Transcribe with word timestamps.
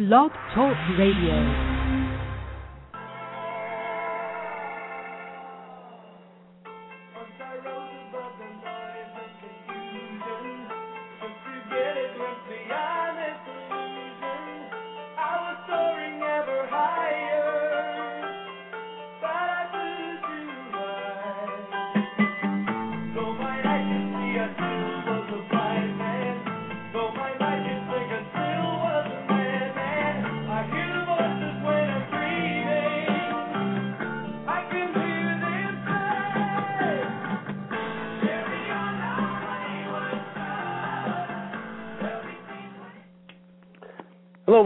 Blog 0.00 0.32
Talk 0.54 0.78
Radio. 0.96 1.69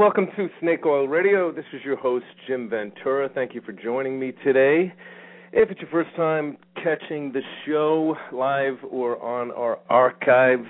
Welcome 0.04 0.28
to 0.36 0.50
Snake 0.60 0.84
Oil 0.84 1.08
Radio. 1.08 1.50
This 1.50 1.64
is 1.72 1.80
your 1.82 1.96
host, 1.96 2.26
Jim 2.46 2.68
Ventura. 2.68 3.30
Thank 3.34 3.54
you 3.54 3.62
for 3.62 3.72
joining 3.72 4.20
me 4.20 4.32
today. 4.44 4.92
If 5.50 5.70
it's 5.70 5.80
your 5.80 5.88
first 5.88 6.14
time 6.14 6.58
catching 6.74 7.32
the 7.32 7.40
show 7.64 8.14
live 8.30 8.74
or 8.90 9.18
on 9.22 9.50
our 9.52 9.78
archives, 9.88 10.68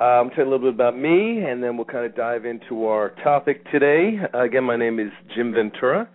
I'm 0.00 0.30
tell 0.30 0.38
you 0.38 0.42
a 0.42 0.50
little 0.50 0.72
bit 0.72 0.74
about 0.74 0.98
me, 0.98 1.44
and 1.44 1.62
then 1.62 1.76
we'll 1.76 1.86
kind 1.86 2.04
of 2.04 2.16
dive 2.16 2.44
into 2.44 2.86
our 2.86 3.10
topic 3.22 3.64
today. 3.70 4.18
Uh, 4.34 4.42
again, 4.42 4.64
my 4.64 4.76
name 4.76 4.98
is 4.98 5.12
Jim 5.36 5.54
Ventura. 5.54 6.08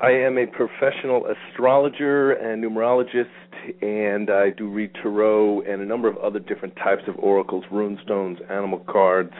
I 0.00 0.12
am 0.12 0.38
a 0.38 0.46
professional 0.46 1.26
astrologer 1.26 2.30
and 2.30 2.62
numerologist, 2.62 3.26
and 3.82 4.30
I 4.30 4.50
do 4.50 4.68
read 4.68 4.92
tarot 5.02 5.62
and 5.62 5.82
a 5.82 5.84
number 5.84 6.06
of 6.06 6.16
other 6.18 6.38
different 6.38 6.76
types 6.76 7.02
of 7.08 7.16
oracles, 7.18 7.64
rune 7.72 7.98
stones, 8.04 8.38
animal 8.48 8.84
cards 8.88 9.34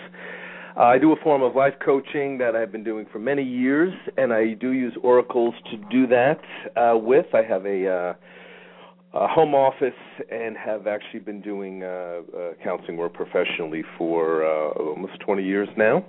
uh, 0.77 0.83
I 0.83 0.99
do 0.99 1.13
a 1.13 1.17
form 1.17 1.43
of 1.43 1.57
life 1.57 1.75
coaching 1.83 2.37
that 2.39 2.55
I've 2.55 2.71
been 2.71 2.85
doing 2.85 3.07
for 3.11 3.19
many 3.19 3.43
years, 3.43 3.95
and 4.19 4.33
I 4.33 4.53
do 4.53 4.73
use 4.73 4.95
oracles 5.03 5.55
to 5.71 5.77
do 5.91 6.07
that 6.09 6.41
uh, 6.77 6.99
with. 6.99 7.27
I 7.35 7.43
have 7.43 7.65
a, 7.65 7.89
uh, 7.89 9.19
a 9.19 9.27
home 9.27 9.55
office 9.55 9.95
and 10.31 10.55
have 10.57 10.87
actually 10.87 11.21
been 11.21 11.41
doing 11.41 11.83
uh, 11.83 11.87
uh, 11.87 12.53
counseling 12.63 12.99
work 12.99 13.15
professionally 13.15 13.85
for 13.97 14.45
uh, 14.45 14.73
almost 14.73 15.19
20 15.21 15.43
years 15.43 15.69
now. 15.79 16.05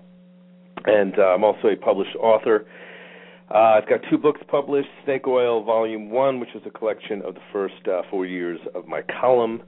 And 0.86 1.18
uh, 1.18 1.24
I'm 1.24 1.46
also 1.46 1.70
a 1.70 1.78
published 1.78 2.16
author. 2.18 2.66
Uh, 3.50 3.80
I've 3.80 3.88
got 3.88 4.02
two 4.10 4.18
books 4.18 4.42
published 4.50 4.90
Snake 5.06 5.26
Oil 5.28 5.64
Volume 5.64 6.10
1, 6.10 6.42
which 6.42 6.54
is 6.54 6.62
a 6.66 6.70
collection 6.70 7.22
of 7.22 7.36
the 7.36 7.42
first 7.54 7.88
uh, 7.88 8.02
four 8.12 8.26
years 8.26 8.60
of 8.76 8.86
my 8.86 9.02
column 9.22 9.64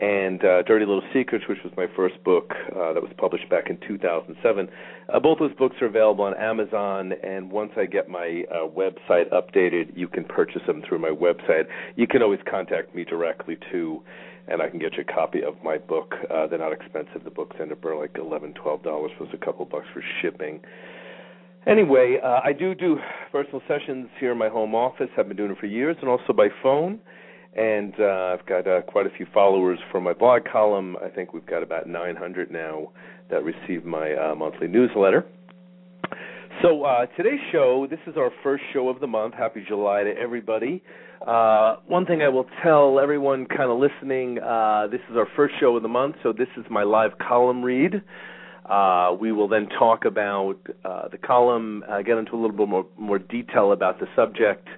and 0.00 0.44
uh, 0.44 0.62
Dirty 0.62 0.86
Little 0.86 1.02
Secrets, 1.12 1.44
which 1.48 1.58
was 1.64 1.72
my 1.76 1.86
first 1.96 2.22
book 2.22 2.52
uh, 2.70 2.92
that 2.92 3.02
was 3.02 3.10
published 3.16 3.48
back 3.50 3.68
in 3.68 3.78
2007. 3.86 4.68
Uh, 5.12 5.18
both 5.18 5.38
those 5.40 5.54
books 5.54 5.76
are 5.80 5.86
available 5.86 6.24
on 6.24 6.34
Amazon, 6.36 7.12
and 7.24 7.50
once 7.50 7.72
I 7.76 7.86
get 7.86 8.08
my 8.08 8.44
uh, 8.50 8.68
website 8.68 9.30
updated, 9.32 9.96
you 9.96 10.06
can 10.06 10.24
purchase 10.24 10.62
them 10.66 10.82
through 10.88 11.00
my 11.00 11.10
website. 11.10 11.64
You 11.96 12.06
can 12.06 12.22
always 12.22 12.38
contact 12.48 12.94
me 12.94 13.04
directly 13.04 13.58
too, 13.72 14.02
and 14.46 14.62
I 14.62 14.68
can 14.70 14.78
get 14.78 14.94
you 14.94 15.02
a 15.08 15.12
copy 15.12 15.42
of 15.42 15.54
my 15.64 15.78
book. 15.78 16.14
Uh, 16.30 16.46
they're 16.46 16.60
not 16.60 16.72
expensive. 16.72 17.24
The 17.24 17.30
books 17.30 17.56
end 17.60 17.72
up 17.72 17.82
being 17.82 17.98
like 17.98 18.16
eleven, 18.16 18.54
twelve 18.54 18.84
dollars 18.84 19.10
plus 19.18 19.30
a 19.32 19.44
couple 19.44 19.64
bucks 19.64 19.86
for 19.92 20.02
shipping. 20.22 20.60
Anyway, 21.66 22.18
uh, 22.22 22.40
I 22.44 22.52
do 22.52 22.72
do 22.72 22.98
personal 23.32 23.62
sessions 23.66 24.08
here 24.20 24.30
in 24.30 24.38
my 24.38 24.48
home 24.48 24.76
office. 24.76 25.08
I've 25.18 25.26
been 25.26 25.36
doing 25.36 25.50
it 25.50 25.58
for 25.58 25.66
years, 25.66 25.96
and 26.00 26.08
also 26.08 26.32
by 26.32 26.48
phone 26.62 27.00
and 27.56 27.94
uh, 27.98 28.36
I've 28.38 28.46
got 28.46 28.66
uh, 28.66 28.82
quite 28.82 29.06
a 29.06 29.10
few 29.10 29.26
followers 29.32 29.78
for 29.90 30.00
my 30.00 30.12
blog 30.12 30.42
column. 30.50 30.96
I 31.04 31.08
think 31.08 31.32
we've 31.32 31.46
got 31.46 31.62
about 31.62 31.86
900 31.86 32.50
now 32.50 32.92
that 33.30 33.42
receive 33.42 33.84
my 33.84 34.14
uh, 34.14 34.34
monthly 34.34 34.68
newsletter. 34.68 35.26
So 36.62 36.84
uh, 36.84 37.06
today's 37.16 37.40
show, 37.52 37.86
this 37.88 38.00
is 38.06 38.16
our 38.16 38.30
first 38.42 38.64
show 38.72 38.88
of 38.88 39.00
the 39.00 39.06
month. 39.06 39.34
Happy 39.34 39.64
July 39.66 40.02
to 40.02 40.10
everybody. 40.10 40.82
Uh, 41.26 41.76
one 41.86 42.06
thing 42.06 42.22
I 42.22 42.28
will 42.28 42.46
tell 42.62 42.98
everyone 42.98 43.46
kind 43.46 43.70
of 43.70 43.78
listening, 43.78 44.38
uh, 44.38 44.86
this 44.90 45.00
is 45.10 45.16
our 45.16 45.28
first 45.36 45.54
show 45.60 45.76
of 45.76 45.82
the 45.82 45.88
month, 45.88 46.16
so 46.22 46.32
this 46.32 46.48
is 46.56 46.64
my 46.70 46.82
live 46.84 47.12
column 47.18 47.62
read. 47.62 48.02
Uh, 48.68 49.16
we 49.18 49.32
will 49.32 49.48
then 49.48 49.68
talk 49.78 50.04
about 50.04 50.56
uh, 50.84 51.08
the 51.08 51.18
column, 51.18 51.82
uh, 51.88 52.02
get 52.02 52.18
into 52.18 52.32
a 52.32 52.38
little 52.40 52.56
bit 52.56 52.68
more, 52.68 52.86
more 52.98 53.18
detail 53.18 53.72
about 53.72 53.98
the 53.98 54.06
subject, 54.14 54.68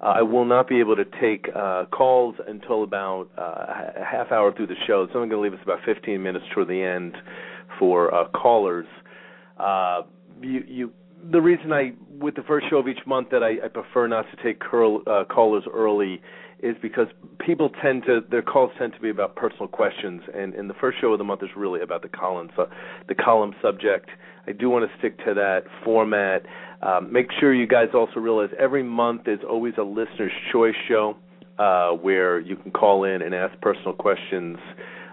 uh, 0.00 0.14
I 0.16 0.22
will 0.22 0.44
not 0.44 0.68
be 0.68 0.80
able 0.80 0.96
to 0.96 1.04
take 1.20 1.48
uh, 1.54 1.84
calls 1.86 2.34
until 2.46 2.82
about 2.82 3.28
uh, 3.38 4.00
a 4.00 4.04
half 4.04 4.30
hour 4.30 4.52
through 4.54 4.68
the 4.68 4.76
show. 4.86 5.06
So 5.12 5.20
I'm 5.20 5.28
going 5.28 5.30
to 5.30 5.40
leave 5.40 5.54
us 5.54 5.60
about 5.62 5.80
15 5.84 6.22
minutes 6.22 6.44
toward 6.54 6.68
the 6.68 6.82
end 6.82 7.16
for 7.78 8.12
uh, 8.14 8.28
callers. 8.28 8.86
Uh, 9.58 10.02
you, 10.42 10.64
you, 10.66 10.92
the 11.30 11.40
reason 11.40 11.72
I, 11.72 11.92
with 12.18 12.34
the 12.34 12.42
first 12.42 12.66
show 12.68 12.76
of 12.76 12.88
each 12.88 13.04
month, 13.06 13.30
that 13.30 13.42
I, 13.42 13.64
I 13.64 13.68
prefer 13.68 14.06
not 14.06 14.26
to 14.30 14.42
take 14.42 14.60
curl, 14.60 15.02
uh, 15.06 15.24
callers 15.24 15.64
early 15.72 16.20
is 16.60 16.76
because 16.80 17.08
people 17.38 17.70
tend 17.82 18.04
to 18.06 18.20
their 18.30 18.42
calls 18.42 18.70
tend 18.78 18.94
to 18.94 19.00
be 19.00 19.10
about 19.10 19.36
personal 19.36 19.68
questions, 19.68 20.22
and, 20.34 20.54
and 20.54 20.70
the 20.70 20.74
first 20.74 20.98
show 21.00 21.12
of 21.12 21.18
the 21.18 21.24
month 21.24 21.42
is 21.42 21.50
really 21.56 21.80
about 21.82 22.02
the 22.02 22.08
column, 22.08 22.50
so 22.56 22.68
the 23.08 23.14
column 23.14 23.54
subject. 23.60 24.08
I 24.48 24.52
do 24.52 24.70
want 24.70 24.88
to 24.88 24.98
stick 24.98 25.18
to 25.24 25.34
that 25.34 25.64
format. 25.84 26.46
Um, 26.80 27.12
make 27.12 27.26
sure 27.40 27.52
you 27.52 27.66
guys 27.66 27.88
also 27.94 28.20
realize 28.20 28.50
every 28.58 28.82
month 28.82 29.26
is 29.26 29.40
always 29.48 29.74
a 29.78 29.82
listener's 29.82 30.32
choice 30.52 30.74
show 30.88 31.16
uh, 31.58 31.90
where 31.90 32.38
you 32.38 32.56
can 32.56 32.70
call 32.70 33.04
in 33.04 33.22
and 33.22 33.34
ask 33.34 33.60
personal 33.60 33.92
questions 33.92 34.58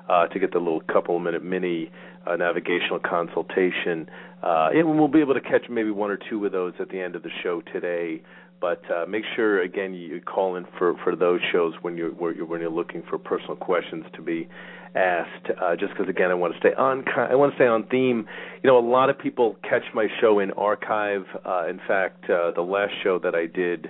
uh, 0.09 0.27
to 0.27 0.39
get 0.39 0.51
the 0.51 0.59
little 0.59 0.81
couple 0.81 1.17
minute 1.19 1.43
mini 1.43 1.91
uh, 2.27 2.35
navigational 2.35 2.99
consultation. 2.99 4.09
Uh, 4.41 4.69
and 4.73 4.99
we'll 4.99 5.07
be 5.07 5.19
able 5.19 5.33
to 5.33 5.41
catch 5.41 5.69
maybe 5.69 5.89
one 5.89 6.11
or 6.11 6.19
two 6.29 6.45
of 6.45 6.51
those 6.51 6.73
at 6.79 6.89
the 6.89 6.99
end 6.99 7.15
of 7.15 7.23
the 7.23 7.29
show 7.41 7.61
today. 7.73 8.21
But 8.63 8.89
uh, 8.89 9.05
make 9.05 9.25
sure 9.35 9.61
again 9.61 9.93
you 9.93 10.21
call 10.21 10.55
in 10.55 10.65
for, 10.77 10.95
for 11.03 11.17
those 11.17 11.41
shows 11.51 11.73
when 11.81 11.97
you're, 11.97 12.11
when 12.11 12.61
you're 12.61 12.69
looking 12.69 13.03
for 13.09 13.17
personal 13.17 13.57
questions 13.57 14.05
to 14.15 14.21
be 14.21 14.47
asked. 14.95 15.49
Uh, 15.61 15.75
just 15.75 15.91
because 15.91 16.07
again 16.07 16.31
I 16.31 16.35
want 16.35 16.53
to 16.53 16.59
stay 16.59 16.73
on 16.73 17.03
I 17.17 17.35
want 17.35 17.51
to 17.51 17.57
stay 17.57 17.67
on 17.67 17.85
theme. 17.87 18.25
You 18.63 18.69
know 18.69 18.79
a 18.79 18.87
lot 18.89 19.09
of 19.09 19.19
people 19.19 19.57
catch 19.69 19.83
my 19.93 20.07
show 20.21 20.39
in 20.39 20.51
archive. 20.51 21.25
Uh, 21.45 21.67
in 21.67 21.81
fact, 21.85 22.23
uh, 22.29 22.51
the 22.55 22.61
last 22.61 22.93
show 23.03 23.19
that 23.19 23.35
I 23.35 23.47
did 23.47 23.89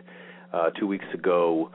uh, 0.51 0.71
two 0.71 0.87
weeks 0.87 1.05
ago. 1.13 1.69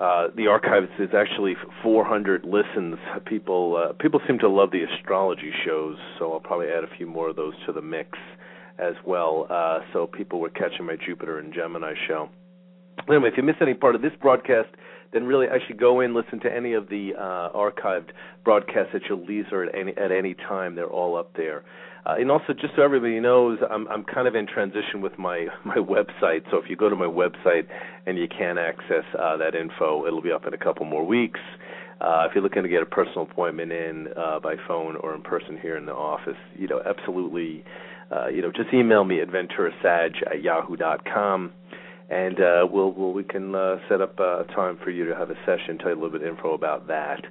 Uh, 0.00 0.26
the 0.34 0.48
archives 0.48 0.88
is 0.98 1.10
actually 1.16 1.54
400 1.84 2.44
listens. 2.44 2.96
People 3.26 3.76
uh, 3.76 3.92
people 3.92 4.18
seem 4.26 4.40
to 4.40 4.48
love 4.48 4.72
the 4.72 4.82
astrology 4.82 5.52
shows, 5.64 5.98
so 6.18 6.32
I'll 6.32 6.40
probably 6.40 6.66
add 6.66 6.82
a 6.82 6.96
few 6.96 7.06
more 7.06 7.28
of 7.28 7.36
those 7.36 7.54
to 7.66 7.72
the 7.72 7.82
mix 7.82 8.18
as 8.80 8.94
well. 9.06 9.46
Uh, 9.48 9.80
so 9.92 10.08
people 10.08 10.40
were 10.40 10.50
catching 10.50 10.86
my 10.86 10.96
Jupiter 11.06 11.38
and 11.38 11.54
Gemini 11.54 11.94
show. 12.08 12.28
Anyway, 13.08 13.28
if 13.28 13.36
you 13.36 13.42
miss 13.42 13.56
any 13.60 13.74
part 13.74 13.94
of 13.94 14.02
this 14.02 14.12
broadcast, 14.20 14.68
then 15.12 15.24
really 15.24 15.48
I 15.48 15.58
should 15.66 15.78
go 15.78 16.00
in 16.00 16.14
listen 16.14 16.40
to 16.40 16.54
any 16.54 16.74
of 16.74 16.88
the 16.88 17.12
uh, 17.18 17.50
archived 17.56 18.10
broadcasts 18.44 18.94
at 18.94 19.02
your 19.04 19.18
leisure 19.18 19.64
at 19.64 19.74
any 19.74 19.96
at 19.96 20.12
any 20.12 20.34
time. 20.34 20.74
They're 20.74 20.86
all 20.86 21.16
up 21.16 21.36
there. 21.36 21.64
Uh, 22.06 22.14
and 22.18 22.30
also, 22.30 22.54
just 22.54 22.74
so 22.76 22.82
everybody 22.82 23.20
knows, 23.20 23.58
I'm 23.68 23.86
I'm 23.88 24.04
kind 24.04 24.26
of 24.26 24.34
in 24.34 24.46
transition 24.46 25.00
with 25.00 25.18
my 25.18 25.46
my 25.64 25.76
website. 25.76 26.48
So 26.50 26.58
if 26.58 26.70
you 26.70 26.76
go 26.76 26.88
to 26.88 26.96
my 26.96 27.06
website 27.06 27.66
and 28.06 28.18
you 28.18 28.28
can't 28.28 28.58
access 28.58 29.04
uh, 29.18 29.36
that 29.38 29.54
info, 29.54 30.06
it'll 30.06 30.22
be 30.22 30.32
up 30.32 30.46
in 30.46 30.54
a 30.54 30.58
couple 30.58 30.86
more 30.86 31.04
weeks. 31.04 31.40
Uh, 32.00 32.26
if 32.26 32.34
you're 32.34 32.42
looking 32.42 32.62
to 32.62 32.68
get 32.68 32.82
a 32.82 32.86
personal 32.86 33.22
appointment 33.30 33.72
in 33.72 34.08
uh, 34.16 34.40
by 34.40 34.54
phone 34.66 34.96
or 34.96 35.14
in 35.14 35.20
person 35.20 35.58
here 35.60 35.76
in 35.76 35.84
the 35.84 35.92
office, 35.92 36.38
you 36.56 36.66
know, 36.66 36.80
absolutely, 36.86 37.62
uh, 38.10 38.28
you 38.28 38.40
know, 38.40 38.50
just 38.50 38.72
email 38.72 39.04
me 39.04 39.20
at 39.20 39.28
venturasag 39.28 40.12
at 40.30 40.42
yahoo 40.42 40.76
dot 40.76 41.04
com 41.04 41.52
and 42.10 42.40
uh, 42.40 42.66
we'll, 42.70 42.92
we'll 42.92 43.12
we 43.12 43.22
can 43.22 43.54
uh, 43.54 43.76
set 43.88 44.00
up 44.00 44.18
a 44.18 44.44
time 44.54 44.78
for 44.82 44.90
you 44.90 45.06
to 45.06 45.14
have 45.14 45.30
a 45.30 45.36
session, 45.46 45.78
tell 45.78 45.90
you 45.90 45.94
a 45.94 46.00
little 46.00 46.10
bit 46.10 46.22
of 46.22 46.28
info 46.28 46.54
about 46.54 46.88
that. 46.88 47.22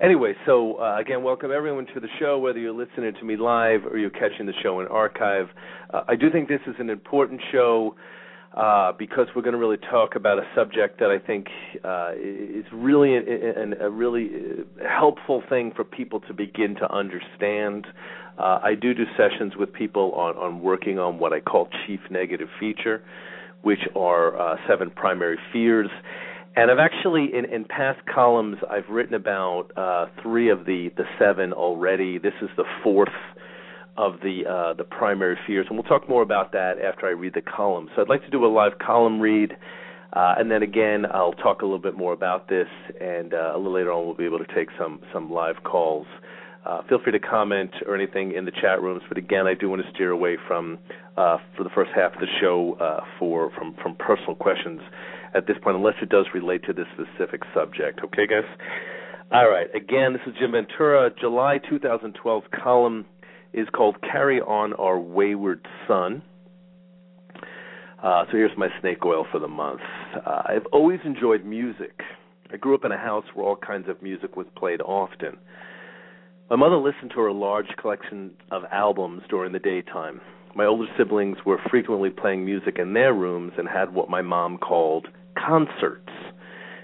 Anyway, 0.00 0.34
so 0.46 0.80
uh, 0.80 0.96
again, 0.98 1.22
welcome 1.22 1.50
everyone 1.54 1.86
to 1.86 2.00
the 2.00 2.08
show, 2.18 2.38
whether 2.38 2.58
you're 2.58 2.72
listening 2.72 3.12
to 3.18 3.24
me 3.24 3.36
live 3.36 3.84
or 3.84 3.98
you're 3.98 4.10
catching 4.10 4.46
the 4.46 4.52
show 4.62 4.80
in 4.80 4.86
archive. 4.86 5.46
Uh, 5.92 6.02
I 6.08 6.16
do 6.16 6.30
think 6.30 6.48
this 6.48 6.60
is 6.66 6.74
an 6.78 6.88
important 6.88 7.40
show 7.50 7.94
uh, 8.56 8.92
because 8.98 9.26
we're 9.34 9.42
going 9.42 9.54
to 9.54 9.58
really 9.58 9.78
talk 9.90 10.14
about 10.14 10.38
a 10.38 10.42
subject 10.54 11.00
that 11.00 11.10
I 11.10 11.18
think 11.18 11.46
uh, 11.84 12.12
is 12.16 12.64
really 12.72 13.16
a, 13.16 13.84
a, 13.86 13.90
really 13.90 14.30
uh, 14.30 14.88
helpful 14.88 15.42
thing 15.48 15.72
for 15.74 15.84
people 15.84 16.20
to 16.20 16.34
begin 16.34 16.74
to 16.76 16.92
understand. 16.92 17.86
Uh, 18.38 18.60
I 18.62 18.74
do 18.74 18.94
do 18.94 19.04
sessions 19.16 19.54
with 19.56 19.72
people 19.72 20.12
on, 20.12 20.36
on 20.36 20.62
working 20.62 20.98
on 20.98 21.18
what 21.18 21.32
I 21.32 21.40
call 21.40 21.68
chief 21.86 22.00
negative 22.10 22.48
feature 22.60 23.02
which 23.62 23.80
are 23.96 24.38
uh, 24.38 24.56
seven 24.68 24.90
primary 24.90 25.38
fears. 25.52 25.88
And 26.54 26.70
I've 26.70 26.78
actually, 26.78 27.30
in, 27.32 27.46
in 27.46 27.64
past 27.64 28.00
columns, 28.12 28.58
I've 28.70 28.88
written 28.90 29.14
about 29.14 29.68
uh, 29.76 30.06
three 30.22 30.50
of 30.50 30.66
the, 30.66 30.90
the 30.96 31.04
seven 31.18 31.52
already. 31.52 32.18
This 32.18 32.34
is 32.42 32.50
the 32.56 32.64
fourth 32.82 33.08
of 33.96 34.14
the 34.22 34.42
uh, 34.48 34.74
the 34.74 34.84
primary 34.84 35.36
fears, 35.46 35.66
and 35.68 35.78
we'll 35.78 35.84
talk 35.84 36.08
more 36.08 36.22
about 36.22 36.52
that 36.52 36.74
after 36.78 37.06
I 37.06 37.10
read 37.10 37.34
the 37.34 37.42
column. 37.42 37.88
So 37.94 38.02
I'd 38.02 38.08
like 38.08 38.22
to 38.22 38.30
do 38.30 38.44
a 38.44 38.48
live 38.48 38.78
column 38.78 39.20
read, 39.20 39.52
uh, 40.12 40.34
and 40.38 40.50
then 40.50 40.62
again 40.62 41.04
I'll 41.12 41.34
talk 41.34 41.62
a 41.62 41.64
little 41.64 41.78
bit 41.78 41.96
more 41.96 42.12
about 42.12 42.48
this, 42.48 42.68
and 43.00 43.34
uh, 43.34 43.52
a 43.54 43.56
little 43.56 43.74
later 43.74 43.92
on 43.92 44.06
we'll 44.06 44.14
be 44.14 44.24
able 44.24 44.38
to 44.38 44.54
take 44.54 44.68
some 44.78 45.00
some 45.12 45.30
live 45.30 45.56
calls. 45.62 46.06
Uh, 46.64 46.80
feel 46.88 47.00
free 47.02 47.12
to 47.12 47.18
comment 47.18 47.70
or 47.86 47.94
anything 47.94 48.32
in 48.32 48.44
the 48.44 48.52
chat 48.52 48.80
rooms, 48.80 49.02
but 49.08 49.18
again, 49.18 49.48
I 49.48 49.54
do 49.54 49.68
want 49.68 49.82
to 49.82 49.90
steer 49.92 50.10
away 50.10 50.36
from 50.46 50.78
uh, 51.16 51.38
for 51.56 51.64
the 51.64 51.70
first 51.74 51.90
half 51.94 52.14
of 52.14 52.20
the 52.20 52.28
show 52.40 52.74
uh, 52.80 53.00
for 53.18 53.50
from 53.58 53.74
from 53.82 53.96
personal 53.96 54.36
questions 54.36 54.80
at 55.34 55.46
this 55.46 55.56
point, 55.62 55.76
unless 55.76 55.96
it 56.00 56.08
does 56.08 56.26
relate 56.32 56.62
to 56.64 56.72
this 56.72 56.86
specific 56.94 57.42
subject. 57.52 58.00
Okay, 58.04 58.26
guys. 58.28 58.44
All 59.32 59.50
right. 59.50 59.66
Again, 59.74 60.12
this 60.12 60.22
is 60.26 60.34
Jim 60.38 60.52
Ventura. 60.52 61.10
July 61.18 61.58
2012 61.68 62.44
column 62.62 63.06
is 63.52 63.66
called 63.74 63.96
"Carry 64.00 64.40
On 64.40 64.72
Our 64.74 65.00
Wayward 65.00 65.66
Son." 65.88 66.22
Uh, 68.02 68.24
so 68.26 68.32
here's 68.36 68.56
my 68.56 68.68
snake 68.80 69.04
oil 69.04 69.26
for 69.32 69.38
the 69.38 69.48
month. 69.48 69.80
Uh, 70.14 70.42
I've 70.46 70.66
always 70.72 71.00
enjoyed 71.04 71.44
music. 71.44 72.00
I 72.52 72.56
grew 72.56 72.74
up 72.74 72.84
in 72.84 72.92
a 72.92 72.98
house 72.98 73.24
where 73.34 73.46
all 73.46 73.56
kinds 73.56 73.88
of 73.88 74.02
music 74.02 74.36
was 74.36 74.46
played 74.56 74.80
often. 74.80 75.38
My 76.52 76.58
mother 76.58 76.76
listened 76.76 77.12
to 77.14 77.20
her 77.22 77.32
large 77.32 77.68
collection 77.80 78.32
of 78.50 78.64
albums 78.70 79.22
during 79.30 79.52
the 79.52 79.58
daytime. 79.58 80.20
My 80.54 80.66
older 80.66 80.84
siblings 80.98 81.38
were 81.46 81.56
frequently 81.70 82.10
playing 82.10 82.44
music 82.44 82.76
in 82.78 82.92
their 82.92 83.14
rooms 83.14 83.54
and 83.56 83.66
had 83.66 83.94
what 83.94 84.10
my 84.10 84.20
mom 84.20 84.58
called 84.58 85.08
concerts. 85.34 86.12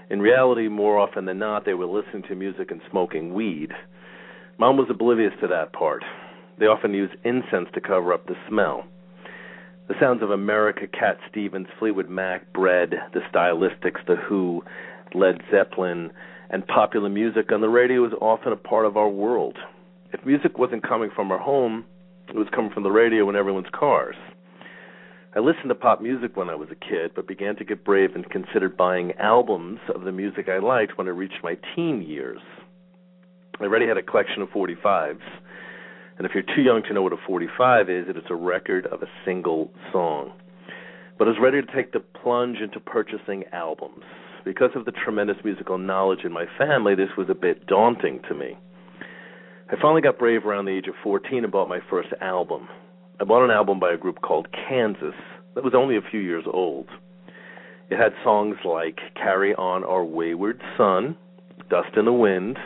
In 0.09 0.21
reality, 0.21 0.69
more 0.69 0.97
often 0.97 1.25
than 1.25 1.37
not, 1.37 1.65
they 1.65 1.75
were 1.75 1.85
listening 1.85 2.23
to 2.29 2.35
music 2.35 2.71
and 2.71 2.81
smoking 2.89 3.35
weed. 3.35 3.69
Mom 4.57 4.75
was 4.75 4.87
oblivious 4.89 5.33
to 5.39 5.47
that 5.49 5.71
part. 5.71 6.03
They 6.57 6.65
often 6.65 6.95
used 6.95 7.13
incense 7.23 7.69
to 7.75 7.79
cover 7.79 8.11
up 8.11 8.25
the 8.25 8.37
smell. 8.47 8.85
The 9.87 9.93
sounds 10.01 10.23
of 10.23 10.31
America, 10.31 10.87
Cat 10.87 11.19
Stevens, 11.29 11.67
Fleetwood 11.77 12.09
Mac, 12.09 12.51
Bread, 12.53 12.95
The 13.13 13.21
Stylistics, 13.31 14.03
The 14.07 14.15
Who, 14.15 14.63
Led 15.13 15.43
Zeppelin, 15.51 16.09
and 16.49 16.65
popular 16.65 17.09
music 17.09 17.51
on 17.51 17.61
the 17.61 17.69
radio 17.69 18.01
was 18.01 18.13
often 18.21 18.51
a 18.51 18.57
part 18.57 18.85
of 18.85 18.97
our 18.97 19.09
world. 19.09 19.57
If 20.11 20.25
music 20.25 20.57
wasn't 20.57 20.87
coming 20.87 21.11
from 21.15 21.31
our 21.31 21.37
home, 21.37 21.85
it 22.27 22.35
was 22.35 22.47
coming 22.53 22.71
from 22.71 22.83
the 22.83 22.91
radio 22.91 23.29
in 23.29 23.35
everyone's 23.35 23.67
cars. 23.71 24.15
I 25.35 25.39
listened 25.39 25.69
to 25.69 25.75
pop 25.75 26.01
music 26.01 26.35
when 26.35 26.49
I 26.49 26.55
was 26.55 26.69
a 26.71 26.75
kid, 26.75 27.11
but 27.15 27.27
began 27.27 27.55
to 27.57 27.63
get 27.63 27.85
brave 27.85 28.15
and 28.15 28.27
considered 28.29 28.75
buying 28.75 29.13
albums 29.19 29.79
of 29.93 30.01
the 30.01 30.11
music 30.11 30.49
I 30.49 30.57
liked 30.57 30.97
when 30.97 31.07
I 31.07 31.11
reached 31.11 31.43
my 31.43 31.55
teen 31.75 32.01
years. 32.01 32.41
I 33.59 33.65
already 33.65 33.87
had 33.87 33.97
a 33.97 34.01
collection 34.01 34.41
of 34.41 34.49
45s, 34.49 35.21
and 36.17 36.25
if 36.25 36.33
you're 36.33 36.55
too 36.55 36.63
young 36.63 36.81
to 36.87 36.93
know 36.93 37.03
what 37.03 37.13
a 37.13 37.17
45 37.27 37.89
is, 37.89 38.05
it 38.09 38.17
is 38.17 38.23
a 38.31 38.35
record 38.35 38.87
of 38.87 39.03
a 39.03 39.07
single 39.23 39.71
song. 39.91 40.33
But 41.19 41.27
I 41.27 41.31
was 41.31 41.39
ready 41.39 41.61
to 41.61 41.75
take 41.75 41.91
the 41.91 41.99
plunge 41.99 42.57
into 42.57 42.79
purchasing 42.79 43.43
albums. 43.53 44.05
Because 44.45 44.71
of 44.75 44.85
the 44.85 44.91
tremendous 44.91 45.37
musical 45.43 45.77
knowledge 45.77 46.23
in 46.23 46.31
my 46.31 46.45
family, 46.57 46.95
this 46.95 47.09
was 47.17 47.27
a 47.29 47.35
bit 47.35 47.67
daunting 47.67 48.21
to 48.29 48.35
me. 48.35 48.57
I 49.71 49.75
finally 49.81 50.01
got 50.01 50.17
brave 50.17 50.45
around 50.45 50.65
the 50.65 50.75
age 50.75 50.87
of 50.87 50.95
14 51.03 51.43
and 51.43 51.51
bought 51.51 51.69
my 51.69 51.79
first 51.89 52.09
album. 52.21 52.67
I 53.19 53.25
bought 53.25 53.43
an 53.43 53.51
album 53.51 53.79
by 53.79 53.93
a 53.93 53.97
group 53.97 54.21
called 54.21 54.47
Kansas 54.51 55.13
that 55.55 55.63
was 55.63 55.73
only 55.75 55.97
a 55.97 56.09
few 56.09 56.21
years 56.21 56.45
old. 56.51 56.87
It 57.89 57.97
had 57.97 58.13
songs 58.23 58.55
like 58.63 58.99
Carry 59.15 59.53
On 59.55 59.83
Our 59.83 60.05
Wayward 60.05 60.61
Son, 60.77 61.17
Dust 61.69 61.97
in 61.97 62.05
the 62.05 62.13
Wind, 62.13 62.57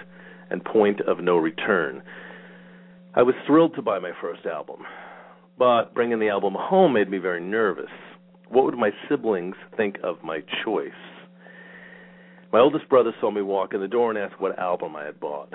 and 0.50 0.64
Point 0.64 1.02
of 1.02 1.20
No 1.20 1.38
Return. 1.38 2.04
I 3.16 3.24
was 3.24 3.36
thrilled 3.48 3.76
to 3.76 3.82
buy 3.82 4.00
my 4.00 4.12
first 4.22 4.46
album, 4.46 4.84
but 5.58 5.94
bringing 5.94 6.20
the 6.20 6.30
album 6.30 6.56
home 6.58 6.94
made 6.94 7.10
me 7.10 7.18
very 7.18 7.42
nervous. 7.42 7.92
What 8.50 8.66
would 8.66 8.78
my 8.78 8.92
siblings 9.10 9.56
think 9.76 9.98
of 10.04 10.24
my 10.24 10.42
choice? 10.64 10.92
My 12.54 12.60
oldest 12.60 12.88
brother 12.88 13.16
saw 13.20 13.32
me 13.32 13.42
walk 13.42 13.74
in 13.74 13.82
the 13.82 13.88
door 13.88 14.12
and 14.12 14.20
asked 14.20 14.40
what 14.40 14.60
album 14.60 14.96
I 14.96 15.06
had 15.06 15.20
bought. 15.20 15.52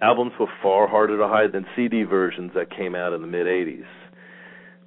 Albums 0.00 0.30
were 0.38 0.46
far 0.62 0.86
harder 0.86 1.18
to 1.18 1.26
hide 1.26 1.50
than 1.50 1.66
CD 1.74 2.04
versions 2.04 2.52
that 2.54 2.70
came 2.70 2.94
out 2.94 3.12
in 3.12 3.20
the 3.20 3.26
mid 3.26 3.48
80s. 3.48 3.84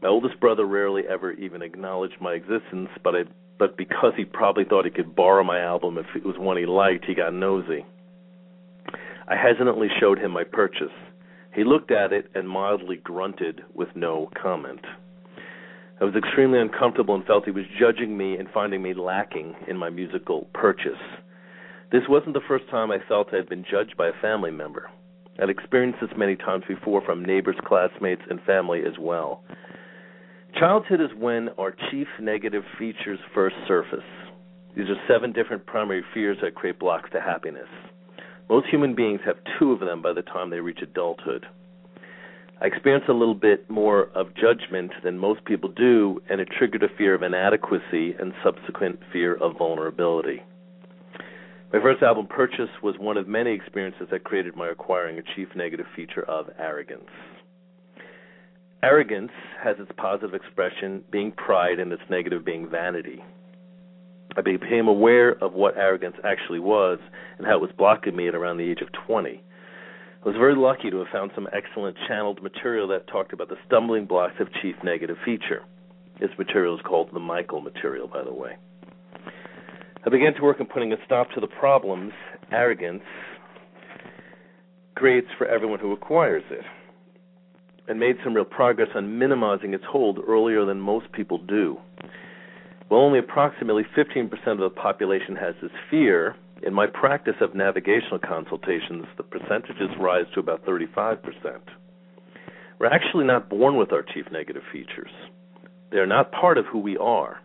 My 0.01 0.07
oldest 0.07 0.39
brother 0.39 0.65
rarely 0.65 1.03
ever 1.07 1.33
even 1.33 1.61
acknowledged 1.61 2.21
my 2.21 2.31
existence, 2.31 2.87
but 3.03 3.13
I, 3.13 3.23
but 3.59 3.75
because 3.75 4.13
he 4.15 4.23
probably 4.23 4.63
thought 4.63 4.85
he 4.85 4.91
could 4.91 5.17
borrow 5.17 5.43
my 5.43 5.59
album 5.59 5.97
if 5.97 6.05
it 6.15 6.25
was 6.25 6.37
one 6.37 6.55
he 6.55 6.65
liked, 6.65 7.03
he 7.03 7.13
got 7.13 7.33
nosy. 7.33 7.85
I 9.27 9.35
hesitantly 9.35 9.89
showed 9.99 10.19
him 10.19 10.31
my 10.31 10.45
purchase. 10.45 10.95
He 11.53 11.65
looked 11.65 11.91
at 11.91 12.13
it 12.13 12.31
and 12.33 12.47
mildly 12.47 12.95
grunted 12.95 13.63
with 13.73 13.89
no 13.95 14.29
comment. 14.41 14.85
I 15.99 16.05
was 16.05 16.15
extremely 16.15 16.59
uncomfortable 16.59 17.15
and 17.15 17.25
felt 17.25 17.43
he 17.43 17.51
was 17.51 17.65
judging 17.77 18.17
me 18.17 18.37
and 18.37 18.47
finding 18.53 18.81
me 18.81 18.93
lacking 18.93 19.55
in 19.67 19.75
my 19.77 19.89
musical 19.89 20.47
purchase. 20.53 20.99
This 21.93 22.09
wasn't 22.09 22.33
the 22.33 22.41
first 22.47 22.67
time 22.71 22.89
I 22.89 22.97
felt 23.07 23.27
I 23.31 23.35
had 23.35 23.47
been 23.47 23.63
judged 23.69 23.95
by 23.95 24.07
a 24.07 24.19
family 24.19 24.49
member. 24.49 24.89
I'd 25.39 25.51
experienced 25.51 25.99
this 26.01 26.09
many 26.17 26.35
times 26.35 26.63
before 26.67 27.03
from 27.05 27.23
neighbors, 27.23 27.55
classmates, 27.63 28.23
and 28.31 28.41
family 28.47 28.81
as 28.83 28.97
well. 28.99 29.43
Childhood 30.59 31.01
is 31.01 31.11
when 31.15 31.49
our 31.59 31.75
chief 31.91 32.07
negative 32.19 32.63
features 32.79 33.19
first 33.35 33.55
surface. 33.67 33.99
These 34.75 34.89
are 34.89 35.07
seven 35.07 35.33
different 35.33 35.67
primary 35.67 36.03
fears 36.15 36.39
that 36.41 36.55
create 36.55 36.79
blocks 36.79 37.11
to 37.11 37.21
happiness. 37.21 37.69
Most 38.49 38.69
human 38.71 38.95
beings 38.95 39.21
have 39.23 39.37
two 39.59 39.71
of 39.71 39.79
them 39.79 40.01
by 40.01 40.13
the 40.13 40.23
time 40.23 40.49
they 40.49 40.61
reach 40.61 40.79
adulthood. 40.81 41.45
I 42.59 42.65
experienced 42.65 43.07
a 43.07 43.13
little 43.13 43.35
bit 43.35 43.69
more 43.69 44.09
of 44.15 44.33
judgment 44.33 44.93
than 45.03 45.19
most 45.19 45.45
people 45.45 45.69
do, 45.69 46.23
and 46.27 46.41
it 46.41 46.49
triggered 46.57 46.81
a 46.81 46.97
fear 46.97 47.13
of 47.13 47.21
inadequacy 47.21 48.15
and 48.19 48.33
subsequent 48.43 48.99
fear 49.11 49.35
of 49.35 49.59
vulnerability. 49.59 50.41
My 51.73 51.81
first 51.81 52.03
album 52.03 52.27
purchase 52.27 52.69
was 52.83 52.93
one 52.99 53.17
of 53.17 53.27
many 53.27 53.51
experiences 53.51 54.07
that 54.11 54.23
created 54.23 54.55
my 54.55 54.69
acquiring 54.69 55.17
a 55.17 55.23
chief 55.35 55.47
negative 55.55 55.87
feature 55.95 56.21
of 56.21 56.45
arrogance. 56.59 57.09
Arrogance 58.83 59.31
has 59.59 59.77
its 59.79 59.91
positive 59.97 60.35
expression 60.35 61.03
being 61.11 61.31
pride 61.31 61.79
and 61.79 61.91
its 61.91 62.03
negative 62.11 62.45
being 62.45 62.69
vanity. 62.69 63.23
I 64.37 64.41
became 64.41 64.87
aware 64.87 65.31
of 65.43 65.53
what 65.53 65.75
arrogance 65.75 66.15
actually 66.23 66.59
was 66.59 66.99
and 67.39 67.47
how 67.47 67.55
it 67.55 67.61
was 67.61 67.71
blocking 67.75 68.15
me 68.15 68.27
at 68.27 68.35
around 68.35 68.57
the 68.57 68.69
age 68.69 68.81
of 68.81 68.89
20. 69.07 69.41
I 69.41 70.27
was 70.27 70.35
very 70.37 70.55
lucky 70.55 70.91
to 70.91 70.97
have 70.97 71.07
found 71.11 71.31
some 71.33 71.47
excellent 71.53 71.97
channeled 72.07 72.43
material 72.43 72.87
that 72.89 73.07
talked 73.07 73.33
about 73.33 73.49
the 73.49 73.57
stumbling 73.65 74.05
blocks 74.05 74.35
of 74.39 74.47
chief 74.61 74.75
negative 74.83 75.17
feature. 75.25 75.63
This 76.19 76.37
material 76.37 76.75
is 76.75 76.85
called 76.85 77.09
the 77.11 77.19
Michael 77.19 77.61
material, 77.61 78.07
by 78.07 78.23
the 78.23 78.31
way. 78.31 78.57
I 80.05 80.09
began 80.09 80.33
to 80.33 80.41
work 80.43 80.59
on 80.59 80.67
putting 80.67 80.91
a 80.91 80.97
stop 81.05 81.31
to 81.31 81.39
the 81.39 81.47
problems 81.47 82.11
arrogance 82.51 83.03
creates 84.95 85.27
for 85.37 85.47
everyone 85.47 85.79
who 85.79 85.93
acquires 85.93 86.43
it, 86.51 86.63
and 87.87 87.99
made 87.99 88.17
some 88.23 88.33
real 88.33 88.45
progress 88.45 88.89
on 88.95 89.17
minimizing 89.17 89.73
its 89.73 89.83
hold 89.89 90.19
earlier 90.27 90.65
than 90.65 90.79
most 90.79 91.11
people 91.13 91.37
do. 91.37 91.77
While 92.89 93.01
only 93.01 93.19
approximately 93.19 93.83
15% 93.97 94.29
of 94.47 94.57
the 94.59 94.69
population 94.69 95.35
has 95.37 95.55
this 95.61 95.71
fear, 95.89 96.35
in 96.61 96.73
my 96.73 96.85
practice 96.85 97.35
of 97.41 97.55
navigational 97.55 98.19
consultations, 98.19 99.05
the 99.17 99.23
percentages 99.23 99.89
rise 99.99 100.25
to 100.33 100.39
about 100.39 100.65
35%. 100.65 101.17
We're 102.79 102.87
actually 102.87 103.25
not 103.25 103.49
born 103.49 103.77
with 103.77 103.93
our 103.93 104.03
chief 104.03 104.25
negative 104.31 104.63
features. 104.71 105.11
They 105.91 105.97
are 105.97 106.07
not 106.07 106.31
part 106.31 106.57
of 106.57 106.65
who 106.65 106.79
we 106.79 106.97
are. 106.97 107.39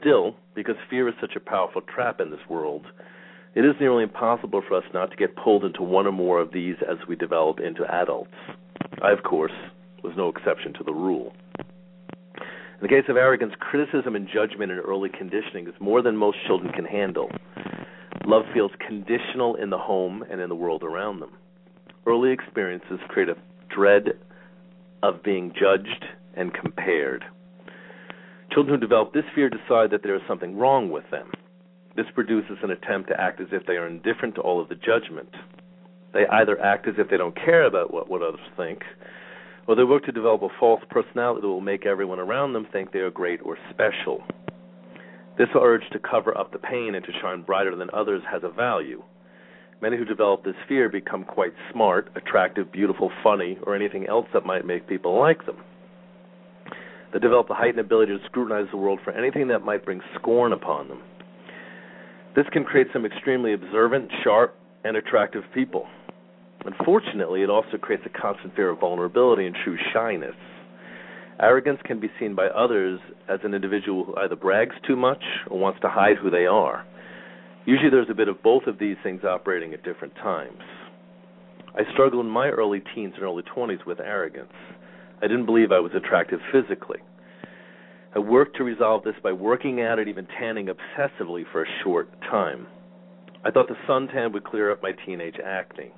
Still, 0.00 0.36
because 0.54 0.76
fear 0.88 1.08
is 1.08 1.14
such 1.20 1.34
a 1.36 1.40
powerful 1.40 1.82
trap 1.82 2.20
in 2.20 2.30
this 2.30 2.40
world, 2.48 2.86
it 3.54 3.64
is 3.64 3.74
nearly 3.80 4.04
impossible 4.04 4.62
for 4.66 4.76
us 4.76 4.84
not 4.94 5.10
to 5.10 5.16
get 5.16 5.34
pulled 5.36 5.64
into 5.64 5.82
one 5.82 6.06
or 6.06 6.12
more 6.12 6.40
of 6.40 6.52
these 6.52 6.76
as 6.88 6.98
we 7.08 7.16
develop 7.16 7.58
into 7.58 7.84
adults. 7.92 8.34
I, 9.02 9.10
of 9.10 9.22
course, 9.24 9.52
was 10.04 10.12
no 10.16 10.28
exception 10.28 10.72
to 10.74 10.84
the 10.84 10.92
rule. 10.92 11.34
In 12.38 12.82
the 12.82 12.88
case 12.88 13.04
of 13.08 13.16
arrogance, 13.16 13.54
criticism 13.58 14.14
and 14.14 14.28
judgment 14.32 14.70
in 14.70 14.78
early 14.78 15.08
conditioning 15.08 15.66
is 15.66 15.74
more 15.80 16.00
than 16.02 16.16
most 16.16 16.38
children 16.46 16.72
can 16.72 16.84
handle. 16.84 17.28
Love 18.24 18.44
feels 18.54 18.70
conditional 18.86 19.56
in 19.56 19.70
the 19.70 19.78
home 19.78 20.24
and 20.30 20.40
in 20.40 20.48
the 20.48 20.54
world 20.54 20.84
around 20.84 21.18
them. 21.18 21.32
Early 22.06 22.30
experiences 22.30 23.00
create 23.08 23.28
a 23.28 23.36
dread 23.68 24.12
of 25.02 25.22
being 25.24 25.52
judged 25.58 26.04
and 26.34 26.54
compared. 26.54 27.24
Children 28.52 28.80
who 28.80 28.80
develop 28.80 29.12
this 29.12 29.24
fear 29.34 29.50
decide 29.50 29.90
that 29.90 30.02
there 30.02 30.14
is 30.14 30.22
something 30.26 30.56
wrong 30.56 30.90
with 30.90 31.04
them. 31.10 31.30
This 31.96 32.06
produces 32.14 32.58
an 32.62 32.70
attempt 32.70 33.08
to 33.08 33.20
act 33.20 33.40
as 33.40 33.48
if 33.52 33.66
they 33.66 33.74
are 33.74 33.86
indifferent 33.86 34.34
to 34.36 34.40
all 34.40 34.60
of 34.60 34.68
the 34.68 34.74
judgment. 34.74 35.34
They 36.14 36.26
either 36.26 36.60
act 36.60 36.88
as 36.88 36.94
if 36.96 37.10
they 37.10 37.16
don't 37.16 37.36
care 37.36 37.64
about 37.64 37.92
what, 37.92 38.08
what 38.08 38.22
others 38.22 38.40
think, 38.56 38.82
or 39.66 39.76
they 39.76 39.84
work 39.84 40.04
to 40.04 40.12
develop 40.12 40.42
a 40.42 40.48
false 40.58 40.80
personality 40.88 41.42
that 41.42 41.48
will 41.48 41.60
make 41.60 41.84
everyone 41.84 42.18
around 42.18 42.54
them 42.54 42.66
think 42.72 42.92
they 42.92 43.00
are 43.00 43.10
great 43.10 43.40
or 43.44 43.58
special. 43.70 44.22
This 45.36 45.48
urge 45.54 45.88
to 45.92 45.98
cover 45.98 46.36
up 46.36 46.52
the 46.52 46.58
pain 46.58 46.94
and 46.94 47.04
to 47.04 47.12
shine 47.20 47.42
brighter 47.42 47.76
than 47.76 47.90
others 47.92 48.22
has 48.30 48.42
a 48.44 48.48
value. 48.48 49.02
Many 49.80 49.96
who 49.96 50.04
develop 50.04 50.42
this 50.42 50.56
fear 50.66 50.88
become 50.88 51.22
quite 51.22 51.52
smart, 51.72 52.10
attractive, 52.16 52.72
beautiful, 52.72 53.12
funny, 53.22 53.58
or 53.62 53.76
anything 53.76 54.06
else 54.08 54.26
that 54.32 54.46
might 54.46 54.66
make 54.66 54.88
people 54.88 55.18
like 55.18 55.46
them. 55.46 55.58
They 57.12 57.18
develop 57.18 57.48
a 57.50 57.54
heightened 57.54 57.80
ability 57.80 58.16
to 58.16 58.24
scrutinize 58.26 58.68
the 58.70 58.76
world 58.76 59.00
for 59.02 59.12
anything 59.12 59.48
that 59.48 59.64
might 59.64 59.84
bring 59.84 60.00
scorn 60.14 60.52
upon 60.52 60.88
them. 60.88 61.02
This 62.36 62.46
can 62.52 62.64
create 62.64 62.88
some 62.92 63.06
extremely 63.06 63.54
observant, 63.54 64.10
sharp, 64.22 64.54
and 64.84 64.96
attractive 64.96 65.42
people. 65.54 65.86
Unfortunately, 66.64 67.42
it 67.42 67.50
also 67.50 67.78
creates 67.80 68.04
a 68.06 68.20
constant 68.20 68.54
fear 68.54 68.70
of 68.70 68.80
vulnerability 68.80 69.46
and 69.46 69.56
true 69.64 69.78
shyness. 69.92 70.34
Arrogance 71.40 71.78
can 71.84 72.00
be 72.00 72.10
seen 72.18 72.34
by 72.34 72.46
others 72.46 73.00
as 73.28 73.38
an 73.44 73.54
individual 73.54 74.04
who 74.04 74.16
either 74.16 74.36
brags 74.36 74.74
too 74.86 74.96
much 74.96 75.22
or 75.48 75.58
wants 75.58 75.80
to 75.80 75.88
hide 75.88 76.16
who 76.16 76.30
they 76.30 76.46
are. 76.46 76.84
Usually 77.64 77.90
there's 77.90 78.10
a 78.10 78.14
bit 78.14 78.28
of 78.28 78.42
both 78.42 78.66
of 78.66 78.78
these 78.78 78.96
things 79.02 79.22
operating 79.24 79.72
at 79.72 79.84
different 79.84 80.14
times. 80.16 80.60
I 81.74 81.82
struggled 81.92 82.26
in 82.26 82.30
my 82.30 82.48
early 82.48 82.82
teens 82.94 83.14
and 83.14 83.22
early 83.22 83.44
20s 83.54 83.86
with 83.86 84.00
arrogance. 84.00 84.52
I 85.20 85.26
didn't 85.26 85.46
believe 85.46 85.72
I 85.72 85.80
was 85.80 85.92
attractive 85.94 86.40
physically. 86.52 86.98
I 88.14 88.20
worked 88.20 88.56
to 88.56 88.64
resolve 88.64 89.04
this 89.04 89.16
by 89.22 89.32
working 89.32 89.80
at 89.80 89.98
it, 89.98 90.08
even 90.08 90.26
tanning 90.38 90.68
obsessively 90.68 91.44
for 91.52 91.62
a 91.62 91.82
short 91.82 92.08
time. 92.22 92.66
I 93.44 93.50
thought 93.50 93.68
the 93.68 93.76
suntan 93.88 94.32
would 94.32 94.44
clear 94.44 94.70
up 94.70 94.82
my 94.82 94.92
teenage 95.06 95.36
acne. 95.44 95.92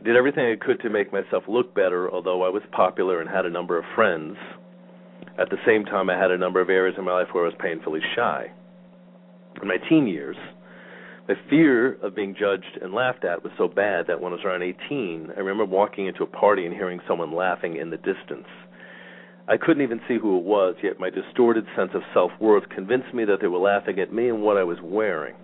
I 0.00 0.04
did 0.04 0.16
everything 0.16 0.46
I 0.46 0.56
could 0.64 0.80
to 0.80 0.90
make 0.90 1.12
myself 1.12 1.44
look 1.46 1.74
better, 1.74 2.10
although 2.10 2.42
I 2.42 2.48
was 2.48 2.62
popular 2.72 3.20
and 3.20 3.30
had 3.30 3.46
a 3.46 3.50
number 3.50 3.78
of 3.78 3.84
friends. 3.94 4.36
At 5.38 5.48
the 5.48 5.58
same 5.64 5.84
time, 5.84 6.10
I 6.10 6.18
had 6.18 6.30
a 6.30 6.38
number 6.38 6.60
of 6.60 6.68
areas 6.68 6.96
in 6.98 7.04
my 7.04 7.12
life 7.12 7.28
where 7.32 7.44
I 7.44 7.48
was 7.48 7.56
painfully 7.58 8.00
shy. 8.16 8.50
In 9.60 9.68
my 9.68 9.76
teen 9.88 10.06
years, 10.06 10.36
my 11.28 11.34
fear 11.48 11.94
of 12.02 12.16
being 12.16 12.34
judged 12.38 12.78
and 12.82 12.92
laughed 12.92 13.24
at 13.24 13.42
was 13.44 13.52
so 13.56 13.68
bad 13.68 14.06
that 14.08 14.20
when 14.20 14.32
I 14.32 14.36
was 14.36 14.44
around 14.44 14.62
18, 14.62 15.30
I 15.36 15.40
remember 15.40 15.64
walking 15.64 16.06
into 16.06 16.24
a 16.24 16.26
party 16.26 16.66
and 16.66 16.74
hearing 16.74 17.00
someone 17.06 17.32
laughing 17.32 17.76
in 17.76 17.90
the 17.90 17.96
distance. 17.96 18.48
I 19.48 19.56
couldn't 19.56 19.82
even 19.82 20.00
see 20.08 20.18
who 20.18 20.38
it 20.38 20.44
was, 20.44 20.76
yet 20.82 21.00
my 21.00 21.10
distorted 21.10 21.64
sense 21.76 21.90
of 21.94 22.02
self 22.12 22.30
worth 22.40 22.68
convinced 22.68 23.12
me 23.14 23.24
that 23.24 23.38
they 23.40 23.48
were 23.48 23.58
laughing 23.58 23.98
at 23.98 24.12
me 24.12 24.28
and 24.28 24.42
what 24.42 24.56
I 24.56 24.64
was 24.64 24.78
wearing. 24.82 25.34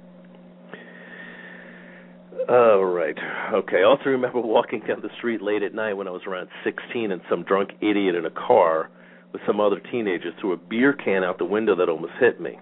Oh, 2.49 2.83
right. 2.83 3.17
Okay. 3.53 3.79
I 3.79 3.83
also 3.83 4.05
remember 4.07 4.41
walking 4.41 4.81
down 4.81 5.01
the 5.03 5.11
street 5.19 5.43
late 5.43 5.63
at 5.63 5.75
night 5.75 5.95
when 5.95 6.09
I 6.09 6.13
was 6.13 6.23
around 6.27 6.49
16 6.65 7.11
and 7.11 7.21
some 7.29 7.43
drunk 7.43 7.71
idiot 7.81 8.15
in 8.15 8.25
a 8.25 8.31
car 8.31 8.91
with 9.33 9.43
some 9.47 9.61
other 9.61 9.81
teenagers 9.91 10.33
threw 10.41 10.53
a 10.53 10.57
beer 10.57 10.93
can 10.93 11.25
out 11.25 11.39
the 11.39 11.45
window 11.45 11.77
that 11.77 11.89
almost 11.89 12.15
hit 12.21 12.41
me. 12.41 12.59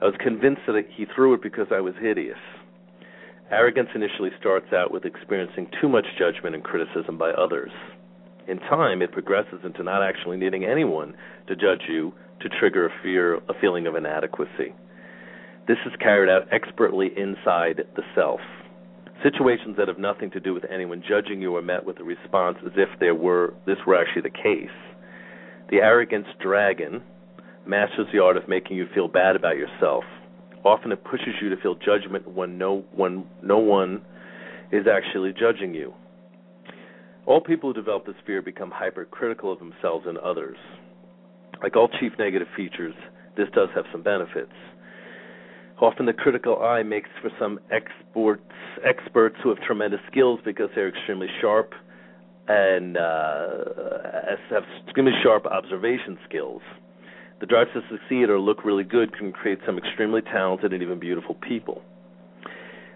I 0.00 0.06
was 0.06 0.14
convinced 0.20 0.62
that 0.66 0.84
he 0.90 1.06
threw 1.14 1.34
it 1.34 1.42
because 1.42 1.68
I 1.70 1.80
was 1.80 1.94
hideous. 2.00 2.38
Arrogance 3.50 3.90
initially 3.94 4.30
starts 4.40 4.72
out 4.72 4.90
with 4.90 5.04
experiencing 5.04 5.68
too 5.80 5.88
much 5.88 6.06
judgment 6.18 6.54
and 6.54 6.64
criticism 6.64 7.18
by 7.18 7.30
others. 7.30 7.70
In 8.48 8.58
time, 8.58 9.02
it 9.02 9.12
progresses 9.12 9.60
into 9.64 9.82
not 9.82 10.02
actually 10.02 10.36
needing 10.36 10.64
anyone 10.64 11.14
to 11.46 11.56
judge 11.56 11.82
you 11.88 12.12
to 12.40 12.48
trigger 12.48 12.86
a 12.86 13.02
fear, 13.02 13.36
a 13.36 13.54
feeling 13.60 13.86
of 13.86 13.96
inadequacy. 13.96 14.74
This 15.66 15.78
is 15.86 15.92
carried 15.98 16.28
out 16.28 16.52
expertly 16.52 17.10
inside 17.16 17.84
the 17.96 18.02
self. 18.14 18.40
Situations 19.22 19.76
that 19.78 19.88
have 19.88 19.98
nothing 19.98 20.30
to 20.32 20.40
do 20.40 20.52
with 20.52 20.64
anyone 20.70 21.02
judging 21.08 21.40
you 21.40 21.56
are 21.56 21.62
met 21.62 21.86
with 21.86 22.00
a 22.00 22.04
response 22.04 22.58
as 22.66 22.72
if 22.76 22.88
there 23.00 23.14
were 23.14 23.54
this 23.64 23.78
were 23.86 23.96
actually 23.96 24.22
the 24.22 24.30
case. 24.30 24.76
The 25.70 25.78
arrogance 25.78 26.26
dragon 26.42 27.02
masters 27.66 28.06
the 28.12 28.22
art 28.22 28.36
of 28.36 28.48
making 28.48 28.76
you 28.76 28.86
feel 28.94 29.08
bad 29.08 29.36
about 29.36 29.56
yourself. 29.56 30.04
Often 30.64 30.92
it 30.92 31.04
pushes 31.04 31.34
you 31.42 31.50
to 31.50 31.56
feel 31.56 31.74
judgment 31.74 32.28
when 32.28 32.58
no 32.58 32.84
when 32.94 33.24
no 33.42 33.58
one 33.58 34.02
is 34.72 34.86
actually 34.90 35.32
judging 35.32 35.74
you. 35.74 35.92
All 37.26 37.40
people 37.40 37.70
who 37.70 37.74
develop 37.74 38.06
this 38.06 38.16
fear 38.26 38.42
become 38.42 38.70
hypercritical 38.70 39.52
of 39.52 39.58
themselves 39.58 40.06
and 40.06 40.18
others. 40.18 40.56
Like 41.62 41.76
all 41.76 41.88
chief 42.00 42.12
negative 42.18 42.48
features, 42.56 42.94
this 43.36 43.48
does 43.54 43.68
have 43.74 43.84
some 43.92 44.02
benefits. 44.02 44.52
Often 45.80 46.06
the 46.06 46.12
critical 46.12 46.62
eye 46.62 46.82
makes 46.82 47.08
for 47.20 47.30
some 47.38 47.58
experts, 47.70 48.42
experts 48.84 49.36
who 49.42 49.48
have 49.48 49.58
tremendous 49.66 50.00
skills 50.10 50.40
because 50.44 50.68
they're 50.74 50.88
extremely 50.88 51.28
sharp 51.40 51.72
and 52.46 52.96
uh, 52.96 53.64
have 54.50 54.64
extremely 54.86 55.12
sharp 55.22 55.46
observation 55.46 56.18
skills. 56.28 56.62
The 57.44 57.48
drive 57.48 57.74
to 57.74 57.82
succeed 57.90 58.30
or 58.30 58.40
look 58.40 58.64
really 58.64 58.84
good 58.84 59.14
can 59.18 59.30
create 59.30 59.58
some 59.66 59.76
extremely 59.76 60.22
talented 60.22 60.72
and 60.72 60.82
even 60.82 60.98
beautiful 60.98 61.34
people. 61.34 61.82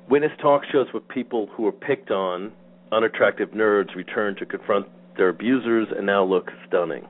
Witness 0.09 0.33
talk 0.41 0.63
shows 0.73 0.87
where 0.91 1.03
people 1.03 1.51
who 1.53 1.65
were 1.65 1.73
picked 1.73 2.11
on, 2.11 2.53
unattractive 2.91 3.51
nerds, 3.51 3.95
return 3.95 4.37
to 4.37 4.47
confront 4.47 4.87
their 5.19 5.29
abusers 5.29 5.89
and 5.95 6.07
now 6.07 6.25
look 6.25 6.51
stunning. 6.67 7.07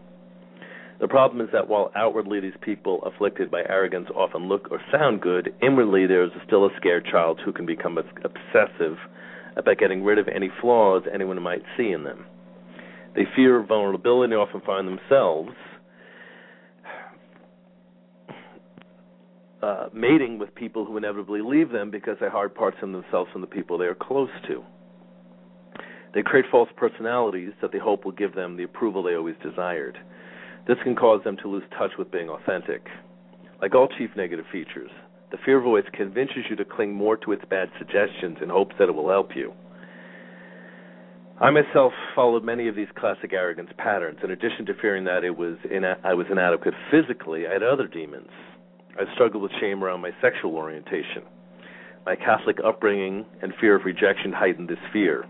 The 0.99 1.07
problem 1.07 1.41
is 1.41 1.49
that 1.53 1.69
while 1.69 1.93
outwardly 1.95 2.41
these 2.41 2.59
people 2.61 3.05
afflicted 3.05 3.53
by 3.53 3.63
arrogance 3.69 4.09
often 4.17 4.49
look 4.49 4.67
or 4.73 4.81
sound 4.91 5.21
good, 5.21 5.55
inwardly 5.63 6.09
there 6.09 6.25
is 6.25 6.33
still 6.45 6.67
a 6.67 6.77
scared 6.77 7.07
child 7.09 7.39
who 7.45 7.53
can 7.53 7.67
become 7.67 7.99
obsessive 7.99 8.97
about 9.57 9.79
getting 9.79 10.03
rid 10.03 10.19
of 10.19 10.27
any 10.27 10.51
flaws 10.61 11.05
anyone 11.15 11.41
might 11.41 11.63
see 11.77 11.93
in 11.93 12.03
them. 12.03 12.27
They 13.15 13.27
fear 13.37 13.63
vulnerability 13.63 14.33
and 14.33 14.43
often 14.43 14.61
find 14.63 14.89
themselves 14.89 15.53
uh, 19.63 19.89
mating 19.93 20.39
with 20.39 20.55
people 20.55 20.85
who 20.85 20.97
inevitably 20.97 21.41
leave 21.43 21.71
them 21.71 21.91
because 21.91 22.17
they 22.21 22.29
hard 22.29 22.55
parts 22.55 22.77
of 22.83 22.93
themselves 22.93 23.31
from 23.33 23.41
the 23.41 23.47
people 23.47 23.79
they 23.79 23.87
are 23.87 23.95
close 23.95 24.31
to. 24.47 24.63
They 26.15 26.23
create 26.23 26.47
false 26.51 26.69
personalities 26.77 27.53
that 27.61 27.73
they 27.73 27.79
hope 27.79 28.05
will 28.05 28.13
give 28.13 28.35
them 28.35 28.57
the 28.57 28.63
approval 28.63 29.03
they 29.03 29.15
always 29.15 29.37
desired. 29.43 29.99
This 30.67 30.79
can 30.83 30.95
cause 30.95 31.23
them 31.25 31.37
to 31.43 31.49
lose 31.49 31.65
touch 31.77 31.93
with 31.99 32.11
being 32.11 32.29
authentic. 32.29 32.87
Like 33.61 33.75
all 33.75 33.89
chief 33.99 34.11
negative 34.17 34.47
features, 34.53 34.91
the 35.31 35.39
fear 35.45 35.61
voice 35.61 35.85
convinces 35.93 36.45
you 36.49 36.57
to 36.57 36.65
cling 36.65 36.95
more 36.95 37.17
to 37.19 37.33
its 37.33 37.45
bad 37.51 37.71
suggestions 37.79 38.39
in 38.43 38.49
hopes 38.49 38.75
that 38.79 38.89
it 38.89 38.95
will 38.95 39.09
help 39.09 39.31
you. 39.35 39.53
I 41.41 41.51
myself 41.51 41.93
followed 42.17 42.43
many 42.43 42.67
of 42.67 42.75
these 42.75 42.89
classic 42.97 43.33
arrogance 43.33 43.71
patterns. 43.79 44.19
In 44.25 44.31
addition 44.31 44.67
to 44.67 44.75
fearing 44.81 45.05
that 45.05 45.25
it 45.25 45.37
was 45.37 45.57
I 46.03 46.15
was 46.15 46.27
inadequate 46.31 46.75
physically, 46.91 47.47
I 47.47 47.53
had 47.53 47.63
other 47.63 47.87
demons. 47.87 48.31
I 48.99 49.05
struggled 49.15 49.45
with 49.45 49.53
shame 49.61 49.85
around 49.85 50.01
my 50.01 50.11
sexual 50.21 50.57
orientation. 50.57 51.23
My 52.05 52.17
Catholic 52.17 52.59
upbringing 52.65 53.27
and 53.43 53.53
fear 53.61 53.77
of 53.77 53.85
rejection 53.85 54.33
heightened 54.33 54.69
this 54.69 54.79
fear. 54.93 55.25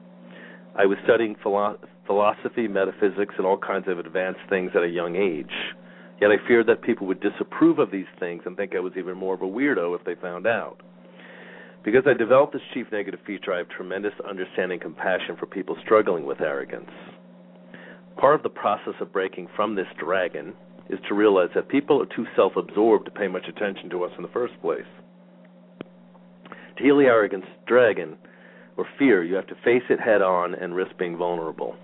I 0.74 0.86
was 0.86 0.96
studying 1.04 1.36
philo- 1.42 1.78
philosophy, 2.06 2.66
metaphysics, 2.66 3.34
and 3.36 3.46
all 3.46 3.58
kinds 3.58 3.86
of 3.86 3.98
advanced 3.98 4.40
things 4.48 4.70
at 4.74 4.82
a 4.82 4.88
young 4.88 5.16
age. 5.16 5.52
Yet 6.18 6.30
I 6.30 6.36
feared 6.48 6.66
that 6.68 6.80
people 6.80 7.06
would 7.08 7.20
disapprove 7.20 7.78
of 7.78 7.90
these 7.90 8.06
things 8.18 8.42
and 8.46 8.56
think 8.56 8.74
I 8.74 8.80
was 8.80 8.94
even 8.96 9.18
more 9.18 9.34
of 9.34 9.42
a 9.42 9.46
weirdo 9.46 9.94
if 9.94 10.04
they 10.04 10.14
found 10.14 10.46
out. 10.46 10.80
Because 11.84 12.04
I 12.06 12.14
developed 12.14 12.54
this 12.54 12.62
chief 12.72 12.86
negative 12.90 13.20
feature, 13.26 13.52
I 13.52 13.58
have 13.58 13.68
tremendous 13.68 14.14
understanding 14.26 14.80
and 14.82 14.94
compassion 14.94 15.36
for 15.38 15.46
people 15.46 15.76
struggling 15.84 16.24
with 16.24 16.40
arrogance. 16.40 16.90
Part 18.16 18.34
of 18.34 18.42
the 18.42 18.48
process 18.48 18.94
of 19.00 19.12
breaking 19.12 19.48
from 19.54 19.74
this 19.74 19.86
dragon 19.98 20.54
is 20.90 20.98
to 21.08 21.14
realize 21.14 21.50
that 21.54 21.68
people 21.68 22.02
are 22.02 22.16
too 22.16 22.26
self 22.34 22.56
absorbed 22.56 23.04
to 23.06 23.10
pay 23.10 23.28
much 23.28 23.46
attention 23.48 23.90
to 23.90 24.04
us 24.04 24.12
in 24.16 24.22
the 24.22 24.30
first 24.30 24.54
place. 24.60 24.86
To 26.76 26.82
heal 26.82 26.98
the 26.98 27.04
arrogance 27.04 27.46
dragon, 27.66 28.16
or 28.76 28.86
fear, 28.98 29.24
you 29.24 29.34
have 29.34 29.48
to 29.48 29.56
face 29.64 29.82
it 29.90 30.00
head 30.00 30.22
on 30.22 30.54
and 30.54 30.74
risk 30.74 30.96
being 30.98 31.16
vulnerable. 31.16 31.76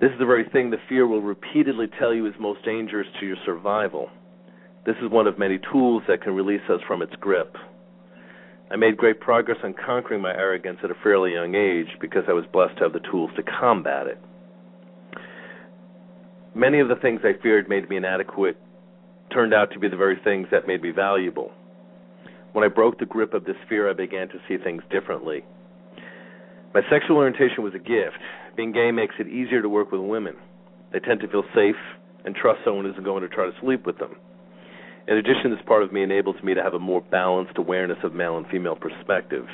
This 0.00 0.10
is 0.10 0.18
the 0.18 0.26
very 0.26 0.44
thing 0.52 0.70
the 0.70 0.76
fear 0.88 1.06
will 1.06 1.22
repeatedly 1.22 1.86
tell 1.98 2.12
you 2.12 2.26
is 2.26 2.34
most 2.38 2.64
dangerous 2.64 3.06
to 3.20 3.26
your 3.26 3.36
survival. 3.46 4.10
This 4.84 4.96
is 5.02 5.10
one 5.10 5.26
of 5.26 5.38
many 5.38 5.58
tools 5.72 6.02
that 6.08 6.22
can 6.22 6.34
release 6.34 6.68
us 6.68 6.80
from 6.86 7.02
its 7.02 7.14
grip. 7.20 7.56
I 8.70 8.76
made 8.76 8.96
great 8.96 9.20
progress 9.20 9.58
on 9.62 9.74
conquering 9.74 10.20
my 10.20 10.32
arrogance 10.32 10.78
at 10.82 10.90
a 10.90 10.96
fairly 11.02 11.32
young 11.32 11.54
age 11.54 11.86
because 12.00 12.24
I 12.28 12.32
was 12.32 12.44
blessed 12.52 12.78
to 12.78 12.84
have 12.84 12.92
the 12.92 13.08
tools 13.10 13.30
to 13.36 13.42
combat 13.42 14.06
it. 14.06 14.18
Many 16.54 16.80
of 16.80 16.88
the 16.88 16.96
things 16.96 17.20
I 17.24 17.32
feared 17.42 17.68
made 17.70 17.88
me 17.88 17.96
inadequate 17.96 18.58
turned 19.32 19.54
out 19.54 19.72
to 19.72 19.78
be 19.78 19.88
the 19.88 19.96
very 19.96 20.20
things 20.22 20.48
that 20.50 20.66
made 20.66 20.82
me 20.82 20.90
valuable. 20.90 21.50
When 22.52 22.62
I 22.62 22.68
broke 22.68 22.98
the 22.98 23.06
grip 23.06 23.32
of 23.32 23.44
this 23.44 23.56
fear, 23.70 23.88
I 23.88 23.94
began 23.94 24.28
to 24.28 24.34
see 24.46 24.58
things 24.62 24.82
differently. 24.90 25.44
My 26.74 26.82
sexual 26.90 27.16
orientation 27.16 27.64
was 27.64 27.72
a 27.74 27.78
gift. 27.78 28.20
Being 28.54 28.72
gay 28.72 28.90
makes 28.92 29.14
it 29.18 29.28
easier 29.28 29.62
to 29.62 29.68
work 29.68 29.90
with 29.90 30.02
women. 30.02 30.36
They 30.92 31.00
tend 31.00 31.20
to 31.20 31.28
feel 31.28 31.44
safe 31.54 31.76
and 32.26 32.34
trust 32.34 32.60
someone 32.66 32.84
isn't 32.84 33.02
going 33.02 33.22
to 33.22 33.28
try 33.28 33.46
to 33.46 33.56
sleep 33.62 33.86
with 33.86 33.96
them. 33.98 34.16
In 35.08 35.16
addition, 35.16 35.50
this 35.50 35.66
part 35.66 35.82
of 35.82 35.92
me 35.92 36.02
enables 36.02 36.36
me 36.44 36.52
to 36.52 36.62
have 36.62 36.74
a 36.74 36.78
more 36.78 37.00
balanced 37.00 37.56
awareness 37.56 37.98
of 38.04 38.12
male 38.12 38.36
and 38.36 38.46
female 38.48 38.76
perspectives. 38.76 39.48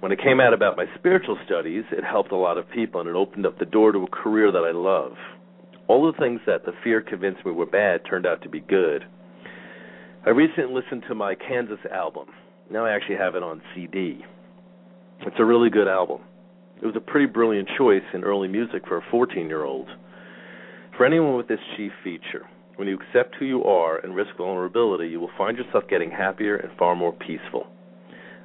When 0.00 0.12
it 0.12 0.20
came 0.22 0.38
out 0.38 0.52
about 0.52 0.76
my 0.76 0.84
spiritual 0.98 1.38
studies, 1.46 1.84
it 1.90 2.04
helped 2.04 2.30
a 2.30 2.36
lot 2.36 2.58
of 2.58 2.68
people 2.70 3.00
and 3.00 3.08
it 3.08 3.16
opened 3.16 3.46
up 3.46 3.58
the 3.58 3.64
door 3.64 3.92
to 3.92 4.04
a 4.04 4.08
career 4.08 4.52
that 4.52 4.64
I 4.64 4.72
love. 4.72 5.16
All 5.88 6.10
the 6.10 6.18
things 6.18 6.40
that 6.46 6.64
the 6.64 6.72
fear 6.84 7.00
convinced 7.00 7.44
me 7.44 7.52
were 7.52 7.66
bad 7.66 8.02
turned 8.08 8.26
out 8.26 8.42
to 8.42 8.48
be 8.48 8.60
good. 8.60 9.04
I 10.24 10.30
recently 10.30 10.72
listened 10.72 11.04
to 11.08 11.14
my 11.14 11.34
Kansas 11.34 11.80
album. 11.92 12.28
Now 12.70 12.86
I 12.86 12.92
actually 12.92 13.16
have 13.16 13.34
it 13.34 13.42
on 13.42 13.60
CD. 13.74 14.24
It's 15.20 15.36
a 15.38 15.44
really 15.44 15.70
good 15.70 15.88
album. 15.88 16.20
It 16.80 16.86
was 16.86 16.96
a 16.96 17.00
pretty 17.00 17.26
brilliant 17.26 17.68
choice 17.76 18.02
in 18.14 18.24
early 18.24 18.48
music 18.48 18.86
for 18.86 18.98
a 18.98 19.02
14 19.10 19.48
year 19.48 19.64
old. 19.64 19.88
For 20.96 21.06
anyone 21.06 21.36
with 21.36 21.48
this 21.48 21.60
chief 21.76 21.92
feature, 22.04 22.46
when 22.76 22.88
you 22.88 22.98
accept 22.98 23.36
who 23.36 23.44
you 23.44 23.64
are 23.64 23.98
and 23.98 24.14
risk 24.14 24.36
vulnerability, 24.36 25.08
you 25.08 25.20
will 25.20 25.30
find 25.36 25.56
yourself 25.56 25.84
getting 25.88 26.10
happier 26.10 26.56
and 26.56 26.76
far 26.78 26.94
more 26.96 27.12
peaceful. 27.12 27.66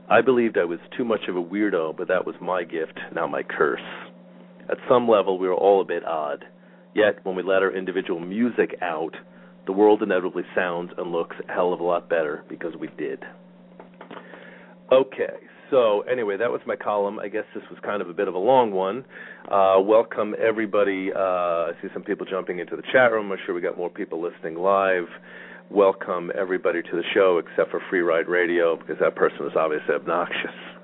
I 0.09 0.21
believed 0.21 0.57
I 0.57 0.65
was 0.65 0.79
too 0.95 1.03
much 1.03 1.21
of 1.27 1.35
a 1.35 1.43
weirdo, 1.43 1.97
but 1.97 2.07
that 2.07 2.25
was 2.25 2.35
my 2.41 2.63
gift, 2.63 2.99
now 3.13 3.27
my 3.27 3.43
curse. 3.43 3.81
At 4.69 4.77
some 4.89 5.07
level, 5.07 5.37
we 5.37 5.47
are 5.47 5.53
all 5.53 5.81
a 5.81 5.85
bit 5.85 6.05
odd. 6.05 6.45
Yet, 6.97 7.23
when 7.23 7.35
we 7.35 7.43
let 7.43 7.61
our 7.61 7.71
individual 7.71 8.19
music 8.19 8.75
out, 8.81 9.11
the 9.67 9.71
world 9.71 10.01
inevitably 10.01 10.41
sounds 10.55 10.89
and 10.97 11.11
looks 11.11 11.35
a 11.47 11.51
hell 11.51 11.71
of 11.71 11.79
a 11.79 11.83
lot 11.83 12.09
better 12.09 12.43
because 12.49 12.73
we 12.75 12.87
did. 12.97 13.23
Okay, 14.91 15.37
so 15.69 16.01
anyway, 16.11 16.37
that 16.37 16.49
was 16.49 16.59
my 16.65 16.75
column. 16.75 17.19
I 17.19 17.27
guess 17.27 17.43
this 17.53 17.63
was 17.69 17.77
kind 17.83 18.01
of 18.01 18.09
a 18.09 18.13
bit 18.13 18.27
of 18.27 18.33
a 18.33 18.39
long 18.39 18.71
one. 18.71 19.05
Uh, 19.49 19.79
welcome 19.79 20.35
everybody. 20.45 21.09
Uh, 21.15 21.19
I 21.19 21.71
see 21.81 21.87
some 21.93 22.03
people 22.03 22.25
jumping 22.25 22.59
into 22.59 22.75
the 22.75 22.83
chat 22.91 23.13
room. 23.13 23.31
I'm 23.31 23.37
sure 23.45 23.55
we 23.55 23.61
got 23.61 23.77
more 23.77 23.89
people 23.89 24.21
listening 24.21 24.55
live 24.55 25.07
welcome 25.69 26.31
everybody 26.37 26.81
to 26.81 26.91
the 26.91 27.03
show 27.13 27.39
except 27.39 27.71
for 27.71 27.81
Free 27.89 27.99
Ride 27.99 28.27
Radio 28.27 28.77
because 28.77 28.97
that 29.01 29.15
person 29.15 29.45
is 29.45 29.53
obviously 29.55 29.95
obnoxious. 29.95 30.55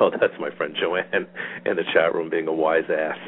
no, 0.00 0.10
that's 0.10 0.32
my 0.40 0.50
friend 0.56 0.74
Joanne 0.80 1.26
in 1.66 1.76
the 1.76 1.84
chat 1.92 2.14
room 2.14 2.30
being 2.30 2.48
a 2.48 2.52
wise 2.52 2.88
ass. 2.88 3.18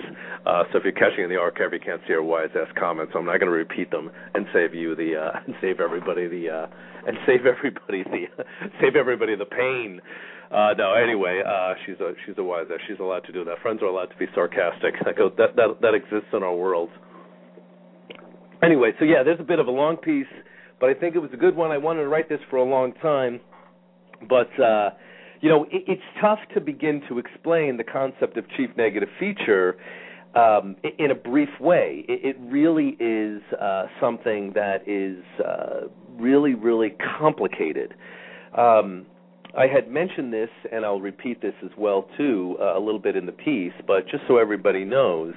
Uh, 0.46 0.64
so 0.72 0.78
if 0.78 0.84
you're 0.84 0.92
catching 0.92 1.24
in 1.24 1.30
the 1.30 1.36
archive, 1.36 1.72
you 1.72 1.80
can't 1.80 2.00
see 2.06 2.14
her 2.14 2.22
wise 2.22 2.48
ass 2.54 2.72
comments. 2.78 3.12
So 3.12 3.18
I'm 3.18 3.26
not 3.26 3.40
going 3.40 3.52
to 3.52 3.56
repeat 3.56 3.90
them 3.90 4.10
and 4.34 4.46
save 4.52 4.74
you 4.74 4.94
the 4.94 5.16
uh, 5.16 5.40
and 5.46 5.54
save 5.60 5.80
everybody 5.80 6.26
the 6.28 6.50
uh, 6.50 6.66
and 7.06 7.16
save 7.26 7.46
everybody 7.46 8.02
the 8.04 8.26
save 8.80 8.96
everybody 8.96 9.36
the 9.36 9.44
pain. 9.44 10.00
Uh, 10.50 10.74
no, 10.78 10.94
anyway, 10.94 11.42
uh, 11.44 11.74
she's 11.84 11.98
a 12.00 12.12
she's 12.24 12.36
a 12.38 12.42
wise 12.42 12.66
ass. 12.72 12.78
She's 12.88 13.00
allowed 13.00 13.24
to 13.24 13.32
do 13.32 13.44
that. 13.44 13.58
Friends 13.62 13.82
are 13.82 13.86
allowed 13.86 14.10
to 14.10 14.16
be 14.16 14.25
sarcastic. 14.34 14.94
That 15.04 15.16
goes, 15.16 15.32
that 15.38 15.56
that 15.56 15.80
that 15.82 15.94
exists 15.94 16.28
in 16.32 16.42
our 16.42 16.54
world. 16.54 16.90
Anyway, 18.62 18.92
so 18.98 19.04
yeah, 19.04 19.22
there's 19.22 19.40
a 19.40 19.44
bit 19.44 19.58
of 19.58 19.66
a 19.66 19.70
long 19.70 19.96
piece 19.96 20.26
but 20.78 20.90
I 20.90 20.94
think 20.94 21.14
it 21.14 21.20
was 21.20 21.30
a 21.32 21.36
good 21.36 21.56
one. 21.56 21.70
I 21.70 21.78
wanted 21.78 22.02
to 22.02 22.08
write 22.08 22.28
this 22.28 22.40
for 22.50 22.56
a 22.56 22.64
long 22.64 22.92
time, 22.94 23.40
but 24.28 24.48
uh, 24.60 24.90
you 25.40 25.48
know, 25.48 25.64
it, 25.64 25.84
it's 25.86 26.02
tough 26.20 26.38
to 26.54 26.60
begin 26.60 27.02
to 27.08 27.18
explain 27.18 27.76
the 27.76 27.84
concept 27.84 28.36
of 28.36 28.44
chief 28.56 28.70
negative 28.76 29.08
feature 29.18 29.76
um, 30.34 30.76
in 30.98 31.10
a 31.10 31.14
brief 31.14 31.48
way. 31.60 32.04
It, 32.08 32.36
it 32.36 32.36
really 32.40 32.96
is 33.00 33.42
uh, 33.58 33.84
something 34.00 34.52
that 34.54 34.86
is 34.86 35.24
uh, 35.44 35.88
really, 36.18 36.54
really 36.54 36.94
complicated. 37.18 37.94
Um, 38.56 39.06
I 39.56 39.66
had 39.66 39.90
mentioned 39.90 40.32
this, 40.32 40.50
and 40.70 40.84
I'll 40.84 41.00
repeat 41.00 41.40
this 41.40 41.54
as 41.64 41.70
well 41.78 42.08
too, 42.16 42.56
uh, 42.60 42.78
a 42.78 42.80
little 42.80 43.00
bit 43.00 43.16
in 43.16 43.26
the 43.26 43.32
piece, 43.32 43.72
but 43.86 44.06
just 44.08 44.24
so 44.28 44.36
everybody 44.36 44.84
knows 44.84 45.34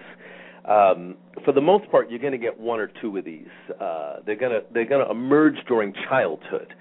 um, 0.69 1.15
for 1.45 1.51
the 1.51 1.61
most 1.61 1.89
part, 1.89 2.09
you're 2.09 2.19
going 2.19 2.33
to 2.33 2.38
get 2.38 2.59
one 2.59 2.79
or 2.79 2.91
two 3.01 3.17
of 3.17 3.25
these. 3.25 3.47
Uh, 3.81 4.17
they're 4.25 4.35
going 4.35 4.51
to 4.51 4.61
they're 4.71 4.85
going 4.85 5.03
to 5.03 5.11
emerge 5.11 5.55
during 5.67 5.93
childhood. 6.07 6.73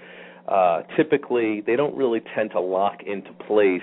Uh, 0.46 0.82
typically, 0.96 1.62
they 1.66 1.76
don't 1.76 1.94
really 1.96 2.20
tend 2.34 2.50
to 2.50 2.60
lock 2.60 2.98
into 3.06 3.32
place 3.46 3.80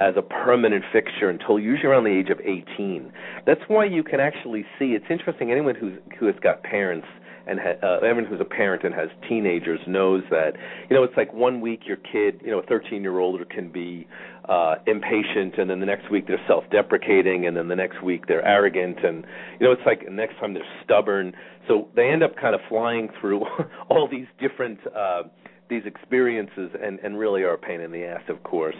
as 0.00 0.14
a 0.16 0.22
permanent 0.22 0.84
fixture 0.92 1.28
until 1.28 1.58
usually 1.58 1.88
around 1.88 2.04
the 2.04 2.10
age 2.10 2.30
of 2.30 2.40
18. 2.40 3.12
That's 3.46 3.60
why 3.68 3.84
you 3.84 4.02
can 4.02 4.18
actually 4.18 4.64
see. 4.78 4.92
It's 4.92 5.04
interesting. 5.10 5.52
Anyone 5.52 5.74
who's 5.74 5.98
who 6.18 6.26
has 6.26 6.36
got 6.42 6.62
parents 6.62 7.06
and 7.50 7.58
ha- 7.58 7.86
uh, 7.86 7.96
everyone 7.96 8.24
who's 8.24 8.40
a 8.40 8.44
parent 8.44 8.84
and 8.84 8.94
has 8.94 9.08
teenagers 9.28 9.80
knows 9.86 10.22
that 10.30 10.52
you 10.88 10.96
know 10.96 11.02
it's 11.02 11.16
like 11.16 11.32
one 11.34 11.60
week 11.60 11.80
your 11.84 11.96
kid, 11.96 12.40
you 12.44 12.50
know, 12.50 12.60
a 12.60 12.66
13 12.66 13.02
year 13.02 13.18
old 13.18 13.40
can 13.50 13.70
be 13.70 14.06
uh 14.48 14.76
impatient 14.86 15.58
and 15.58 15.68
then 15.68 15.80
the 15.80 15.86
next 15.86 16.10
week 16.10 16.26
they're 16.26 16.40
self-deprecating 16.46 17.46
and 17.46 17.56
then 17.56 17.68
the 17.68 17.76
next 17.76 18.02
week 18.02 18.26
they're 18.28 18.46
arrogant 18.46 19.04
and 19.04 19.26
you 19.58 19.66
know 19.66 19.72
it's 19.72 19.82
like 19.84 20.04
the 20.04 20.10
next 20.10 20.38
time 20.38 20.54
they're 20.54 20.62
stubborn. 20.84 21.32
So 21.68 21.88
they 21.94 22.08
end 22.08 22.22
up 22.22 22.36
kind 22.36 22.54
of 22.54 22.60
flying 22.68 23.08
through 23.20 23.42
all 23.90 24.08
these 24.08 24.26
different 24.40 24.78
uh 24.96 25.24
these 25.68 25.82
experiences 25.86 26.70
and, 26.82 26.98
and 26.98 27.16
really 27.16 27.42
are 27.42 27.54
a 27.54 27.58
pain 27.58 27.80
in 27.80 27.92
the 27.92 28.04
ass, 28.04 28.22
of 28.28 28.42
course. 28.42 28.74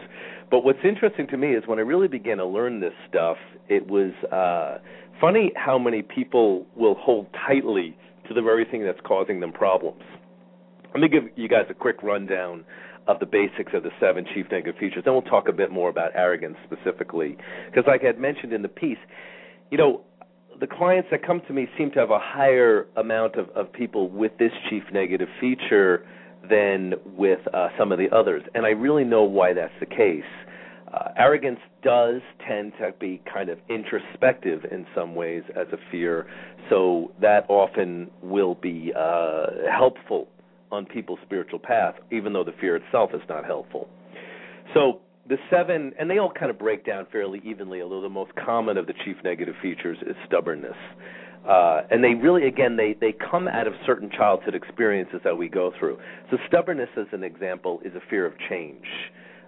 But 0.51 0.65
what's 0.65 0.81
interesting 0.85 1.29
to 1.29 1.37
me 1.37 1.55
is 1.55 1.63
when 1.67 1.79
I 1.79 1.83
really 1.83 2.09
began 2.09 2.39
to 2.39 2.47
learn 2.47 2.81
this 2.81 2.93
stuff, 3.09 3.37
it 3.69 3.87
was 3.87 4.11
uh, 4.33 4.79
funny 5.21 5.53
how 5.55 5.79
many 5.79 6.03
people 6.03 6.67
will 6.75 6.97
hold 6.97 7.29
tightly 7.47 7.97
to 8.31 8.35
the 8.35 8.43
very 8.43 8.65
thing 8.65 8.85
that's 8.85 9.01
causing 9.05 9.41
them 9.41 9.53
problems. 9.53 10.03
Let 10.95 11.01
me 11.01 11.09
give 11.09 11.25
you 11.35 11.49
guys 11.49 11.65
a 11.69 11.75
quick 11.75 12.01
rundown 12.01 12.65
of 13.09 13.19
the 13.19 13.27
basics 13.27 13.73
of 13.75 13.83
the 13.83 13.91
seven 13.99 14.25
chief 14.33 14.47
negative 14.53 14.77
features. 14.79 15.03
Then 15.05 15.15
we'll 15.15 15.23
talk 15.23 15.49
a 15.49 15.53
bit 15.53 15.73
more 15.73 15.91
about 15.91 16.13
arrogance 16.15 16.57
specifically. 16.65 17.37
Because, 17.67 17.85
like 17.89 18.03
I 18.05 18.07
had 18.07 18.21
mentioned 18.21 18.53
in 18.53 18.63
the 18.63 18.69
piece, 18.69 18.99
you 19.73 19.79
know, 19.79 20.03
the 20.61 20.69
clients 20.69 21.09
that 21.11 21.27
come 21.27 21.43
to 21.49 21.53
me 21.53 21.67
seem 21.77 21.91
to 21.93 21.99
have 21.99 22.11
a 22.11 22.21
higher 22.21 22.87
amount 22.97 23.35
of, 23.35 23.49
of 23.51 23.73
people 23.73 24.09
with 24.09 24.31
this 24.39 24.53
chief 24.69 24.85
negative 24.93 25.29
feature 25.41 26.07
than 26.49 26.95
with 27.05 27.41
uh, 27.53 27.69
some 27.77 27.91
of 27.91 27.99
the 27.99 28.15
others. 28.15 28.43
And 28.55 28.65
I 28.65 28.71
really 28.71 29.05
know 29.05 29.25
why 29.25 29.55
that's 29.55 29.73
the 29.81 29.87
case. 29.87 30.23
Uh, 30.93 31.11
arrogance 31.17 31.61
does 31.83 32.21
tend 32.47 32.73
to 32.81 32.93
be 32.99 33.23
kind 33.33 33.49
of 33.49 33.59
introspective 33.69 34.65
in 34.71 34.87
some 34.95 35.15
ways 35.15 35.43
as 35.57 35.67
a 35.73 35.77
fear, 35.91 36.27
so 36.69 37.13
that 37.21 37.45
often 37.49 38.11
will 38.23 38.57
be 38.57 38.93
uh, 38.97 39.47
helpful 39.71 40.27
on 40.73 40.85
people's 40.87 41.19
spiritual 41.25 41.59
path, 41.59 41.95
even 42.11 42.33
though 42.33 42.45
the 42.45 42.55
fear 42.61 42.77
itself 42.77 43.11
is 43.15 43.23
not 43.29 43.45
helpful. 43.45 43.89
So 44.75 45.01
the 45.29 45.37
seven, 45.49 45.93
and 45.99 46.11
they 46.11 46.19
all 46.19 46.33
kind 46.33 46.51
of 46.51 46.59
break 46.59 46.85
down 46.85 47.07
fairly 47.13 47.41
evenly, 47.45 47.83
although 47.83 48.03
the 48.03 48.09
most 48.09 48.33
common 48.35 48.77
of 48.77 48.87
the 48.87 48.95
chief 49.05 49.17
negative 49.23 49.55
features 49.63 49.99
is 50.03 50.17
stubbornness. 50.27 50.77
Uh, 51.49 51.83
and 51.91 52.05
they 52.05 52.15
really, 52.15 52.47
again, 52.47 52.77
they, 52.77 52.95
they 53.01 53.13
come 53.31 53.49
out 53.49 53.67
of 53.67 53.73
certain 53.87 54.11
childhood 54.11 54.55
experiences 54.55 55.21
that 55.25 55.37
we 55.37 55.49
go 55.49 55.73
through. 55.79 55.99
So 56.31 56.37
stubbornness, 56.49 56.91
as 56.97 57.07
an 57.13 57.25
example, 57.25 57.81
is 57.85 57.93
a 57.95 58.11
fear 58.11 58.27
of 58.27 58.35
change. 58.49 58.85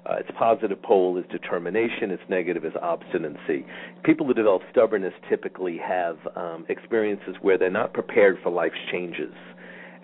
Uh, 0.04 0.14
its 0.16 0.30
positive 0.36 0.82
pole 0.82 1.16
is 1.16 1.24
determination. 1.30 2.10
Its 2.10 2.22
negative 2.28 2.64
is 2.64 2.72
obstinacy. 2.82 3.64
People 4.02 4.26
who 4.26 4.34
develop 4.34 4.62
stubbornness 4.70 5.14
typically 5.28 5.78
have 5.78 6.16
um, 6.34 6.66
experiences 6.68 7.36
where 7.40 7.56
they're 7.56 7.70
not 7.70 7.92
prepared 7.92 8.36
for 8.42 8.50
life's 8.50 8.74
changes. 8.90 9.32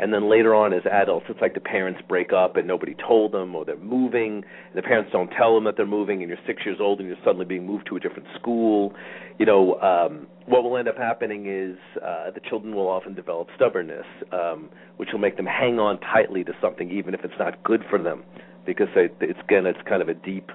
And 0.01 0.15
then 0.15 0.31
later 0.31 0.55
on, 0.55 0.73
as 0.73 0.83
adults, 0.87 1.27
it's 1.29 1.41
like 1.41 1.55
the 1.55 1.61
parents 1.61 2.01
break 2.09 2.33
up 2.33 2.57
and 2.57 2.69
nobody 2.69 2.95
told 2.95 3.33
them, 3.33 3.57
or 3.57 3.65
they're 3.65 3.77
moving, 3.77 4.45
the 4.77 4.83
parents 4.83 5.11
don't 5.11 5.31
tell 5.31 5.57
them 5.57 5.65
that 5.65 5.77
they're 5.77 5.87
moving, 5.87 6.21
and 6.23 6.29
you're 6.29 6.39
six 6.47 6.63
years 6.65 6.79
old 6.81 7.01
and 7.01 7.09
you're 7.09 7.19
suddenly 7.25 7.45
being 7.45 7.67
moved 7.67 7.87
to 7.89 7.97
a 7.97 8.01
different 8.01 8.29
school. 8.39 8.95
You 9.41 9.47
know, 9.47 9.75
um, 9.81 10.29
what 10.47 10.63
will 10.63 10.77
end 10.77 10.87
up 10.87 10.97
happening 10.97 11.47
is 11.47 11.77
uh, 12.01 12.31
the 12.31 12.41
children 12.49 12.77
will 12.77 12.87
often 12.87 13.15
develop 13.15 13.49
stubbornness, 13.57 14.07
um, 14.31 14.71
which 14.99 15.09
will 15.11 15.19
make 15.19 15.37
them 15.37 15.47
hang 15.47 15.81
on 15.81 15.99
tightly 15.99 16.45
to 16.45 16.53
something, 16.61 16.93
even 16.93 17.13
if 17.13 17.25
it's 17.25 17.35
not 17.41 17.61
good 17.65 17.83
for 17.91 18.01
them 18.01 18.23
because 18.69 18.89
they, 18.95 19.09
it's 19.21 19.41
again 19.41 19.67
it's 19.67 19.81
kind 19.89 20.03
of 20.03 20.09
a 20.09 20.15
deep 20.15 20.51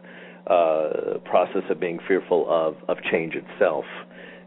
uh, 0.48 1.18
process 1.26 1.64
of 1.70 1.80
being 1.80 2.00
fearful 2.08 2.46
of 2.48 2.76
of 2.88 2.98
change 3.12 3.34
itself. 3.36 3.86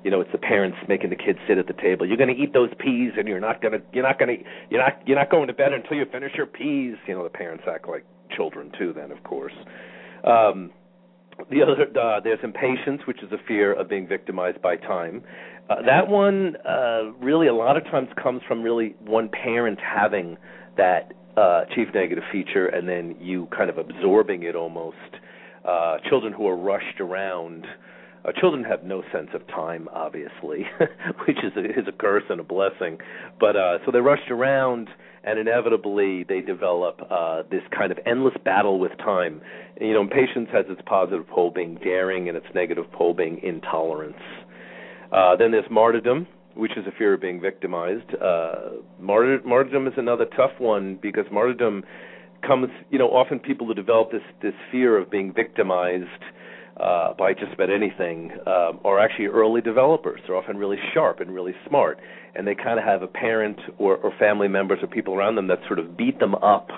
You 0.04 0.12
know, 0.12 0.20
it's 0.20 0.30
the 0.30 0.38
parents 0.38 0.78
making 0.88 1.10
the 1.10 1.16
kids 1.16 1.40
sit 1.48 1.58
at 1.58 1.66
the 1.66 1.72
table. 1.74 2.06
You're 2.06 2.16
going 2.16 2.34
to 2.34 2.40
eat 2.40 2.52
those 2.52 2.70
peas, 2.78 3.12
and 3.18 3.26
you're 3.26 3.40
not 3.40 3.60
going 3.60 3.72
to 3.72 3.82
you're 3.92 4.04
not 4.04 4.18
going 4.18 4.38
to 4.38 4.44
you're 4.70 4.80
not 4.80 5.02
you're 5.04 5.18
not 5.18 5.30
going 5.30 5.48
to 5.48 5.52
bed 5.52 5.72
until 5.72 5.96
you 5.96 6.06
finish 6.10 6.32
your 6.36 6.46
peas. 6.46 6.96
You 7.08 7.14
know, 7.14 7.24
the 7.24 7.30
parents 7.30 7.64
act 7.66 7.88
like 7.88 8.06
children 8.34 8.70
too. 8.78 8.92
Then, 8.94 9.10
of 9.10 9.22
course. 9.24 9.54
Um, 10.24 10.70
the 11.50 11.60
other 11.62 12.00
uh, 12.00 12.20
there's 12.20 12.38
impatience, 12.42 13.02
which 13.06 13.22
is 13.22 13.32
a 13.32 13.38
fear 13.48 13.74
of 13.74 13.88
being 13.88 14.06
victimized 14.06 14.62
by 14.62 14.76
time. 14.76 15.22
Uh, 15.68 15.82
that 15.82 16.08
one 16.08 16.56
uh, 16.64 17.10
really 17.20 17.48
a 17.48 17.54
lot 17.54 17.76
of 17.76 17.84
times 17.84 18.08
comes 18.22 18.40
from 18.46 18.62
really 18.62 18.94
one 19.00 19.28
parent 19.28 19.80
having 19.80 20.36
that 20.76 21.12
uh, 21.36 21.64
chief 21.74 21.88
negative 21.94 22.24
feature, 22.32 22.66
and 22.66 22.88
then 22.88 23.16
you 23.20 23.46
kind 23.56 23.70
of 23.70 23.78
absorbing 23.78 24.42
it 24.42 24.56
almost. 24.56 24.96
Uh, 25.64 25.98
children 26.08 26.32
who 26.32 26.46
are 26.46 26.56
rushed 26.56 27.00
around. 27.00 27.66
Uh, 28.24 28.32
children 28.40 28.64
have 28.64 28.84
no 28.84 29.02
sense 29.12 29.28
of 29.34 29.46
time, 29.48 29.88
obviously, 29.92 30.64
which 31.26 31.38
is 31.38 31.52
a, 31.56 31.64
is 31.64 31.86
a 31.88 31.92
curse 31.92 32.24
and 32.30 32.40
a 32.40 32.44
blessing. 32.44 32.98
But 33.38 33.56
uh, 33.56 33.78
so 33.84 33.92
they're 33.92 34.02
rushed 34.02 34.30
around, 34.30 34.88
and 35.24 35.38
inevitably 35.38 36.24
they 36.24 36.40
develop 36.40 37.00
uh, 37.10 37.42
this 37.50 37.62
kind 37.76 37.92
of 37.92 37.98
endless 38.06 38.34
battle 38.44 38.78
with 38.78 38.96
time. 38.98 39.40
You 39.80 39.92
know, 39.92 40.00
impatience 40.00 40.48
has 40.52 40.66
its 40.68 40.80
positive 40.86 41.26
pole 41.28 41.50
being 41.50 41.76
daring, 41.76 42.28
and 42.28 42.36
its 42.36 42.46
negative 42.54 42.90
pole 42.92 43.12
being 43.12 43.40
intolerance. 43.42 44.22
Uh, 45.12 45.36
then 45.36 45.50
there's 45.50 45.70
martyrdom, 45.70 46.26
which 46.56 46.72
is 46.76 46.86
a 46.86 46.92
fear 46.96 47.14
of 47.14 47.20
being 47.20 47.40
victimized. 47.40 48.14
Uh, 48.14 48.80
martyr, 49.00 49.40
martyrdom 49.44 49.86
is 49.86 49.92
another 49.96 50.24
tough 50.36 50.52
one 50.58 50.98
because 51.00 51.24
martyrdom 51.30 51.84
comes, 52.46 52.68
you 52.90 52.98
know, 52.98 53.08
often 53.08 53.38
people 53.38 53.66
who 53.66 53.74
develop 53.74 54.10
this 54.10 54.22
this 54.42 54.54
fear 54.72 54.96
of 54.98 55.10
being 55.10 55.32
victimized 55.32 56.22
uh, 56.78 57.14
by 57.14 57.32
just 57.32 57.52
about 57.52 57.70
anything 57.70 58.32
um, 58.46 58.80
are 58.84 58.98
actually 58.98 59.26
early 59.26 59.60
developers. 59.60 60.20
They're 60.26 60.36
often 60.36 60.56
really 60.56 60.78
sharp 60.92 61.20
and 61.20 61.32
really 61.32 61.54
smart, 61.68 61.98
and 62.34 62.46
they 62.46 62.54
kind 62.54 62.78
of 62.78 62.84
have 62.84 63.02
a 63.02 63.06
parent 63.06 63.58
or, 63.78 63.96
or 63.96 64.12
family 64.18 64.48
members 64.48 64.78
or 64.82 64.86
people 64.86 65.14
around 65.14 65.36
them 65.36 65.48
that 65.48 65.60
sort 65.66 65.78
of 65.78 65.96
beat 65.96 66.18
them 66.18 66.34
up 66.36 66.70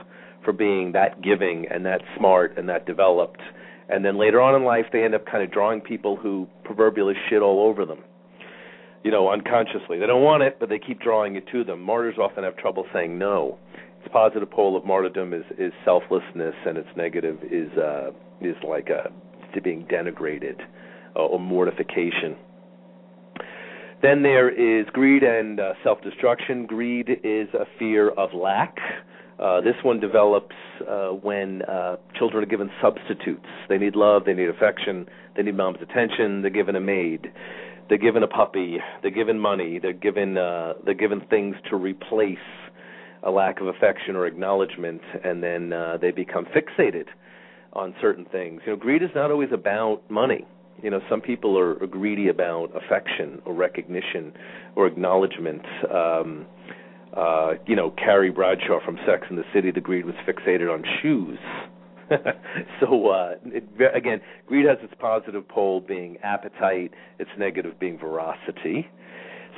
for 0.44 0.52
being 0.52 0.92
that 0.92 1.20
giving 1.22 1.66
and 1.70 1.84
that 1.86 2.00
smart 2.16 2.56
and 2.56 2.68
that 2.68 2.86
developed 2.86 3.40
and 3.88 4.04
then 4.04 4.18
later 4.18 4.40
on 4.40 4.54
in 4.54 4.64
life 4.64 4.86
they 4.92 5.04
end 5.04 5.14
up 5.14 5.26
kind 5.26 5.42
of 5.42 5.50
drawing 5.50 5.80
people 5.80 6.16
who 6.16 6.46
proverbially 6.64 7.14
shit 7.28 7.42
all 7.42 7.66
over 7.66 7.84
them 7.84 7.98
you 9.04 9.10
know 9.10 9.30
unconsciously 9.30 9.98
they 9.98 10.06
don't 10.06 10.22
want 10.22 10.42
it 10.42 10.58
but 10.60 10.68
they 10.68 10.78
keep 10.78 11.00
drawing 11.00 11.36
it 11.36 11.46
to 11.50 11.64
them 11.64 11.80
martyrs 11.80 12.16
often 12.18 12.44
have 12.44 12.56
trouble 12.56 12.84
saying 12.92 13.18
no 13.18 13.58
its 14.00 14.12
positive 14.12 14.50
pole 14.50 14.76
of 14.76 14.84
martyrdom 14.84 15.32
is 15.32 15.44
is 15.58 15.72
selflessness 15.84 16.54
and 16.66 16.76
its 16.78 16.88
negative 16.96 17.38
is 17.50 17.70
uh 17.78 18.10
is 18.40 18.56
like 18.66 18.88
a 18.88 19.10
to 19.54 19.60
being 19.62 19.84
denigrated 19.86 20.60
uh, 21.16 21.20
or 21.20 21.40
mortification 21.40 22.36
then 24.00 24.22
there 24.22 24.48
is 24.48 24.86
greed 24.92 25.24
and 25.24 25.58
uh, 25.58 25.72
self-destruction. 25.82 26.66
Greed 26.66 27.08
is 27.24 27.48
a 27.52 27.66
fear 27.78 28.10
of 28.10 28.32
lack. 28.32 28.76
Uh, 29.40 29.60
this 29.60 29.74
one 29.82 29.98
develops 29.98 30.54
uh, 30.88 31.08
when 31.08 31.62
uh, 31.62 31.96
children 32.16 32.44
are 32.44 32.46
given 32.46 32.70
substitutes. 32.80 33.46
They 33.68 33.78
need 33.78 33.96
love, 33.96 34.24
they 34.24 34.34
need 34.34 34.48
affection, 34.48 35.06
they 35.36 35.42
need 35.42 35.56
mom's 35.56 35.78
attention. 35.80 36.42
They're 36.42 36.50
given 36.50 36.76
a 36.76 36.80
maid, 36.80 37.32
they're 37.88 37.98
given 37.98 38.22
a 38.22 38.28
puppy, 38.28 38.78
they're 39.02 39.10
given 39.10 39.38
money, 39.38 39.78
they're 39.78 39.92
given 39.92 40.36
uh, 40.36 40.74
they're 40.84 40.94
given 40.94 41.20
things 41.28 41.56
to 41.70 41.76
replace 41.76 42.38
a 43.22 43.30
lack 43.30 43.60
of 43.60 43.66
affection 43.66 44.14
or 44.16 44.26
acknowledgement, 44.26 45.02
and 45.24 45.42
then 45.42 45.72
uh, 45.72 45.98
they 46.00 46.10
become 46.10 46.46
fixated 46.46 47.06
on 47.72 47.94
certain 48.00 48.24
things. 48.24 48.60
You 48.64 48.72
know, 48.72 48.78
greed 48.78 49.02
is 49.02 49.10
not 49.14 49.30
always 49.30 49.50
about 49.52 50.02
money. 50.08 50.46
You 50.82 50.90
know, 50.90 51.00
some 51.10 51.20
people 51.20 51.58
are, 51.58 51.82
are 51.82 51.86
greedy 51.86 52.28
about 52.28 52.70
affection 52.76 53.42
or 53.44 53.52
recognition 53.54 54.32
or 54.76 54.86
acknowledgement. 54.86 55.62
Um, 55.92 56.46
uh, 57.16 57.54
you 57.66 57.74
know, 57.74 57.90
Carrie 57.90 58.30
Bradshaw 58.30 58.84
from 58.84 58.98
Sex 59.06 59.26
and 59.28 59.38
the 59.38 59.44
City, 59.52 59.70
the 59.72 59.80
greed 59.80 60.04
was 60.04 60.14
fixated 60.26 60.72
on 60.72 60.84
shoes. 61.02 61.38
so 62.80 63.08
uh, 63.08 63.34
it, 63.46 63.64
again, 63.94 64.20
greed 64.46 64.66
has 64.66 64.78
its 64.82 64.94
positive 64.98 65.46
pole 65.48 65.80
being 65.80 66.16
appetite, 66.22 66.92
its 67.18 67.30
negative 67.38 67.78
being 67.78 67.98
voracity. 67.98 68.86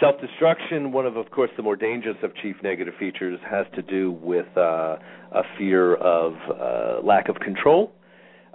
Self-destruction, 0.01 0.93
one 0.93 1.05
of, 1.05 1.17
of 1.17 1.31
course, 1.31 1.51
the 1.57 1.63
more 1.63 1.77
dangerous 1.77 2.17
of 2.23 2.35
chief 2.37 2.57
negative 2.63 2.95
features, 2.99 3.39
has 3.49 3.67
to 3.75 3.83
do 3.83 4.13
with 4.23 4.47
uh, 4.57 4.97
a 5.33 5.43
fear 5.59 5.95
of 5.97 6.35
uh, 6.49 7.07
lack 7.07 7.29
of 7.29 7.37
control. 7.37 7.93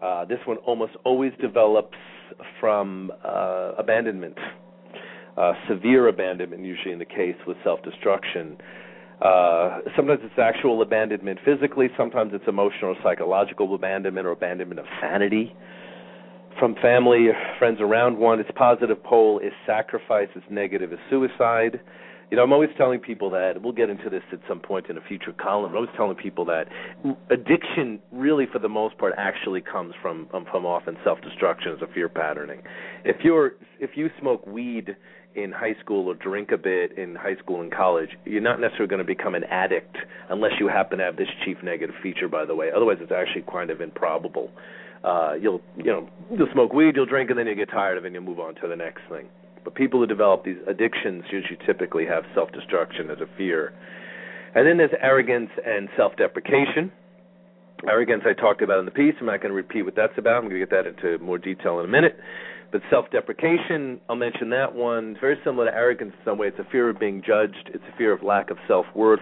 Uh, 0.01 0.25
this 0.25 0.39
one 0.45 0.57
almost 0.57 0.93
always 1.03 1.31
develops 1.39 1.97
from 2.59 3.11
uh, 3.23 3.73
abandonment, 3.77 4.37
uh, 5.37 5.53
severe 5.69 6.07
abandonment, 6.07 6.63
usually 6.63 6.91
in 6.91 6.99
the 6.99 7.05
case 7.05 7.35
with 7.45 7.57
self-destruction. 7.63 8.57
Uh, 9.21 9.79
sometimes 9.95 10.19
it's 10.23 10.37
actual 10.37 10.81
abandonment 10.81 11.39
physically, 11.45 11.87
sometimes 11.97 12.31
it's 12.33 12.43
emotional 12.47 12.91
or 12.91 12.95
psychological 13.01 13.73
abandonment 13.73 14.27
or 14.27 14.31
abandonment 14.31 14.79
of 14.79 14.85
sanity 15.01 15.55
from 16.59 16.75
family, 16.81 17.27
or 17.27 17.35
friends 17.59 17.79
around 17.81 18.17
one. 18.17 18.39
Its 18.39 18.49
positive 18.55 19.01
pole 19.03 19.39
is 19.39 19.51
sacrifice, 19.65 20.27
its 20.35 20.45
negative 20.49 20.93
is 20.93 20.99
suicide. 21.09 21.81
You 22.31 22.37
know, 22.37 22.43
I'm 22.43 22.53
always 22.53 22.71
telling 22.75 22.99
people 22.99 23.29
that 23.31 23.61
we'll 23.61 23.73
get 23.73 23.89
into 23.89 24.09
this 24.09 24.23
at 24.31 24.39
some 24.47 24.59
point 24.59 24.87
in 24.89 24.97
a 24.97 25.01
future 25.01 25.31
column. 25.31 25.71
I'm 25.71 25.75
always 25.75 25.91
telling 25.95 26.15
people 26.15 26.45
that 26.45 26.67
addiction, 27.29 27.99
really, 28.11 28.47
for 28.51 28.59
the 28.59 28.69
most 28.69 28.97
part, 28.97 29.13
actually 29.17 29.61
comes 29.61 29.93
from 30.01 30.27
um, 30.33 30.45
from 30.49 30.65
often 30.65 30.97
self-destruction 31.03 31.73
as 31.73 31.81
a 31.81 31.93
fear 31.93 32.09
patterning. 32.09 32.63
If 33.03 33.17
you're 33.23 33.53
if 33.79 33.91
you 33.95 34.09
smoke 34.19 34.45
weed 34.47 34.95
in 35.35 35.51
high 35.51 35.75
school 35.81 36.07
or 36.07 36.15
drink 36.15 36.51
a 36.51 36.57
bit 36.57 36.97
in 36.97 37.15
high 37.15 37.35
school 37.35 37.61
and 37.61 37.71
college, 37.71 38.09
you're 38.25 38.41
not 38.41 38.59
necessarily 38.59 38.87
going 38.87 38.99
to 38.99 39.05
become 39.05 39.35
an 39.35 39.43
addict 39.45 39.97
unless 40.29 40.53
you 40.59 40.67
happen 40.67 40.97
to 40.99 41.03
have 41.03 41.17
this 41.17 41.27
chief 41.43 41.57
negative 41.63 41.95
feature. 42.01 42.27
By 42.27 42.45
the 42.45 42.55
way, 42.55 42.69
otherwise 42.75 42.97
it's 43.01 43.11
actually 43.11 43.43
kind 43.51 43.69
of 43.69 43.81
improbable. 43.81 44.51
Uh, 45.03 45.33
you'll 45.39 45.61
you 45.77 45.85
know 45.85 46.09
you'll 46.31 46.51
smoke 46.53 46.73
weed, 46.73 46.95
you'll 46.95 47.05
drink, 47.05 47.29
and 47.29 47.37
then 47.37 47.47
you 47.47 47.55
get 47.55 47.69
tired 47.69 47.97
of 47.97 48.05
it, 48.05 48.07
and 48.07 48.15
you 48.15 48.21
move 48.21 48.39
on 48.39 48.55
to 48.55 48.67
the 48.67 48.75
next 48.75 49.01
thing. 49.09 49.27
But 49.63 49.75
people 49.75 49.99
who 49.99 50.07
develop 50.07 50.45
these 50.45 50.57
addictions 50.67 51.23
usually 51.31 51.57
typically 51.65 52.05
have 52.05 52.23
self-destruction 52.33 53.09
as 53.09 53.17
a 53.19 53.27
fear. 53.37 53.73
And 54.53 54.65
then 54.65 54.77
there's 54.77 54.93
arrogance 55.01 55.49
and 55.65 55.89
self-deprecation. 55.97 56.91
Arrogance 57.87 58.23
I 58.25 58.33
talked 58.33 58.61
about 58.61 58.79
in 58.79 58.85
the 58.85 58.91
piece. 58.91 59.15
I'm 59.19 59.25
not 59.25 59.41
going 59.41 59.49
to 59.49 59.55
repeat 59.55 59.81
what 59.81 59.95
that's 59.95 60.17
about. 60.17 60.35
I'm 60.35 60.49
going 60.49 60.59
to 60.61 60.65
get 60.65 60.69
that 60.69 60.85
into 60.87 61.17
more 61.21 61.37
detail 61.37 61.79
in 61.79 61.85
a 61.85 61.89
minute. 61.89 62.17
But 62.71 62.81
self-deprecation, 62.89 64.01
I'll 64.09 64.15
mention 64.15 64.49
that 64.49 64.73
one. 64.73 65.11
It's 65.11 65.21
very 65.21 65.37
similar 65.43 65.65
to 65.65 65.75
arrogance 65.75 66.13
in 66.17 66.25
some 66.25 66.37
way. 66.37 66.47
It's 66.47 66.59
a 66.59 66.69
fear 66.71 66.89
of 66.89 66.99
being 66.99 67.21
judged. 67.25 67.69
It's 67.73 67.83
a 67.93 67.97
fear 67.97 68.11
of 68.11 68.23
lack 68.23 68.49
of 68.49 68.57
self-worth. 68.67 69.19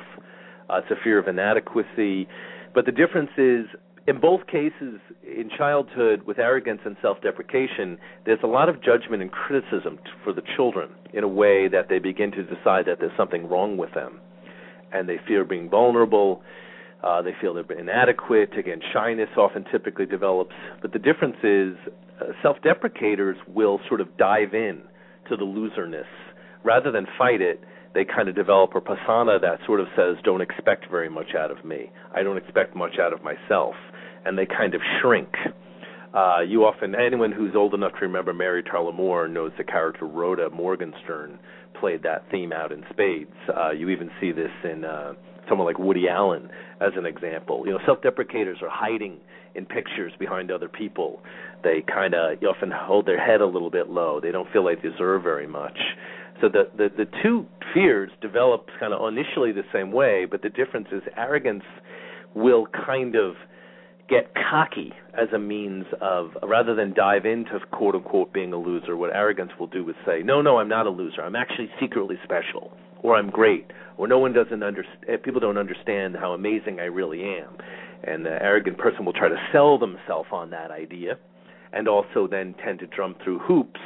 Uh, 0.70 0.78
it's 0.78 0.92
a 0.92 1.04
fear 1.04 1.20
of 1.20 1.28
inadequacy. 1.28 2.28
But 2.74 2.86
the 2.86 2.92
difference 2.92 3.30
is 3.38 3.66
in 4.06 4.20
both 4.20 4.46
cases, 4.48 5.00
in 5.24 5.50
childhood, 5.58 6.24
with 6.24 6.38
arrogance 6.38 6.82
and 6.86 6.98
self 7.02 7.22
deprecation, 7.22 7.98
there's 8.26 8.40
a 8.44 8.48
lot 8.48 8.68
of 8.68 8.84
judgment 8.84 9.22
and 9.22 9.32
criticism 9.32 9.98
t- 9.98 10.12
for 10.24 10.34
the 10.34 10.42
children 10.56 10.90
in 11.14 11.24
a 11.24 11.28
way 11.28 11.70
that 11.70 11.88
they 11.88 12.00
begin 12.00 12.32
to 12.32 12.44
decide 12.44 12.86
that 12.86 13.00
there's 13.00 13.16
something 13.16 13.48
wrong 13.48 13.78
with 13.78 13.94
them. 13.94 14.20
And 14.92 15.08
they 15.08 15.20
fear 15.26 15.46
being 15.46 15.70
vulnerable. 15.70 16.42
Uh, 17.04 17.22
they 17.22 17.32
feel 17.42 17.54
they're 17.54 17.80
inadequate. 17.80 18.58
Again, 18.58 18.80
shyness 18.94 19.30
often 19.38 19.66
typically 19.72 20.06
develops. 20.06 20.54
But 20.82 20.94
the 20.94 21.00
difference 21.00 21.38
is 21.44 21.76
uh, 22.22 22.32
self 22.42 22.58
deprecators 22.64 23.36
will 23.48 23.80
sort 23.88 24.02
of 24.02 24.16
dive 24.18 24.54
in 24.54 24.84
to 25.30 25.36
the 25.36 25.46
loserness 25.46 26.08
rather 26.64 26.92
than 26.92 27.06
fight 27.18 27.42
it 27.42 27.60
they 27.94 28.06
kind 28.06 28.28
of 28.28 28.36
develop 28.36 28.74
a 28.76 28.82
persona 28.82 29.40
that 29.40 29.60
sort 29.66 29.80
of 29.80 29.88
says, 29.96 30.18
"Don't 30.24 30.42
expect 30.42 30.90
very 30.90 31.10
much 31.10 31.36
out 31.36 31.52
of 31.52 31.64
me. 31.64 31.92
I 32.14 32.24
don't 32.24 32.38
expect 32.38 32.76
much 32.76 32.98
out 33.00 33.14
of 33.14 33.24
myself," 33.24 33.76
and 34.26 34.38
they 34.38 34.46
kind 34.46 34.74
of 34.74 34.82
shrink. 35.00 35.36
Uh, 36.14 36.42
you 36.42 36.66
often, 36.66 36.96
anyone 36.96 37.32
who's 37.32 37.56
old 37.56 37.74
enough 37.74 37.94
to 37.94 38.02
remember 38.02 38.34
Mary 38.34 38.64
Tyler 38.64 38.92
Moore 38.92 39.28
knows 39.28 39.52
the 39.58 39.64
character 39.64 40.06
Rhoda 40.06 40.50
Morgenstern 40.50 41.40
played 41.80 42.04
that 42.04 42.30
theme 42.30 42.54
out 42.54 42.72
in 42.72 42.84
spades. 42.92 43.34
Uh, 43.50 43.72
you 43.72 43.90
even 43.90 44.12
see 44.20 44.32
this 44.32 44.52
in 44.64 44.86
uh, 44.86 45.14
someone 45.48 45.68
like 45.68 45.80
Woody 45.80 46.08
Allen 46.08 46.50
as 46.82 46.92
an 46.96 47.06
example. 47.06 47.64
You 47.66 47.74
know, 47.74 47.80
self-deprecators 47.86 48.62
are 48.62 48.70
hiding 48.70 49.18
in 49.56 49.66
pictures 49.66 50.14
behind 50.18 50.52
other 50.52 50.68
people. 50.68 51.22
They 51.64 51.84
kind 51.88 52.14
of 52.14 52.38
often 52.44 52.72
hold 52.74 53.06
their 53.06 53.24
head 53.24 53.42
a 53.42 53.46
little 53.46 53.70
bit 53.70 53.90
low. 53.90 54.20
They 54.20 54.32
don't 54.32 54.52
feel 54.52 54.66
like 54.66 54.82
they 54.82 54.90
deserve 54.90 55.24
very 55.24 55.48
much. 55.48 55.78
So 56.42 56.50
the, 56.50 56.70
the 56.76 56.90
the 56.90 57.06
two 57.22 57.46
fears 57.74 58.12
develop 58.22 58.68
kind 58.80 58.94
of 58.94 59.08
initially 59.08 59.52
the 59.52 59.64
same 59.72 59.92
way, 59.92 60.26
but 60.30 60.42
the 60.42 60.50
difference 60.50 60.88
is 60.92 61.02
arrogance 61.16 61.64
will 62.36 62.66
kind 62.86 63.16
of 63.16 63.36
get 64.10 64.34
cocky 64.36 64.92
as 65.14 65.30
a 65.34 65.40
means 65.40 65.86
of 66.02 66.32
rather 66.44 66.76
than 66.76 66.94
dive 66.94 67.26
into 67.26 67.60
quote 67.72 67.96
unquote 67.96 68.34
being 68.34 68.52
a 68.52 68.58
loser 68.58 68.98
what 68.98 69.16
arrogance 69.16 69.52
will 69.58 69.68
do 69.68 69.88
is 69.90 69.96
say 70.06 70.22
no 70.24 70.42
no 70.42 70.58
i'm 70.58 70.68
not 70.68 70.86
a 70.86 70.90
loser 70.90 71.22
i'm 71.22 71.38
actually 71.38 71.70
secretly 71.80 72.18
special 72.24 72.76
or 73.04 73.16
i'm 73.16 73.30
great 73.30 73.70
or 73.98 74.08
no 74.08 74.18
one 74.18 74.34
doesn't 74.34 74.64
understand 74.64 75.22
people 75.24 75.40
don't 75.40 75.58
understand 75.58 76.16
how 76.16 76.34
amazing 76.34 76.80
i 76.80 76.86
really 76.86 77.22
am 77.22 77.56
and 78.04 78.26
the 78.26 78.42
arrogant 78.42 78.78
person 78.78 79.06
will 79.06 79.14
try 79.14 79.30
to 79.30 79.48
sell 79.52 79.78
themselves 79.78 80.30
on 80.32 80.50
that 80.50 80.72
idea 80.72 81.18
and 81.74 81.88
also 81.88 82.28
then 82.30 82.56
tend 82.64 82.80
to 82.80 82.88
jump 82.96 83.18
through 83.24 83.40
hoops 83.40 83.80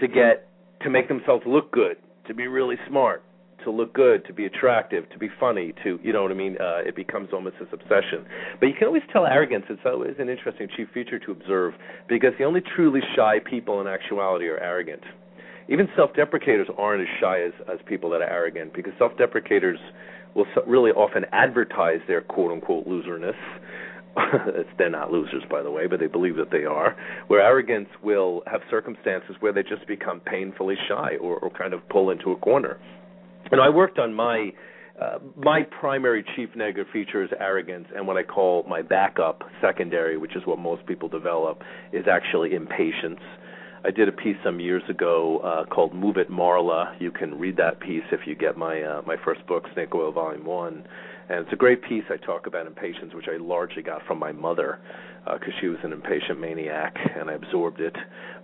to 0.00 0.06
get 0.06 0.48
to 0.82 0.90
make 0.90 1.08
themselves 1.08 1.44
look 1.46 1.72
good, 1.72 1.96
to 2.28 2.34
be 2.34 2.46
really 2.46 2.76
smart, 2.88 3.22
to 3.64 3.70
look 3.70 3.94
good, 3.94 4.24
to 4.26 4.32
be 4.32 4.44
attractive, 4.44 5.08
to 5.10 5.18
be 5.18 5.28
funny, 5.40 5.72
to 5.82 5.98
you 6.02 6.12
know 6.12 6.22
what 6.22 6.30
I 6.30 6.34
mean. 6.34 6.56
Uh, 6.60 6.86
it 6.86 6.94
becomes 6.94 7.30
almost 7.32 7.56
this 7.58 7.68
obsession. 7.72 8.26
But 8.60 8.66
you 8.66 8.74
can 8.78 8.86
always 8.86 9.02
tell 9.12 9.26
arrogance. 9.26 9.64
It's 9.70 9.80
always 9.84 10.14
an 10.18 10.28
interesting 10.28 10.68
chief 10.76 10.88
feature 10.92 11.18
to 11.18 11.32
observe 11.32 11.74
because 12.08 12.32
the 12.38 12.44
only 12.44 12.60
truly 12.76 13.00
shy 13.16 13.38
people 13.48 13.80
in 13.80 13.86
actuality 13.86 14.46
are 14.46 14.58
arrogant. 14.58 15.02
Even 15.68 15.88
self-deprecators 15.96 16.66
aren't 16.78 17.02
as 17.02 17.08
shy 17.20 17.42
as 17.42 17.52
as 17.72 17.78
people 17.86 18.10
that 18.10 18.22
are 18.22 18.30
arrogant 18.30 18.72
because 18.72 18.92
self-deprecators 18.98 19.78
will 20.34 20.46
really 20.66 20.90
often 20.90 21.24
advertise 21.32 22.00
their 22.06 22.20
quote 22.20 22.52
unquote 22.52 22.86
loserness 22.86 23.36
they're 24.78 24.90
not 24.90 25.12
losers, 25.12 25.42
by 25.50 25.62
the 25.62 25.70
way, 25.70 25.86
but 25.86 26.00
they 26.00 26.06
believe 26.06 26.36
that 26.36 26.50
they 26.50 26.64
are. 26.64 26.96
Where 27.26 27.40
arrogance 27.40 27.88
will 28.02 28.42
have 28.46 28.60
circumstances 28.70 29.36
where 29.40 29.52
they 29.52 29.62
just 29.62 29.86
become 29.86 30.20
painfully 30.20 30.76
shy 30.88 31.16
or, 31.20 31.38
or 31.38 31.50
kind 31.50 31.74
of 31.74 31.86
pull 31.88 32.10
into 32.10 32.32
a 32.32 32.36
corner. 32.36 32.78
And 33.50 33.60
I 33.60 33.68
worked 33.68 33.98
on 33.98 34.14
my 34.14 34.52
uh, 35.00 35.18
my 35.36 35.60
primary 35.78 36.24
chief 36.34 36.48
negative 36.56 36.86
feature 36.90 37.22
is 37.22 37.28
arrogance, 37.38 37.86
and 37.94 38.06
what 38.06 38.16
I 38.16 38.22
call 38.22 38.62
my 38.66 38.80
backup 38.80 39.42
secondary, 39.60 40.16
which 40.16 40.34
is 40.34 40.42
what 40.46 40.58
most 40.58 40.86
people 40.86 41.06
develop, 41.06 41.60
is 41.92 42.06
actually 42.10 42.54
impatience. 42.54 43.20
I 43.86 43.90
did 43.92 44.08
a 44.08 44.12
piece 44.12 44.36
some 44.44 44.58
years 44.58 44.82
ago 44.88 45.38
uh, 45.38 45.64
called 45.66 45.94
"Move 45.94 46.16
It, 46.16 46.30
Marla." 46.30 47.00
You 47.00 47.10
can 47.10 47.38
read 47.38 47.56
that 47.58 47.80
piece 47.80 48.04
if 48.10 48.26
you 48.26 48.34
get 48.34 48.56
my 48.56 48.82
uh, 48.82 49.02
my 49.06 49.16
first 49.24 49.46
book, 49.46 49.64
Snake 49.74 49.94
Oil 49.94 50.12
Volume 50.12 50.44
One 50.44 50.84
and 51.28 51.40
it's 51.40 51.52
a 51.52 51.56
great 51.56 51.82
piece 51.82 52.04
I 52.08 52.16
talk 52.24 52.46
about 52.46 52.66
impatience, 52.66 53.12
which 53.12 53.26
I 53.28 53.36
largely 53.36 53.82
got 53.82 54.06
from 54.06 54.18
my 54.18 54.32
mother 54.32 54.78
because 55.24 55.54
uh, 55.54 55.60
she 55.60 55.66
was 55.66 55.78
an 55.82 55.92
impatient 55.92 56.38
maniac, 56.38 56.96
and 57.18 57.28
I 57.28 57.32
absorbed 57.32 57.80
it. 57.80 57.96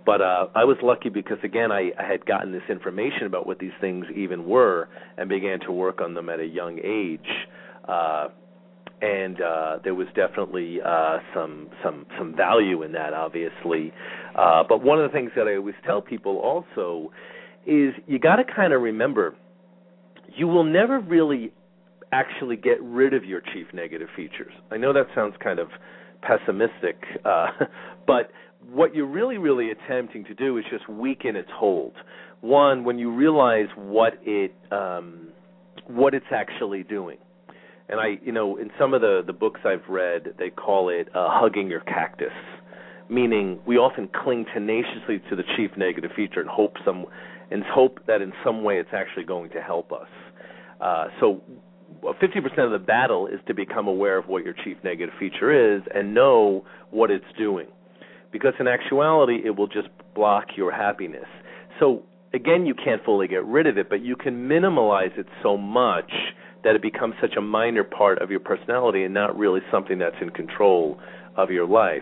But 0.05 0.21
uh, 0.21 0.47
I 0.53 0.65
was 0.65 0.75
lucky 0.83 1.07
because 1.07 1.37
again 1.43 1.71
I, 1.71 1.91
I 1.97 2.05
had 2.05 2.25
gotten 2.25 2.51
this 2.51 2.63
information 2.69 3.25
about 3.25 3.47
what 3.47 3.59
these 3.59 3.71
things 3.79 4.05
even 4.13 4.45
were, 4.45 4.89
and 5.17 5.29
began 5.29 5.61
to 5.61 5.71
work 5.71 6.01
on 6.01 6.13
them 6.13 6.29
at 6.29 6.39
a 6.39 6.45
young 6.45 6.79
age. 6.83 7.47
Uh, 7.87 8.29
and 9.03 9.41
uh, 9.41 9.79
there 9.83 9.93
was 9.93 10.07
definitely 10.15 10.79
uh, 10.81 11.17
some 11.35 11.69
some 11.83 12.05
some 12.17 12.33
value 12.35 12.83
in 12.83 12.93
that, 12.93 13.13
obviously. 13.13 13.91
Uh, 14.33 14.63
but 14.67 14.81
one 14.81 14.97
of 14.97 15.11
the 15.11 15.13
things 15.13 15.31
that 15.35 15.45
I 15.45 15.57
always 15.57 15.75
tell 15.85 16.01
people 16.01 16.37
also 16.37 17.11
is 17.67 17.93
you 18.07 18.17
got 18.17 18.37
to 18.37 18.45
kind 18.45 18.71
of 18.71 18.81
remember 18.81 19.35
you 20.37 20.47
will 20.47 20.63
never 20.63 20.99
really 20.99 21.51
actually 22.13 22.55
get 22.55 22.81
rid 22.81 23.13
of 23.13 23.25
your 23.25 23.41
chief 23.41 23.67
negative 23.73 24.07
features. 24.15 24.53
I 24.71 24.77
know 24.77 24.93
that 24.93 25.07
sounds 25.13 25.35
kind 25.43 25.59
of 25.59 25.67
pessimistic, 26.21 27.03
uh, 27.25 27.47
but 28.07 28.31
what 28.71 28.95
you're 28.95 29.05
really, 29.05 29.37
really 29.37 29.69
attempting 29.71 30.23
to 30.25 30.33
do 30.33 30.57
is 30.57 30.63
just 30.71 30.87
weaken 30.87 31.35
its 31.35 31.49
hold. 31.53 31.93
One, 32.39 32.85
when 32.85 32.97
you 32.97 33.13
realize 33.13 33.67
what 33.75 34.13
it 34.23 34.55
um, 34.71 35.29
what 35.87 36.13
it's 36.13 36.25
actually 36.31 36.83
doing, 36.83 37.17
and 37.89 37.99
I, 37.99 38.17
you 38.23 38.31
know, 38.31 38.57
in 38.57 38.71
some 38.79 38.93
of 38.93 39.01
the 39.01 39.23
the 39.25 39.33
books 39.33 39.61
I've 39.65 39.87
read, 39.89 40.35
they 40.37 40.49
call 40.49 40.89
it 40.89 41.09
uh, 41.15 41.27
hugging 41.29 41.69
your 41.69 41.81
cactus, 41.81 42.33
meaning 43.09 43.59
we 43.65 43.77
often 43.77 44.09
cling 44.23 44.45
tenaciously 44.53 45.21
to 45.29 45.35
the 45.35 45.43
chief 45.55 45.71
negative 45.77 46.11
feature 46.15 46.39
and 46.39 46.49
hope 46.49 46.75
some 46.85 47.05
and 47.51 47.63
hope 47.63 47.99
that 48.07 48.21
in 48.21 48.33
some 48.43 48.63
way 48.63 48.79
it's 48.79 48.93
actually 48.93 49.25
going 49.25 49.49
to 49.51 49.61
help 49.61 49.91
us. 49.91 50.07
Uh, 50.81 51.07
so 51.19 51.41
50% 52.03 52.65
of 52.65 52.71
the 52.71 52.79
battle 52.79 53.27
is 53.27 53.39
to 53.47 53.53
become 53.53 53.87
aware 53.87 54.17
of 54.17 54.27
what 54.27 54.43
your 54.43 54.53
chief 54.63 54.77
negative 54.83 55.13
feature 55.19 55.75
is 55.75 55.83
and 55.93 56.13
know 56.13 56.65
what 56.89 57.11
it's 57.11 57.25
doing. 57.37 57.67
Because 58.31 58.53
in 58.59 58.67
actuality, 58.67 59.39
it 59.45 59.55
will 59.55 59.67
just 59.67 59.89
block 60.15 60.47
your 60.57 60.71
happiness. 60.71 61.27
So, 61.79 62.03
again, 62.33 62.65
you 62.65 62.73
can't 62.73 63.03
fully 63.05 63.27
get 63.27 63.45
rid 63.45 63.67
of 63.67 63.77
it, 63.77 63.89
but 63.89 64.01
you 64.01 64.15
can 64.15 64.47
minimize 64.47 65.11
it 65.17 65.27
so 65.43 65.55
much 65.55 66.11
that 66.63 66.75
it 66.75 66.81
becomes 66.81 67.15
such 67.21 67.35
a 67.37 67.41
minor 67.41 67.83
part 67.83 68.21
of 68.21 68.31
your 68.31 68.39
personality 68.39 69.03
and 69.03 69.13
not 69.13 69.37
really 69.37 69.61
something 69.71 69.99
that's 69.99 70.15
in 70.21 70.29
control 70.29 70.99
of 71.35 71.49
your 71.51 71.67
life. 71.67 72.01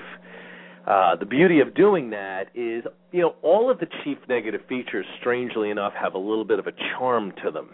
Uh, 0.88 1.16
the 1.16 1.26
beauty 1.26 1.60
of 1.60 1.76
doing 1.76 2.10
that 2.10 2.46
is, 2.56 2.84
you 3.12 3.22
know, 3.22 3.36
all 3.42 3.70
of 3.70 3.80
the 3.80 3.88
chief 4.04 4.18
negative 4.28 4.62
features, 4.68 5.06
strangely 5.20 5.70
enough, 5.70 5.94
have 5.94 6.16
a 6.16 6.18
little 6.18 6.46
bit 6.46 6.60
of 6.60 6.68
a 6.68 6.72
charm 6.98 7.32
to 7.44 7.52
them 7.52 7.70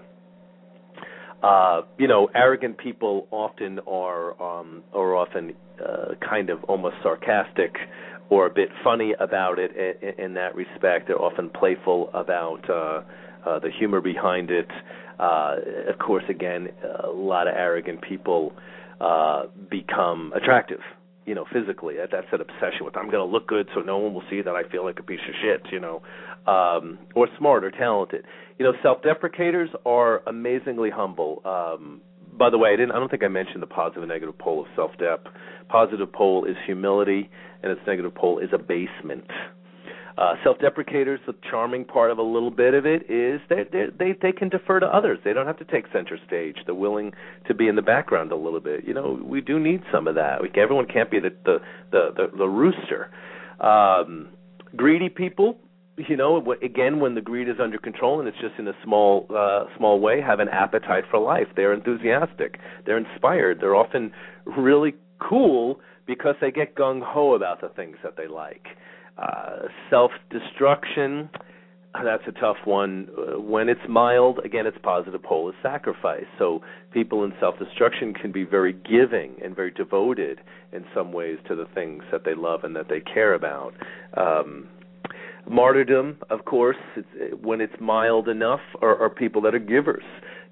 uh, 1.43 1.81
you 1.97 2.07
know, 2.07 2.29
arrogant 2.33 2.77
people 2.77 3.27
often 3.31 3.79
are 3.87 4.41
um, 4.41 4.83
are 4.93 5.15
often 5.15 5.53
uh, 5.83 6.15
kind 6.27 6.49
of 6.49 6.63
almost 6.63 6.95
sarcastic 7.03 7.75
or 8.29 8.47
a 8.47 8.49
bit 8.49 8.69
funny 8.83 9.13
about 9.19 9.59
it 9.59 9.71
in, 9.75 10.25
in 10.25 10.33
that 10.33 10.55
respect. 10.55 11.07
They're 11.07 11.21
often 11.21 11.49
playful 11.49 12.09
about 12.13 12.69
uh, 12.69 13.01
uh, 13.47 13.59
the 13.59 13.69
humor 13.77 14.01
behind 14.01 14.49
it. 14.49 14.67
Uh, 15.19 15.55
of 15.89 15.99
course, 15.99 16.23
again, 16.29 16.69
a 17.03 17.07
lot 17.07 17.47
of 17.47 17.55
arrogant 17.55 18.01
people 18.01 18.53
uh, 19.01 19.43
become 19.69 20.33
attractive 20.35 20.81
you 21.27 21.35
know, 21.35 21.45
physically. 21.51 21.95
That, 21.97 22.09
that's 22.11 22.27
that 22.31 22.41
obsession 22.41 22.85
with 22.85 22.95
I'm 22.95 23.11
going 23.11 23.23
to 23.23 23.31
look 23.31 23.47
good 23.47 23.67
so 23.75 23.81
no 23.81 23.97
one 23.97 24.13
will 24.13 24.23
see 24.29 24.41
that 24.41 24.55
I 24.55 24.63
feel 24.71 24.85
like 24.85 24.97
a 24.97 25.03
piece 25.03 25.19
of 25.27 25.35
shit, 25.41 25.61
you 25.71 25.79
know, 25.79 26.01
um, 26.47 26.97
or 27.13 27.27
smart 27.37 27.65
or 27.65 27.69
talented. 27.69 28.23
You 28.57 28.65
know, 28.65 28.73
self-deprecators 28.81 29.67
are 29.85 30.23
amazingly 30.25 30.89
humble. 30.89 31.41
Um, 31.43 32.01
by 32.37 32.49
the 32.49 32.57
way, 32.57 32.69
I 32.69 32.77
didn't. 32.77 32.91
I 32.91 32.99
don't 32.99 33.11
think 33.11 33.23
I 33.23 33.27
mentioned 33.27 33.61
the 33.61 33.67
positive 33.67 34.03
and 34.03 34.09
negative 34.09 34.37
pole 34.37 34.61
of 34.61 34.67
self-dep. 34.75 35.27
Positive 35.67 36.11
pole 36.11 36.45
is 36.45 36.55
humility, 36.65 37.29
and 37.61 37.71
its 37.71 37.81
negative 37.85 38.15
pole 38.15 38.39
is 38.39 38.49
abasement. 38.53 39.29
Uh, 40.17 40.33
self-deprecators, 40.43 41.19
the 41.27 41.35
charming 41.47 41.85
part 41.85 42.09
of 42.09 42.17
a 42.17 42.23
little 42.23 42.49
bit 42.49 42.73
of 42.73 42.87
it 42.87 43.03
is 43.07 43.39
they 43.49 43.65
they 43.99 44.15
they 44.19 44.31
can 44.31 44.49
defer 44.49 44.79
to 44.79 44.87
others. 44.87 45.19
They 45.23 45.31
don't 45.31 45.45
have 45.45 45.59
to 45.59 45.65
take 45.65 45.85
center 45.93 46.17
stage. 46.25 46.57
They're 46.65 46.73
willing 46.73 47.13
to 47.47 47.53
be 47.53 47.67
in 47.67 47.75
the 47.75 47.83
background 47.83 48.31
a 48.31 48.35
little 48.35 48.59
bit. 48.59 48.83
You 48.83 48.95
know, 48.95 49.19
we 49.23 49.41
do 49.41 49.59
need 49.59 49.83
some 49.91 50.07
of 50.07 50.15
that. 50.15 50.41
We, 50.41 50.49
everyone 50.59 50.87
can't 50.87 51.11
be 51.11 51.19
the 51.19 51.29
the 51.45 51.59
the 51.91 52.09
the, 52.15 52.37
the 52.37 52.47
rooster. 52.47 53.11
Um, 53.59 54.29
greedy 54.75 55.09
people, 55.09 55.59
you 55.97 56.17
know, 56.17 56.43
again, 56.63 56.99
when 56.99 57.13
the 57.13 57.21
greed 57.21 57.47
is 57.47 57.57
under 57.61 57.77
control 57.77 58.19
and 58.19 58.27
it's 58.27 58.39
just 58.39 58.55
in 58.57 58.67
a 58.67 58.73
small 58.83 59.27
uh, 59.29 59.65
small 59.77 59.99
way, 59.99 60.19
have 60.19 60.39
an 60.39 60.49
appetite 60.49 61.03
for 61.11 61.19
life. 61.19 61.47
They're 61.55 61.73
enthusiastic. 61.73 62.57
They're 62.87 62.97
inspired. 62.97 63.59
They're 63.61 63.75
often 63.75 64.11
really 64.45 64.95
cool 65.19 65.79
because 66.07 66.35
they 66.41 66.49
get 66.49 66.75
gung 66.75 67.03
ho 67.03 67.35
about 67.35 67.61
the 67.61 67.69
things 67.69 67.97
that 68.03 68.17
they 68.17 68.27
like. 68.27 68.65
Uh, 69.17 69.67
self 69.89 70.11
destruction, 70.29 71.29
that's 72.03 72.23
a 72.27 72.31
tough 72.39 72.57
one. 72.65 73.07
Uh, 73.17 73.39
when 73.39 73.67
it's 73.67 73.81
mild, 73.89 74.39
again, 74.45 74.67
its 74.67 74.77
positive 74.83 75.23
pole 75.23 75.49
is 75.49 75.55
sacrifice. 75.63 76.25
So 76.37 76.61
people 76.91 77.23
in 77.23 77.33
self 77.39 77.57
destruction 77.57 78.13
can 78.13 78.31
be 78.31 78.43
very 78.43 78.73
giving 78.73 79.35
and 79.43 79.55
very 79.55 79.71
devoted 79.71 80.39
in 80.71 80.85
some 80.93 81.11
ways 81.11 81.37
to 81.47 81.55
the 81.55 81.65
things 81.73 82.03
that 82.11 82.25
they 82.25 82.35
love 82.35 82.63
and 82.63 82.75
that 82.75 82.89
they 82.89 82.99
care 82.99 83.33
about. 83.33 83.73
Um, 84.15 84.67
martyrdom, 85.49 86.17
of 86.29 86.45
course, 86.45 86.77
it's, 86.95 87.07
when 87.41 87.59
it's 87.61 87.73
mild 87.79 88.29
enough, 88.29 88.61
are, 88.81 89.01
are 89.01 89.09
people 89.09 89.41
that 89.41 89.55
are 89.55 89.59
givers. 89.59 90.03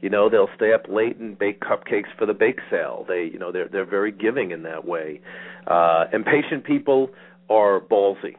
You 0.02 0.10
know, 0.10 0.30
they'll 0.30 0.50
stay 0.56 0.74
up 0.74 0.86
late 0.90 1.18
and 1.18 1.38
bake 1.38 1.62
cupcakes 1.62 2.10
for 2.18 2.26
the 2.26 2.34
bake 2.34 2.60
sale. 2.72 3.06
They, 3.08 3.30
you 3.32 3.38
know, 3.38 3.52
they're 3.52 3.68
they're 3.68 3.86
very 3.86 4.12
giving 4.12 4.50
in 4.50 4.64
that 4.64 4.86
way. 4.86 5.22
Uh, 5.68 6.06
impatient 6.12 6.64
people 6.64 7.12
are 7.48 7.80
ballsy 7.80 8.36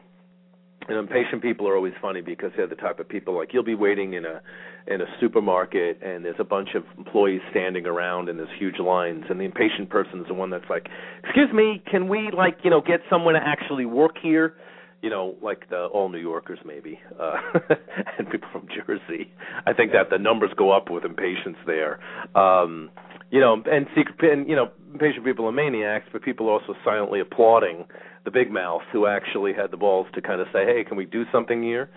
and 0.87 0.97
impatient 0.97 1.41
people 1.41 1.67
are 1.67 1.75
always 1.75 1.93
funny 2.01 2.21
because 2.21 2.51
they're 2.55 2.67
the 2.67 2.75
type 2.75 2.99
of 2.99 3.07
people 3.07 3.35
like 3.35 3.49
you'll 3.53 3.63
be 3.63 3.75
waiting 3.75 4.13
in 4.13 4.25
a 4.25 4.41
in 4.87 5.01
a 5.01 5.05
supermarket 5.19 5.99
and 6.01 6.23
there's 6.23 6.39
a 6.39 6.45
bunch 6.45 6.69
of 6.75 6.83
employees 6.97 7.41
standing 7.51 7.85
around 7.85 8.29
and 8.29 8.39
there's 8.39 8.49
huge 8.57 8.79
lines. 8.79 9.25
And 9.29 9.39
the 9.39 9.43
impatient 9.43 9.89
person 9.89 10.21
is 10.21 10.27
the 10.27 10.33
one 10.33 10.49
that's 10.49 10.69
like 10.69 10.87
excuse 11.23 11.51
me 11.53 11.83
can 11.89 12.07
we 12.07 12.29
like 12.35 12.59
you 12.63 12.69
know 12.69 12.81
get 12.81 13.01
someone 13.09 13.33
to 13.33 13.41
actually 13.43 13.85
work 13.85 14.15
here? 14.21 14.55
You 15.01 15.09
know 15.09 15.35
like 15.41 15.69
the 15.69 15.85
all 15.85 16.09
new 16.09 16.19
yorkers 16.19 16.59
maybe 16.65 16.99
uh 17.19 17.35
and 18.17 18.29
people 18.29 18.47
from 18.51 18.67
jersey. 18.67 19.31
I 19.65 19.73
think 19.73 19.91
that 19.91 20.09
the 20.09 20.17
numbers 20.17 20.51
go 20.57 20.71
up 20.71 20.89
with 20.89 21.03
impatience 21.03 21.57
there. 21.65 21.99
Um 22.35 22.89
you 23.29 23.41
know 23.41 23.61
and 23.69 23.87
and 24.21 24.47
you 24.47 24.55
know 24.55 24.71
impatient 24.93 25.25
people 25.25 25.45
are 25.45 25.51
maniacs 25.51 26.05
but 26.13 26.21
people 26.21 26.47
are 26.47 26.53
also 26.53 26.73
silently 26.85 27.19
applauding 27.19 27.85
the 28.27 28.31
big 28.31 28.51
mouth 28.51 28.81
who 28.91 29.07
actually 29.07 29.53
had 29.53 29.71
the 29.71 29.77
balls 29.77 30.05
to 30.13 30.21
kind 30.21 30.41
of 30.41 30.47
say, 30.51 30.65
"Hey, 30.65 30.83
can 30.83 30.97
we 30.97 31.05
do 31.05 31.23
something 31.31 31.63
here?" 31.63 31.89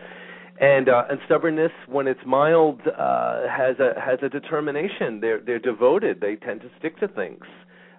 And 0.61 0.89
uh, 0.89 1.11
and 1.11 1.19
stubbornness, 1.27 1.73
when 1.89 2.07
it's 2.07 2.21
mild, 2.25 2.81
uh, 2.87 3.49
has 3.49 3.81
a 3.81 4.01
has 4.01 4.21
a 4.23 4.29
determination. 4.29 5.19
They're 5.21 5.41
they're 5.41 5.59
devoted. 5.59 6.21
They 6.21 6.37
tend 6.37 6.61
to 6.61 6.71
stick 6.79 7.01
to 7.01 7.09
things. 7.09 7.43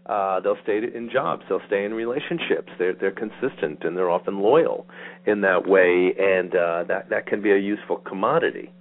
Uh, 0.05 0.39
they'll 0.39 0.61
stay 0.63 0.77
in 0.77 1.09
jobs. 1.11 1.43
They'll 1.49 1.67
stay 1.67 1.83
in 1.83 1.93
relationships. 1.93 2.71
They're 2.79 2.93
they're 2.93 3.11
consistent 3.11 3.83
and 3.83 3.97
they're 3.97 4.09
often 4.09 4.39
loyal 4.39 4.87
in 5.25 5.41
that 5.41 5.67
way, 5.67 6.13
and 6.17 6.55
uh, 6.55 6.85
that 6.87 7.09
that 7.09 7.27
can 7.27 7.41
be 7.41 7.51
a 7.51 7.57
useful 7.57 7.97
commodity. 7.97 8.71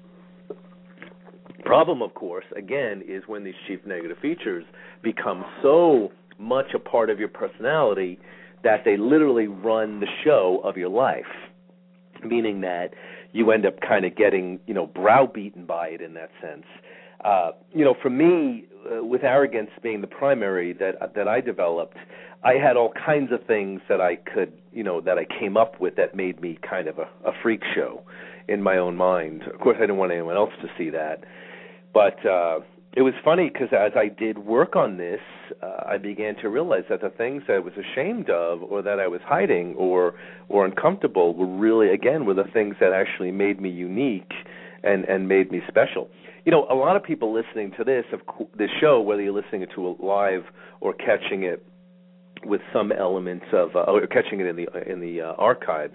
Problem, 1.65 2.03
of 2.03 2.15
course, 2.15 2.47
again, 2.57 3.03
is 3.07 3.25
when 3.27 3.43
these 3.43 3.59
chief 3.67 3.81
negative 3.85 4.19
features 4.23 4.65
become 5.03 5.45
so 5.61 6.13
much 6.39 6.73
a 6.73 6.79
part 6.79 7.11
of 7.11 7.19
your 7.19 7.29
personality 7.29 8.19
that 8.63 8.85
they 8.85 8.97
literally 8.97 9.47
run 9.47 10.01
the 10.01 10.07
show 10.25 10.61
of 10.65 10.77
your 10.77 10.89
life, 10.91 11.25
meaning 12.25 12.61
that 12.61 12.95
you 13.33 13.51
end 13.51 13.65
up 13.65 13.81
kind 13.81 14.05
of 14.05 14.17
getting, 14.17 14.59
you 14.67 14.75
know, 14.75 14.87
browbeaten 14.87 15.65
by 15.67 15.89
it 15.89 16.01
in 16.01 16.15
that 16.15 16.31
sense. 16.41 16.67
Uh, 17.25 17.53
you 17.73 17.85
know, 17.85 17.95
for 18.01 18.11
me, 18.11 18.65
uh, 18.91 19.05
with 19.05 19.23
arrogance 19.23 19.71
being 19.83 20.01
the 20.01 20.07
primary 20.07 20.73
that 20.73 21.15
that 21.15 21.29
I 21.29 21.41
developed, 21.41 21.97
I 22.43 22.55
had 22.55 22.77
all 22.77 22.93
kinds 22.93 23.33
of 23.33 23.45
things 23.47 23.83
that 23.89 24.01
I 24.01 24.17
could, 24.17 24.53
you 24.73 24.83
know, 24.83 25.01
that 25.03 25.19
I 25.19 25.27
came 25.27 25.57
up 25.57 25.81
with 25.81 25.97
that 25.97 26.15
made 26.15 26.41
me 26.41 26.59
kind 26.69 26.89
of 26.89 26.99
a, 26.99 27.09
a 27.25 27.33
freak 27.43 27.63
show 27.75 28.03
in 28.49 28.63
my 28.63 28.79
own 28.79 28.97
mind. 28.97 29.43
Of 29.43 29.61
course, 29.61 29.77
I 29.77 29.83
didn't 29.83 29.99
want 29.99 30.13
anyone 30.13 30.37
else 30.37 30.53
to 30.63 30.69
see 30.79 30.91
that, 30.91 31.25
but 31.93 32.25
uh, 32.27 32.61
it 32.93 33.03
was 33.03 33.15
funny 33.25 33.51
because 33.51 33.69
as 33.73 33.93
I 33.95 34.09
did 34.09 34.39
work 34.39 34.75
on 34.75 34.97
this, 34.97 35.21
uh, 35.63 35.85
I 35.87 35.99
began 35.99 36.35
to 36.37 36.49
realize 36.49 36.83
that 36.91 37.01
the 37.01 37.11
things 37.11 37.45
I 37.49 37.61
was 37.61 37.73
ashamed 37.75 38.31
of, 38.31 38.63
or 38.65 38.83
that 38.83 38.99
I 38.99 39.07
was 39.07 39.21
hiding, 39.25 39.75
or 39.77 40.15
or 40.49 40.65
uncomfortable, 40.65 41.35
were 41.35 41.47
really 41.47 41.91
again 41.91 42.27
were 42.27 42.35
the 42.35 42.51
things 42.53 42.77
that 42.81 42.93
actually 42.93 43.31
made 43.31 43.61
me 43.61 43.71
unique 43.71 44.33
and 44.83 45.05
and 45.05 45.29
made 45.29 45.53
me 45.53 45.61
special. 45.69 46.09
You 46.45 46.51
know, 46.51 46.67
a 46.69 46.75
lot 46.75 46.97
of 46.97 47.05
people 47.05 47.33
listening 47.33 47.73
to 47.77 47.85
this 47.85 48.05
of 48.13 48.21
this 48.59 48.71
show, 48.81 49.01
whether 49.01 49.23
you're 49.23 49.41
listening 49.41 49.67
to 49.73 49.91
it 49.91 50.01
live 50.01 50.45
or 50.81 50.93
catching 50.93 51.45
it 51.45 51.65
with 52.45 52.61
some 52.73 52.91
elements 52.91 53.47
of 53.53 53.77
uh, 53.77 53.81
or 53.81 54.05
catching 54.09 54.41
it 54.41 54.47
in 54.47 54.57
the 54.57 54.91
in 54.91 55.01
the 55.01 55.21
uh, 55.21 55.33
archives. 55.35 55.95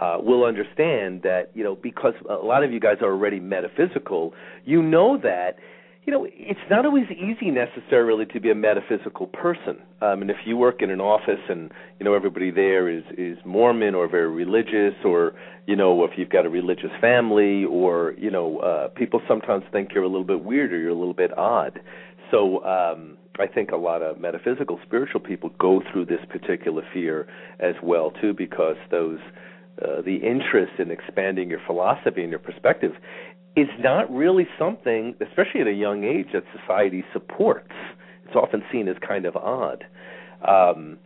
Uh, 0.00 0.16
will 0.18 0.44
understand 0.44 1.20
that 1.20 1.50
you 1.52 1.62
know 1.62 1.76
because 1.76 2.14
a 2.28 2.32
lot 2.32 2.64
of 2.64 2.72
you 2.72 2.80
guys 2.80 2.96
are 3.02 3.12
already 3.12 3.38
metaphysical, 3.38 4.32
you 4.64 4.82
know 4.82 5.18
that 5.18 5.58
you 6.10 6.16
know, 6.18 6.26
it's 6.28 6.58
not 6.68 6.84
always 6.84 7.06
easy 7.08 7.52
necessarily 7.52 8.26
to 8.26 8.40
be 8.40 8.50
a 8.50 8.54
metaphysical 8.56 9.28
person. 9.28 9.78
Um, 10.02 10.22
and 10.22 10.28
if 10.28 10.38
you 10.44 10.56
work 10.56 10.82
in 10.82 10.90
an 10.90 11.00
office 11.00 11.38
and 11.48 11.70
you 12.00 12.04
know 12.04 12.14
everybody 12.14 12.50
there 12.50 12.88
is 12.88 13.04
is 13.16 13.38
Mormon 13.44 13.94
or 13.94 14.08
very 14.08 14.28
religious, 14.28 14.94
or 15.04 15.34
you 15.68 15.76
know 15.76 16.02
if 16.02 16.10
you've 16.16 16.28
got 16.28 16.46
a 16.46 16.48
religious 16.48 16.90
family, 17.00 17.64
or 17.64 18.14
you 18.18 18.28
know 18.28 18.58
uh, 18.58 18.88
people 18.88 19.22
sometimes 19.28 19.62
think 19.70 19.90
you're 19.94 20.02
a 20.02 20.08
little 20.08 20.26
bit 20.26 20.42
weird 20.42 20.72
or 20.72 20.80
you're 20.80 20.90
a 20.90 20.98
little 20.98 21.14
bit 21.14 21.30
odd. 21.38 21.78
So 22.32 22.64
um, 22.64 23.16
I 23.38 23.46
think 23.46 23.70
a 23.70 23.76
lot 23.76 24.02
of 24.02 24.18
metaphysical, 24.18 24.80
spiritual 24.84 25.20
people 25.20 25.50
go 25.60 25.80
through 25.92 26.06
this 26.06 26.24
particular 26.28 26.82
fear 26.92 27.28
as 27.60 27.76
well 27.84 28.10
too, 28.20 28.34
because 28.34 28.78
those 28.90 29.20
uh, 29.80 30.02
the 30.02 30.16
interest 30.16 30.72
in 30.78 30.90
expanding 30.90 31.48
your 31.48 31.60
philosophy 31.66 32.20
and 32.20 32.30
your 32.30 32.38
perspective 32.38 32.92
is 33.56 33.68
not 33.78 34.12
really 34.12 34.46
something, 34.58 35.14
especially 35.20 35.60
at 35.60 35.66
a 35.66 35.72
young 35.72 36.04
age, 36.04 36.28
that 36.32 36.44
society 36.58 37.04
supports. 37.12 37.72
It's 38.24 38.36
often 38.36 38.62
seen 38.70 38.88
as 38.88 38.96
kind 39.06 39.26
of 39.26 39.36
odd. 39.36 39.84
Um, 40.46 40.98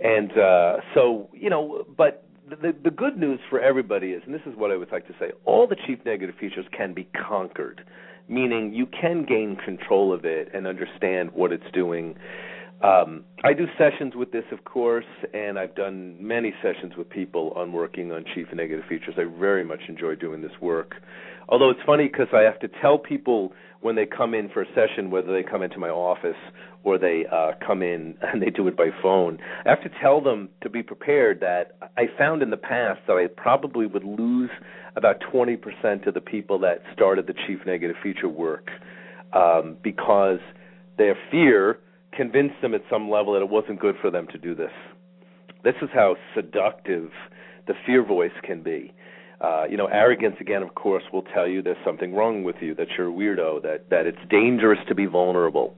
and 0.00 0.32
uh, 0.38 0.76
so, 0.94 1.28
you 1.32 1.50
know, 1.50 1.84
but 1.96 2.24
the, 2.48 2.74
the 2.82 2.90
good 2.90 3.16
news 3.16 3.40
for 3.48 3.60
everybody 3.60 4.08
is, 4.08 4.22
and 4.26 4.34
this 4.34 4.42
is 4.46 4.54
what 4.56 4.70
I 4.70 4.76
would 4.76 4.92
like 4.92 5.06
to 5.06 5.14
say, 5.18 5.32
all 5.44 5.66
the 5.66 5.76
chief 5.86 5.98
negative 6.04 6.34
features 6.38 6.66
can 6.76 6.92
be 6.94 7.08
conquered, 7.28 7.82
meaning 8.28 8.72
you 8.74 8.86
can 8.86 9.24
gain 9.24 9.56
control 9.56 10.12
of 10.12 10.24
it 10.24 10.48
and 10.54 10.66
understand 10.66 11.30
what 11.32 11.52
it's 11.52 11.70
doing. 11.72 12.16
Um, 12.82 13.24
I 13.44 13.52
do 13.52 13.66
sessions 13.76 14.14
with 14.16 14.32
this, 14.32 14.44
of 14.52 14.64
course, 14.64 15.04
and 15.34 15.58
I've 15.58 15.74
done 15.74 16.16
many 16.18 16.54
sessions 16.62 16.94
with 16.96 17.10
people 17.10 17.52
on 17.54 17.72
working 17.72 18.10
on 18.10 18.24
chief 18.34 18.46
negative 18.54 18.84
features. 18.88 19.14
I 19.18 19.24
very 19.38 19.64
much 19.64 19.80
enjoy 19.88 20.14
doing 20.14 20.40
this 20.40 20.52
work. 20.60 20.94
Although 21.50 21.70
it's 21.70 21.80
funny 21.84 22.06
because 22.06 22.28
I 22.32 22.42
have 22.42 22.60
to 22.60 22.68
tell 22.80 22.96
people 22.96 23.52
when 23.80 23.96
they 23.96 24.06
come 24.06 24.34
in 24.34 24.48
for 24.50 24.62
a 24.62 24.66
session, 24.74 25.10
whether 25.10 25.32
they 25.32 25.42
come 25.42 25.62
into 25.62 25.78
my 25.78 25.88
office 25.88 26.36
or 26.84 26.96
they 26.96 27.24
uh, 27.30 27.52
come 27.66 27.82
in 27.82 28.16
and 28.22 28.40
they 28.40 28.50
do 28.50 28.68
it 28.68 28.76
by 28.76 28.90
phone, 29.02 29.38
I 29.64 29.70
have 29.70 29.82
to 29.82 29.90
tell 30.00 30.20
them 30.20 30.48
to 30.62 30.70
be 30.70 30.82
prepared 30.82 31.40
that 31.40 31.76
I 31.96 32.04
found 32.16 32.42
in 32.42 32.50
the 32.50 32.56
past 32.56 33.00
that 33.06 33.14
I 33.14 33.26
probably 33.26 33.86
would 33.86 34.04
lose 34.04 34.50
about 34.96 35.16
20% 35.32 36.06
of 36.06 36.14
the 36.14 36.20
people 36.20 36.58
that 36.60 36.82
started 36.92 37.26
the 37.26 37.34
chief 37.46 37.60
negative 37.66 37.96
feature 38.02 38.28
work 38.28 38.68
um, 39.32 39.76
because 39.82 40.40
their 40.98 41.16
fear 41.30 41.78
convinced 42.12 42.56
them 42.60 42.74
at 42.74 42.82
some 42.90 43.10
level 43.10 43.34
that 43.34 43.40
it 43.40 43.48
wasn't 43.48 43.80
good 43.80 43.96
for 44.00 44.10
them 44.10 44.26
to 44.32 44.38
do 44.38 44.54
this. 44.54 44.72
This 45.62 45.74
is 45.82 45.88
how 45.92 46.16
seductive 46.34 47.10
the 47.66 47.74
fear 47.86 48.04
voice 48.04 48.32
can 48.42 48.62
be. 48.62 48.92
Uh, 49.40 49.64
you 49.70 49.76
know, 49.76 49.86
arrogance 49.86 50.36
again, 50.38 50.62
of 50.62 50.74
course, 50.74 51.02
will 51.12 51.22
tell 51.22 51.48
you 51.48 51.62
there's 51.62 51.82
something 51.84 52.14
wrong 52.14 52.44
with 52.44 52.56
you, 52.60 52.74
that 52.74 52.88
you're 52.96 53.08
a 53.08 53.12
weirdo, 53.12 53.62
that 53.62 53.88
that 53.88 54.06
it's 54.06 54.18
dangerous 54.28 54.78
to 54.88 54.94
be 54.94 55.06
vulnerable. 55.06 55.74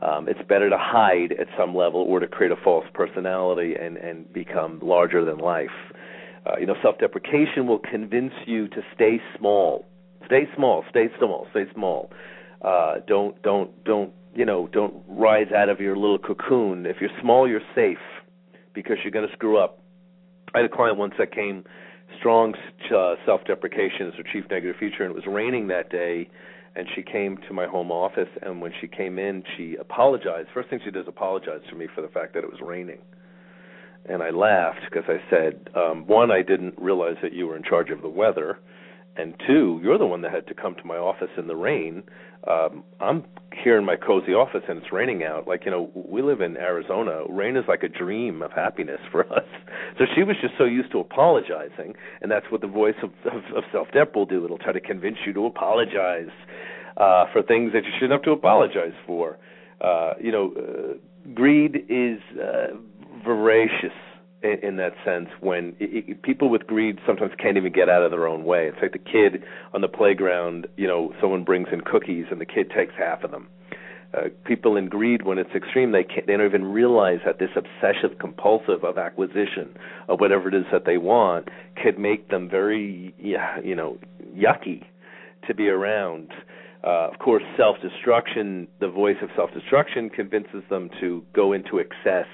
Um, 0.00 0.28
it's 0.28 0.40
better 0.48 0.70
to 0.70 0.78
hide 0.78 1.32
at 1.32 1.48
some 1.58 1.74
level 1.74 2.00
or 2.00 2.20
to 2.20 2.28
create 2.28 2.52
a 2.52 2.56
false 2.56 2.86
personality 2.94 3.74
and 3.74 3.96
and 3.96 4.32
become 4.32 4.78
larger 4.80 5.24
than 5.24 5.38
life. 5.38 5.70
Uh, 6.46 6.56
you 6.58 6.66
know, 6.66 6.76
self-deprecation 6.80 7.66
will 7.66 7.80
convince 7.80 8.32
you 8.46 8.68
to 8.68 8.80
stay 8.94 9.20
small, 9.36 9.84
stay 10.24 10.48
small, 10.56 10.84
stay 10.88 11.08
small, 11.18 11.46
stay 11.50 11.64
small. 11.74 12.10
Uh, 12.62 12.96
don't 13.08 13.42
don't 13.42 13.84
don't 13.84 14.12
you 14.36 14.44
know 14.44 14.68
don't 14.68 14.94
rise 15.08 15.50
out 15.52 15.68
of 15.68 15.80
your 15.80 15.96
little 15.96 16.18
cocoon. 16.18 16.86
If 16.86 16.96
you're 17.00 17.10
small, 17.20 17.48
you're 17.48 17.60
safe 17.74 17.98
because 18.72 18.98
you're 19.02 19.10
going 19.10 19.26
to 19.26 19.32
screw 19.34 19.58
up. 19.58 19.82
I 20.54 20.58
had 20.58 20.66
a 20.66 20.74
client 20.74 20.96
once 20.96 21.14
that 21.18 21.34
came 21.34 21.64
strong 22.18 22.54
uh, 22.94 23.14
self-deprecation 23.24 24.08
as 24.08 24.14
her 24.14 24.24
chief 24.32 24.44
negative 24.50 24.76
feature, 24.78 25.04
and 25.04 25.10
it 25.10 25.14
was 25.14 25.26
raining 25.26 25.68
that 25.68 25.90
day. 25.90 26.28
And 26.76 26.86
she 26.94 27.02
came 27.02 27.36
to 27.48 27.52
my 27.52 27.66
home 27.66 27.90
office, 27.90 28.28
and 28.42 28.60
when 28.60 28.72
she 28.80 28.86
came 28.86 29.18
in, 29.18 29.42
she 29.56 29.74
apologized. 29.74 30.48
First 30.54 30.70
thing 30.70 30.78
she 30.84 30.92
did 30.92 31.00
is 31.00 31.08
apologize 31.08 31.62
to 31.68 31.74
me 31.74 31.88
for 31.92 32.00
the 32.00 32.08
fact 32.08 32.32
that 32.34 32.44
it 32.44 32.50
was 32.50 32.60
raining. 32.62 33.00
And 34.08 34.22
I 34.22 34.30
laughed 34.30 34.80
because 34.88 35.04
I 35.08 35.18
said, 35.28 35.68
um, 35.74 36.06
one, 36.06 36.30
I 36.30 36.42
didn't 36.42 36.74
realize 36.78 37.16
that 37.22 37.32
you 37.32 37.48
were 37.48 37.56
in 37.56 37.64
charge 37.64 37.90
of 37.90 38.02
the 38.02 38.08
weather, 38.08 38.58
and 39.20 39.34
two, 39.46 39.80
you're 39.82 39.98
the 39.98 40.06
one 40.06 40.22
that 40.22 40.32
had 40.32 40.46
to 40.48 40.54
come 40.54 40.74
to 40.74 40.84
my 40.84 40.96
office 40.96 41.30
in 41.36 41.46
the 41.46 41.56
rain. 41.56 42.02
Um, 42.48 42.84
I'm 43.00 43.24
here 43.62 43.76
in 43.76 43.84
my 43.84 43.96
cozy 43.96 44.32
office 44.32 44.62
and 44.68 44.78
it's 44.78 44.92
raining 44.92 45.22
out. 45.24 45.46
Like 45.46 45.64
you 45.64 45.70
know, 45.70 45.90
we 45.94 46.22
live 46.22 46.40
in 46.40 46.56
Arizona. 46.56 47.22
Rain 47.28 47.56
is 47.56 47.64
like 47.68 47.82
a 47.82 47.88
dream 47.88 48.42
of 48.42 48.52
happiness 48.52 49.00
for 49.12 49.30
us. 49.32 49.46
So 49.98 50.04
she 50.14 50.22
was 50.22 50.36
just 50.40 50.54
so 50.58 50.64
used 50.64 50.90
to 50.92 51.00
apologizing, 51.00 51.94
and 52.22 52.30
that's 52.30 52.46
what 52.50 52.60
the 52.60 52.66
voice 52.66 52.94
of, 53.02 53.10
of, 53.30 53.42
of 53.54 53.64
self-dep 53.72 54.14
will 54.14 54.26
do. 54.26 54.44
It'll 54.44 54.58
try 54.58 54.72
to 54.72 54.80
convince 54.80 55.18
you 55.26 55.32
to 55.34 55.46
apologize 55.46 56.30
uh, 56.96 57.26
for 57.32 57.42
things 57.42 57.72
that 57.72 57.84
you 57.84 57.90
shouldn't 57.94 58.12
have 58.12 58.22
to 58.22 58.32
apologize 58.32 58.94
for. 59.06 59.38
Uh, 59.80 60.14
you 60.20 60.32
know, 60.32 60.52
uh, 60.56 61.32
greed 61.34 61.84
is 61.88 62.20
uh, 62.38 62.68
voracious 63.24 63.92
in, 64.42 64.58
in 64.62 64.76
that 64.76 64.92
sense 65.04 65.28
when 65.40 65.76
it, 65.78 66.08
it, 66.08 66.22
people 66.22 66.48
with 66.48 66.66
greed 66.66 66.98
sometimes 67.06 67.32
can't 67.38 67.56
even 67.56 67.72
get 67.72 67.88
out 67.88 68.02
of 68.02 68.10
their 68.10 68.26
own 68.26 68.44
way. 68.44 68.66
It's 68.66 68.78
like 68.80 68.92
the 68.92 68.98
kid 68.98 69.42
on 69.74 69.80
the 69.80 69.88
playground, 69.88 70.66
you 70.76 70.86
know, 70.86 71.12
someone 71.20 71.44
brings 71.44 71.68
in 71.72 71.80
cookies 71.80 72.26
and 72.30 72.40
the 72.40 72.46
kid 72.46 72.70
takes 72.70 72.94
half 72.98 73.22
of 73.24 73.30
them. 73.30 73.48
Uh, 74.12 74.22
people 74.44 74.76
in 74.76 74.88
greed, 74.88 75.22
when 75.22 75.38
it's 75.38 75.54
extreme, 75.54 75.92
they 75.92 76.02
can't, 76.02 76.26
they 76.26 76.36
don't 76.36 76.46
even 76.46 76.64
realize 76.64 77.20
that 77.24 77.38
this 77.38 77.50
obsessive 77.54 78.18
compulsive 78.18 78.82
of 78.82 78.98
acquisition 78.98 79.76
of 80.08 80.18
whatever 80.18 80.48
it 80.48 80.54
is 80.54 80.64
that 80.72 80.84
they 80.84 80.98
want 80.98 81.48
could 81.80 81.96
make 81.96 82.28
them 82.28 82.48
very, 82.48 83.14
you 83.18 83.76
know, 83.76 83.98
yucky 84.34 84.84
to 85.46 85.54
be 85.54 85.68
around. 85.68 86.32
Uh, 86.82 87.08
of 87.08 87.18
course, 87.20 87.44
self-destruction, 87.56 88.66
the 88.80 88.88
voice 88.88 89.18
of 89.22 89.28
self-destruction 89.36 90.10
convinces 90.10 90.64
them 90.70 90.90
to 90.98 91.22
go 91.32 91.52
into 91.52 91.78
excess 91.78 92.26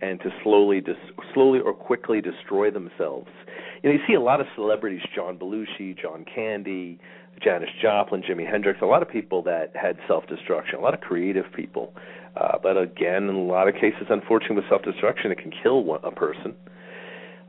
and 0.00 0.20
to 0.20 0.30
slowly 0.42 0.80
dis- 0.80 0.96
slowly 1.32 1.60
or 1.60 1.72
quickly 1.72 2.20
destroy 2.20 2.70
themselves. 2.70 3.28
You 3.82 3.90
know, 3.90 3.96
you 3.96 4.02
see 4.06 4.14
a 4.14 4.20
lot 4.20 4.40
of 4.40 4.46
celebrities, 4.54 5.02
John 5.14 5.38
Belushi, 5.38 6.00
John 6.00 6.24
Candy, 6.32 6.98
Janis 7.42 7.70
Joplin, 7.82 8.22
Jimi 8.22 8.50
Hendrix, 8.50 8.80
a 8.82 8.86
lot 8.86 9.02
of 9.02 9.08
people 9.08 9.42
that 9.42 9.72
had 9.74 9.98
self-destruction, 10.06 10.76
a 10.78 10.80
lot 10.80 10.94
of 10.94 11.00
creative 11.00 11.44
people. 11.54 11.92
Uh, 12.36 12.58
but 12.62 12.76
again, 12.76 13.24
in 13.28 13.34
a 13.34 13.42
lot 13.44 13.68
of 13.68 13.74
cases, 13.74 14.06
unfortunately, 14.08 14.56
with 14.56 14.68
self-destruction, 14.68 15.30
it 15.30 15.38
can 15.38 15.52
kill 15.62 15.84
one, 15.84 16.00
a 16.02 16.10
person. 16.10 16.54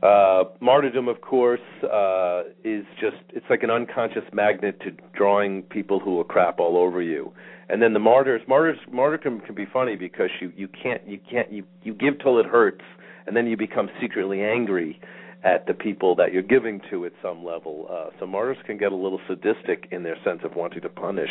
Uh, 0.02 0.44
martyrdom, 0.60 1.08
of 1.08 1.20
course, 1.20 1.60
uh, 1.82 2.42
is 2.64 2.84
just, 3.00 3.16
it's 3.30 3.46
like 3.50 3.62
an 3.62 3.70
unconscious 3.70 4.22
magnet 4.32 4.80
to 4.80 4.92
drawing 5.12 5.62
people 5.62 5.98
who 5.98 6.14
will 6.14 6.24
crap 6.24 6.60
all 6.60 6.76
over 6.76 7.02
you 7.02 7.32
and 7.68 7.82
then 7.82 7.92
the 7.92 7.98
martyrs 7.98 8.42
martyrs 8.48 8.78
martyrdom 8.90 9.40
can 9.40 9.54
be 9.54 9.66
funny 9.66 9.96
because 9.96 10.30
you 10.40 10.52
you 10.56 10.68
can't 10.68 11.06
you 11.06 11.18
can't 11.30 11.52
you 11.52 11.64
you 11.82 11.94
give 11.94 12.18
till 12.20 12.38
it 12.38 12.46
hurts 12.46 12.82
and 13.26 13.36
then 13.36 13.46
you 13.46 13.56
become 13.56 13.90
secretly 14.00 14.42
angry 14.42 14.98
at 15.44 15.66
the 15.66 15.74
people 15.74 16.16
that 16.16 16.32
you're 16.32 16.42
giving 16.42 16.80
to 16.90 17.06
at 17.06 17.12
some 17.22 17.44
level. 17.44 17.86
Uh 17.90 18.10
so 18.18 18.26
martyrs 18.26 18.56
can 18.66 18.76
get 18.76 18.90
a 18.90 18.96
little 18.96 19.20
sadistic 19.28 19.86
in 19.90 20.02
their 20.02 20.16
sense 20.24 20.40
of 20.44 20.56
wanting 20.56 20.80
to 20.80 20.88
punish 20.88 21.30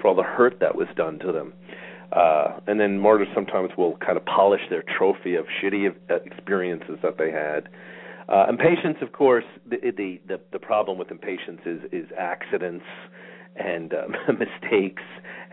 for 0.00 0.08
all 0.08 0.14
the 0.14 0.22
hurt 0.22 0.60
that 0.60 0.74
was 0.76 0.86
done 0.96 1.18
to 1.18 1.32
them. 1.32 1.52
Uh 2.12 2.60
and 2.66 2.78
then 2.78 2.98
martyrs 2.98 3.28
sometimes 3.34 3.70
will 3.76 3.96
kind 3.96 4.16
of 4.16 4.24
polish 4.26 4.62
their 4.70 4.84
trophy 4.98 5.34
of 5.34 5.46
shitty 5.62 5.92
uh, 6.10 6.14
experiences 6.24 6.98
that 7.02 7.16
they 7.18 7.30
had. 7.30 7.68
Uh 8.28 8.46
impatience 8.48 8.98
of 9.00 9.12
course 9.12 9.46
the 9.66 9.78
the 9.96 10.20
the, 10.28 10.40
the 10.52 10.58
problem 10.58 10.98
with 10.98 11.10
impatience 11.10 11.60
is 11.64 11.80
is 11.90 12.06
accidents 12.18 12.84
and 13.56 13.92
um, 13.94 14.14
mistakes 14.38 15.02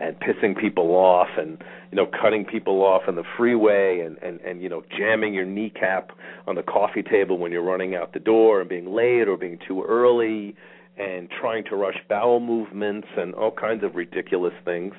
and 0.00 0.16
pissing 0.20 0.58
people 0.58 0.94
off 0.94 1.28
and 1.36 1.58
you 1.90 1.96
know 1.96 2.06
cutting 2.06 2.44
people 2.44 2.82
off 2.82 3.02
on 3.08 3.16
the 3.16 3.24
freeway 3.36 4.00
and 4.00 4.16
and 4.18 4.40
and 4.40 4.62
you 4.62 4.68
know 4.68 4.82
jamming 4.96 5.34
your 5.34 5.44
kneecap 5.44 6.12
on 6.46 6.54
the 6.54 6.62
coffee 6.62 7.02
table 7.02 7.38
when 7.38 7.50
you're 7.50 7.62
running 7.62 7.94
out 7.94 8.12
the 8.12 8.20
door 8.20 8.60
and 8.60 8.68
being 8.68 8.92
late 8.94 9.28
or 9.28 9.36
being 9.36 9.58
too 9.66 9.82
early 9.82 10.54
and 10.96 11.28
trying 11.40 11.64
to 11.64 11.76
rush 11.76 11.96
bowel 12.08 12.40
movements 12.40 13.08
and 13.16 13.34
all 13.34 13.52
kinds 13.52 13.84
of 13.84 13.94
ridiculous 13.94 14.54
things. 14.64 14.94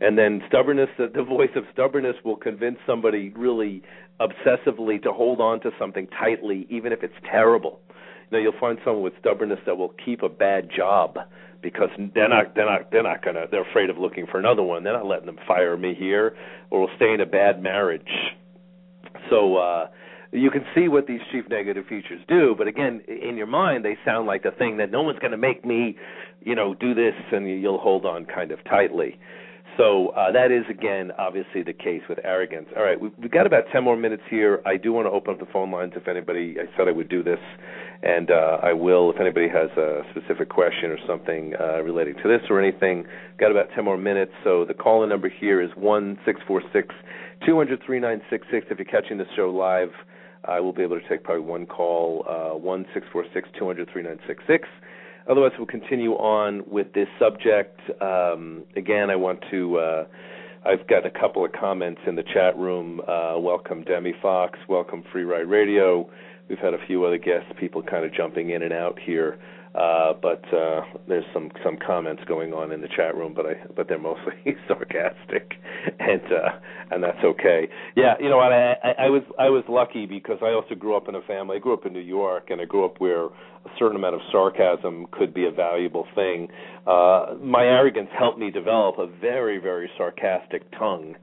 And 0.00 0.18
then 0.18 0.42
stubbornness 0.48 0.88
the, 0.98 1.10
the 1.12 1.22
voice 1.22 1.50
of 1.54 1.64
stubbornness 1.72 2.16
will 2.24 2.36
convince 2.36 2.78
somebody 2.86 3.32
really 3.36 3.82
obsessively 4.20 5.02
to 5.02 5.12
hold 5.12 5.40
on 5.40 5.60
to 5.60 5.70
something 5.78 6.06
tightly 6.08 6.66
even 6.70 6.92
if 6.92 7.02
it's 7.02 7.14
terrible. 7.28 7.80
You 8.30 8.38
know 8.38 8.42
you'll 8.42 8.60
find 8.60 8.78
someone 8.84 9.02
with 9.02 9.14
stubbornness 9.20 9.60
that 9.66 9.76
will 9.76 9.94
keep 10.04 10.22
a 10.22 10.28
bad 10.28 10.70
job 10.74 11.18
because 11.62 11.88
they're 12.14 12.28
not 12.28 12.54
they're 12.54 12.66
not 12.66 12.90
they're 12.90 13.02
not 13.02 13.24
gonna 13.24 13.46
they're 13.50 13.68
afraid 13.68 13.90
of 13.90 13.98
looking 13.98 14.26
for 14.26 14.38
another 14.38 14.62
one. 14.62 14.84
They're 14.84 14.92
not 14.92 15.06
letting 15.06 15.26
them 15.26 15.38
fire 15.46 15.76
me 15.76 15.94
here, 15.94 16.36
or 16.70 16.80
we'll 16.80 16.96
stay 16.96 17.12
in 17.12 17.20
a 17.20 17.26
bad 17.26 17.62
marriage. 17.62 18.34
So 19.30 19.56
uh, 19.56 19.88
you 20.32 20.50
can 20.50 20.64
see 20.74 20.88
what 20.88 21.06
these 21.06 21.20
chief 21.30 21.44
negative 21.48 21.86
features 21.86 22.20
do, 22.26 22.54
but 22.56 22.66
again, 22.66 23.02
in 23.06 23.36
your 23.36 23.46
mind, 23.46 23.84
they 23.84 23.96
sound 24.04 24.26
like 24.26 24.42
the 24.42 24.50
thing 24.50 24.78
that 24.78 24.90
no 24.90 25.02
one's 25.02 25.18
going 25.18 25.32
to 25.32 25.36
make 25.36 25.64
me, 25.64 25.96
you 26.40 26.54
know, 26.54 26.74
do 26.74 26.94
this, 26.94 27.14
and 27.30 27.46
you'll 27.60 27.78
hold 27.78 28.06
on 28.06 28.24
kind 28.24 28.50
of 28.50 28.64
tightly. 28.64 29.18
So 29.76 30.08
uh, 30.08 30.32
that 30.32 30.50
is 30.50 30.64
again 30.68 31.12
obviously 31.18 31.62
the 31.62 31.72
case 31.72 32.02
with 32.08 32.18
arrogance. 32.24 32.68
All 32.76 32.82
right, 32.82 33.00
we've, 33.00 33.12
we've 33.18 33.30
got 33.30 33.46
about 33.46 33.64
ten 33.72 33.84
more 33.84 33.96
minutes 33.96 34.22
here. 34.28 34.60
I 34.66 34.76
do 34.76 34.92
want 34.92 35.06
to 35.06 35.10
open 35.10 35.34
up 35.34 35.40
the 35.40 35.50
phone 35.50 35.70
lines 35.70 35.92
if 35.96 36.08
anybody. 36.08 36.56
I 36.58 36.64
said 36.76 36.88
I 36.88 36.92
would 36.92 37.08
do 37.08 37.22
this, 37.22 37.38
and 38.02 38.30
uh, 38.30 38.58
I 38.62 38.72
will 38.72 39.10
if 39.10 39.20
anybody 39.20 39.48
has 39.48 39.70
a 39.76 40.02
specific 40.10 40.48
question 40.48 40.90
or 40.90 40.98
something 41.06 41.54
uh, 41.60 41.82
relating 41.82 42.14
to 42.22 42.28
this 42.28 42.40
or 42.50 42.60
anything. 42.60 43.06
Got 43.38 43.50
about 43.50 43.68
ten 43.74 43.84
more 43.84 43.96
minutes. 43.96 44.32
So 44.42 44.64
the 44.64 44.74
call-in 44.74 45.08
number 45.08 45.28
here 45.28 45.60
is 45.60 45.70
one 45.76 46.18
six 46.24 46.40
four 46.46 46.62
six 46.72 46.94
two 47.46 47.56
hundred 47.56 47.80
three 47.84 48.00
nine 48.00 48.20
six 48.28 48.46
six. 48.50 48.66
If 48.70 48.78
you're 48.78 48.86
catching 48.86 49.18
the 49.18 49.26
show 49.36 49.50
live, 49.50 49.90
I 50.44 50.58
will 50.60 50.72
be 50.72 50.82
able 50.82 50.98
to 51.00 51.08
take 51.08 51.22
probably 51.22 51.44
one 51.44 51.66
call. 51.66 52.24
Uh, 52.28 52.58
one 52.58 52.86
six 52.92 53.06
four 53.12 53.24
six 53.32 53.48
two 53.58 53.66
hundred 53.66 53.88
three 53.92 54.02
nine 54.02 54.18
six 54.26 54.42
six. 54.46 54.68
Otherwise, 55.30 55.52
we'll 55.56 55.68
continue 55.68 56.14
on 56.14 56.64
with 56.66 56.92
this 56.94 57.06
subject. 57.20 57.78
Um, 58.02 58.64
again, 58.74 59.08
I 59.10 59.14
want 59.16 59.44
to 59.52 59.78
uh, 59.78 60.04
I've 60.64 60.86
got 60.88 61.06
a 61.06 61.10
couple 61.10 61.44
of 61.44 61.52
comments 61.52 62.00
in 62.06 62.16
the 62.16 62.24
chat 62.24 62.56
room. 62.56 63.00
Uh, 63.00 63.38
welcome 63.38 63.84
Demi 63.84 64.14
Fox. 64.20 64.58
Welcome 64.68 65.04
Free 65.12 65.24
Ride 65.24 65.48
Radio. 65.48 66.10
We've 66.48 66.58
had 66.58 66.74
a 66.74 66.86
few 66.86 67.04
other 67.04 67.18
guests, 67.18 67.50
people 67.58 67.82
kind 67.82 68.04
of 68.04 68.12
jumping 68.12 68.50
in 68.50 68.62
and 68.62 68.72
out 68.72 68.98
here. 68.98 69.38
Uh, 69.74 70.12
but 70.20 70.44
uh, 70.52 70.82
there's 71.08 71.24
some 71.32 71.50
some 71.64 71.78
comments 71.78 72.22
going 72.28 72.52
on 72.52 72.72
in 72.72 72.82
the 72.82 72.88
chat 72.88 73.16
room, 73.16 73.32
but 73.34 73.46
I 73.46 73.54
but 73.74 73.88
they're 73.88 73.98
mostly 73.98 74.34
sarcastic, 74.68 75.54
and 75.98 76.20
uh, 76.30 76.50
and 76.90 77.02
that's 77.02 77.24
okay. 77.24 77.68
Yeah, 77.96 78.14
you 78.20 78.28
know 78.28 78.36
what? 78.36 78.52
I, 78.52 78.76
I 78.84 79.06
I 79.06 79.08
was 79.08 79.22
I 79.38 79.48
was 79.48 79.64
lucky 79.70 80.04
because 80.04 80.36
I 80.42 80.48
also 80.48 80.74
grew 80.74 80.94
up 80.94 81.08
in 81.08 81.14
a 81.14 81.22
family. 81.22 81.56
I 81.56 81.58
grew 81.58 81.72
up 81.72 81.86
in 81.86 81.94
New 81.94 82.00
York, 82.00 82.50
and 82.50 82.60
I 82.60 82.66
grew 82.66 82.84
up 82.84 83.00
where 83.00 83.24
a 83.24 83.70
certain 83.78 83.96
amount 83.96 84.14
of 84.16 84.20
sarcasm 84.30 85.06
could 85.10 85.32
be 85.32 85.46
a 85.46 85.50
valuable 85.50 86.06
thing. 86.14 86.48
Uh, 86.86 87.34
my 87.40 87.64
arrogance 87.64 88.10
helped 88.18 88.38
me 88.38 88.50
develop 88.50 88.98
a 88.98 89.06
very 89.06 89.56
very 89.56 89.90
sarcastic 89.96 90.70
tongue. 90.72 91.14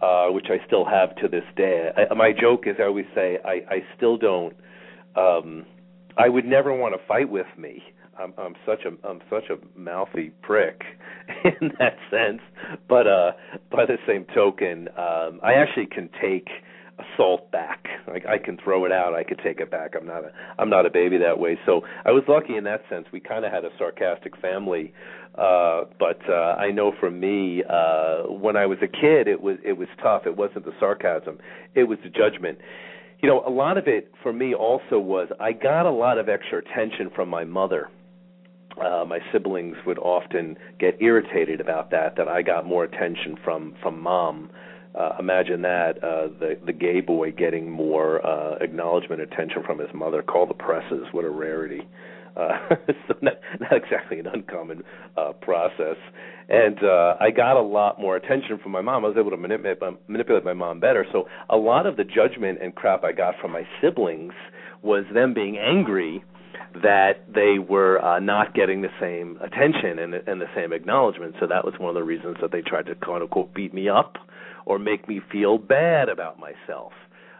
Uh, 0.00 0.28
which 0.28 0.46
I 0.48 0.64
still 0.64 0.84
have 0.84 1.16
to 1.16 1.26
this 1.26 1.42
day. 1.56 1.90
I, 1.96 2.14
my 2.14 2.30
joke 2.30 2.68
is 2.68 2.76
I 2.78 2.84
always 2.84 3.06
say 3.16 3.38
I, 3.44 3.62
I 3.68 3.84
still 3.96 4.16
don't 4.16 4.54
um, 5.16 5.66
I 6.16 6.28
would 6.28 6.44
never 6.44 6.74
want 6.74 6.94
to 6.94 7.06
fight 7.06 7.28
with 7.28 7.46
me. 7.56 7.82
I'm, 8.18 8.34
I'm 8.36 8.54
such 8.66 8.80
a 8.84 9.08
I'm 9.08 9.20
such 9.30 9.44
a 9.50 9.56
mouthy 9.78 10.30
prick 10.42 10.82
in 11.44 11.72
that 11.78 11.96
sense. 12.10 12.40
But 12.88 13.06
uh, 13.06 13.32
by 13.70 13.86
the 13.86 13.96
same 14.06 14.24
token, 14.34 14.88
um, 14.96 15.40
I 15.42 15.54
actually 15.54 15.86
can 15.86 16.08
take 16.20 16.48
assault 17.18 17.50
back. 17.50 17.86
Like 18.06 18.24
I 18.26 18.38
can 18.38 18.56
throw 18.62 18.84
it 18.84 18.92
out, 18.92 19.14
I 19.14 19.22
could 19.24 19.40
take 19.44 19.60
it 19.60 19.70
back. 19.70 19.94
I'm 19.98 20.06
not 20.06 20.24
a 20.24 20.32
I'm 20.58 20.70
not 20.70 20.86
a 20.86 20.90
baby 20.90 21.18
that 21.18 21.38
way. 21.38 21.58
So 21.66 21.82
I 22.04 22.10
was 22.10 22.22
lucky 22.28 22.56
in 22.56 22.64
that 22.64 22.82
sense. 22.88 23.06
We 23.12 23.20
kind 23.20 23.44
of 23.44 23.52
had 23.52 23.64
a 23.64 23.70
sarcastic 23.78 24.36
family, 24.40 24.94
uh, 25.34 25.84
but 25.98 26.18
uh, 26.28 26.56
I 26.58 26.70
know 26.70 26.92
for 26.98 27.10
me, 27.10 27.62
uh, 27.68 28.22
when 28.32 28.56
I 28.56 28.66
was 28.66 28.78
a 28.82 28.88
kid, 28.88 29.28
it 29.28 29.42
was 29.42 29.58
it 29.64 29.74
was 29.74 29.88
tough. 30.02 30.22
It 30.26 30.36
wasn't 30.36 30.64
the 30.64 30.72
sarcasm, 30.80 31.38
it 31.74 31.84
was 31.84 31.98
the 32.02 32.10
judgment 32.10 32.58
you 33.20 33.28
know, 33.28 33.42
a 33.44 33.50
lot 33.50 33.78
of 33.78 33.88
it 33.88 34.12
for 34.22 34.32
me 34.32 34.54
also 34.54 34.98
was 34.98 35.28
I 35.40 35.52
got 35.52 35.86
a 35.86 35.90
lot 35.90 36.18
of 36.18 36.28
extra 36.28 36.58
attention 36.58 37.10
from 37.14 37.28
my 37.28 37.44
mother. 37.44 37.90
Uh, 38.80 39.04
my 39.04 39.18
siblings 39.32 39.76
would 39.86 39.98
often 39.98 40.56
get 40.78 41.02
irritated 41.02 41.60
about 41.60 41.90
that. 41.90 42.16
That 42.16 42.28
I 42.28 42.42
got 42.42 42.64
more 42.64 42.84
attention 42.84 43.36
from 43.42 43.74
from 43.82 44.00
mom. 44.00 44.50
Uh, 44.94 45.10
imagine 45.18 45.62
that 45.62 46.02
uh, 46.02 46.28
the 46.40 46.58
the 46.64 46.72
gay 46.72 47.00
boy 47.00 47.30
getting 47.30 47.70
more 47.70 48.24
uh, 48.26 48.56
acknowledgement, 48.60 49.20
attention 49.20 49.62
from 49.64 49.78
his 49.78 49.88
mother. 49.94 50.22
Call 50.22 50.46
the 50.46 50.54
presses. 50.54 51.06
What 51.12 51.24
a 51.24 51.30
rarity. 51.30 51.86
Uh, 52.36 52.68
so 53.08 53.14
not, 53.20 53.34
not 53.60 53.72
exactly 53.72 54.18
an 54.18 54.26
uncommon 54.26 54.82
uh, 55.16 55.32
process. 55.40 55.96
And 56.48 56.78
uh, 56.82 57.16
I 57.20 57.30
got 57.30 57.56
a 57.56 57.62
lot 57.62 58.00
more 58.00 58.16
attention 58.16 58.58
from 58.62 58.72
my 58.72 58.80
mom. 58.80 59.04
I 59.04 59.08
was 59.08 59.16
able 59.18 59.30
to 59.30 59.36
manipulate 59.36 59.78
manipulate 60.08 60.44
my 60.44 60.54
mom 60.54 60.80
better. 60.80 61.04
So 61.12 61.28
a 61.50 61.56
lot 61.56 61.86
of 61.86 61.96
the 61.96 62.04
judgment 62.04 62.58
and 62.62 62.74
crap 62.74 63.04
I 63.04 63.12
got 63.12 63.34
from 63.40 63.52
my 63.52 63.64
siblings 63.82 64.32
was 64.82 65.04
them 65.12 65.34
being 65.34 65.58
angry 65.58 66.24
that 66.82 67.24
they 67.32 67.58
were 67.58 68.02
uh, 68.02 68.20
not 68.20 68.54
getting 68.54 68.82
the 68.82 68.88
same 69.00 69.38
attention 69.42 69.98
and, 69.98 70.14
and 70.14 70.40
the 70.40 70.46
same 70.54 70.72
acknowledgement. 70.72 71.34
So 71.40 71.46
that 71.46 71.64
was 71.64 71.74
one 71.78 71.88
of 71.90 71.94
the 71.94 72.04
reasons 72.04 72.36
that 72.40 72.52
they 72.52 72.62
tried 72.62 72.86
to 72.86 72.94
quote 72.94 73.22
unquote 73.22 73.52
beat 73.52 73.74
me 73.74 73.88
up 73.88 74.16
or 74.68 74.78
make 74.78 75.08
me 75.08 75.20
feel 75.32 75.58
bad 75.58 76.08
about 76.10 76.38
myself. 76.38 76.92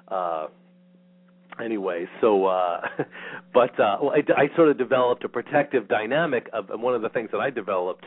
Uh, 0.09 0.47
anyway 1.63 2.07
so 2.21 2.47
uh 2.47 2.81
but 3.53 3.79
uh 3.81 3.97
well, 4.01 4.13
I, 4.13 4.43
I 4.43 4.57
sort 4.57 4.69
of 4.69 4.79
developed 4.79 5.25
a 5.25 5.29
protective 5.29 5.89
dynamic 5.89 6.49
of 6.53 6.69
one 6.81 6.95
of 6.95 7.03
the 7.03 7.09
things 7.09 7.31
that 7.33 7.39
i 7.39 7.51
developed 7.51 8.05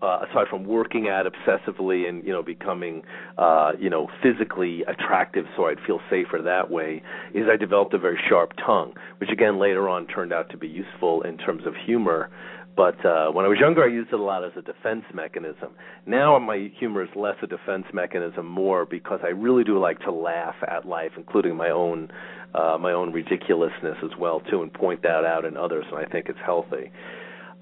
uh 0.00 0.20
aside 0.30 0.46
from 0.48 0.64
working 0.64 1.08
at 1.08 1.26
obsessively 1.26 2.08
and 2.08 2.24
you 2.24 2.32
know 2.32 2.42
becoming 2.42 3.02
uh 3.36 3.72
you 3.78 3.90
know 3.90 4.08
physically 4.22 4.84
attractive 4.88 5.44
so 5.54 5.66
i'd 5.66 5.80
feel 5.86 6.00
safer 6.08 6.40
that 6.42 6.70
way 6.70 7.02
is 7.34 7.44
i 7.52 7.56
developed 7.56 7.92
a 7.92 7.98
very 7.98 8.18
sharp 8.26 8.52
tongue 8.64 8.94
which 9.18 9.28
again 9.30 9.58
later 9.58 9.86
on 9.86 10.06
turned 10.06 10.32
out 10.32 10.48
to 10.48 10.56
be 10.56 10.68
useful 10.68 11.20
in 11.22 11.36
terms 11.36 11.66
of 11.66 11.74
humor 11.84 12.30
but 12.76 13.04
uh, 13.04 13.30
when 13.30 13.44
I 13.44 13.48
was 13.48 13.58
younger, 13.60 13.84
I 13.84 13.88
used 13.88 14.12
it 14.12 14.18
a 14.18 14.22
lot 14.22 14.44
as 14.44 14.52
a 14.56 14.62
defense 14.62 15.04
mechanism. 15.14 15.74
Now 16.06 16.38
my 16.38 16.70
humor 16.78 17.02
is 17.02 17.10
less 17.14 17.36
a 17.42 17.46
defense 17.46 17.84
mechanism, 17.92 18.46
more 18.46 18.84
because 18.84 19.20
I 19.22 19.28
really 19.28 19.64
do 19.64 19.78
like 19.78 20.00
to 20.00 20.12
laugh 20.12 20.56
at 20.66 20.86
life, 20.86 21.12
including 21.16 21.56
my 21.56 21.70
own 21.70 22.10
uh, 22.54 22.78
my 22.78 22.92
own 22.92 23.12
ridiculousness 23.12 23.96
as 24.04 24.10
well 24.18 24.40
too, 24.40 24.62
and 24.62 24.72
point 24.72 25.02
that 25.02 25.24
out 25.24 25.44
in 25.44 25.56
others. 25.56 25.84
And 25.90 25.98
I 25.98 26.04
think 26.10 26.26
it's 26.28 26.38
healthy. 26.44 26.90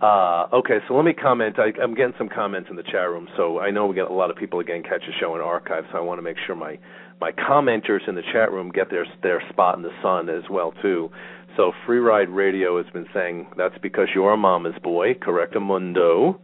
Uh, 0.02 0.48
okay, 0.52 0.78
so 0.88 0.94
let 0.94 1.04
me 1.04 1.12
comment. 1.12 1.56
I, 1.60 1.70
I'm 1.80 1.94
getting 1.94 2.14
some 2.18 2.28
comments 2.28 2.68
in 2.68 2.74
the 2.74 2.82
chat 2.82 3.08
room, 3.08 3.28
so 3.36 3.60
I 3.60 3.70
know 3.70 3.86
we 3.86 3.94
get 3.94 4.10
a 4.10 4.12
lot 4.12 4.30
of 4.30 4.36
people 4.36 4.58
again 4.58 4.82
catch 4.82 5.02
the 5.06 5.12
show 5.20 5.36
in 5.36 5.40
archive. 5.40 5.84
So 5.92 5.98
I 5.98 6.00
want 6.00 6.18
to 6.18 6.22
make 6.22 6.38
sure 6.44 6.56
my 6.56 6.78
my 7.20 7.30
commenters 7.30 8.08
in 8.08 8.16
the 8.16 8.22
chat 8.32 8.50
room 8.50 8.70
get 8.70 8.90
their 8.90 9.06
their 9.22 9.40
spot 9.50 9.76
in 9.76 9.82
the 9.82 9.92
sun 10.02 10.28
as 10.28 10.42
well 10.50 10.72
too. 10.82 11.08
So 11.56 11.72
Free 11.84 11.98
Ride 11.98 12.30
Radio 12.30 12.82
has 12.82 12.90
been 12.92 13.06
saying 13.12 13.48
that's 13.56 13.76
because 13.82 14.08
you're 14.14 14.32
a 14.32 14.36
mama's 14.36 14.74
boy, 14.82 15.14
correct, 15.14 15.54
Mundo. 15.54 16.40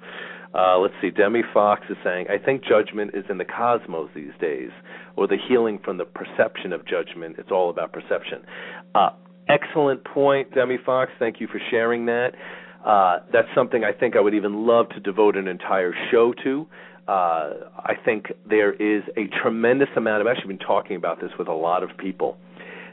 Uh, 0.54 0.78
let's 0.78 0.94
see, 1.00 1.10
Demi 1.10 1.42
Fox 1.52 1.82
is 1.88 1.96
saying, 2.04 2.26
I 2.28 2.42
think 2.42 2.62
judgment 2.64 3.12
is 3.14 3.24
in 3.30 3.38
the 3.38 3.44
cosmos 3.44 4.10
these 4.14 4.32
days, 4.40 4.70
or 5.16 5.26
the 5.26 5.36
healing 5.48 5.78
from 5.82 5.98
the 5.98 6.04
perception 6.04 6.72
of 6.72 6.86
judgment. 6.86 7.36
It's 7.38 7.50
all 7.50 7.70
about 7.70 7.92
perception. 7.92 8.44
Uh, 8.94 9.10
excellent 9.48 10.04
point, 10.04 10.54
Demi 10.54 10.78
Fox. 10.84 11.10
Thank 11.18 11.40
you 11.40 11.46
for 11.46 11.60
sharing 11.70 12.06
that. 12.06 12.32
Uh, 12.84 13.18
that's 13.32 13.48
something 13.54 13.84
I 13.84 13.92
think 13.92 14.16
I 14.16 14.20
would 14.20 14.34
even 14.34 14.66
love 14.66 14.88
to 14.90 15.00
devote 15.00 15.36
an 15.36 15.48
entire 15.48 15.94
show 16.10 16.32
to. 16.44 16.66
Uh, 17.06 17.10
I 17.78 17.94
think 18.04 18.26
there 18.48 18.72
is 18.72 19.02
a 19.16 19.26
tremendous 19.42 19.88
amount. 19.96 20.20
I've 20.20 20.36
actually 20.36 20.54
been 20.54 20.66
talking 20.66 20.96
about 20.96 21.20
this 21.20 21.30
with 21.38 21.48
a 21.48 21.54
lot 21.54 21.82
of 21.82 21.96
people 21.96 22.36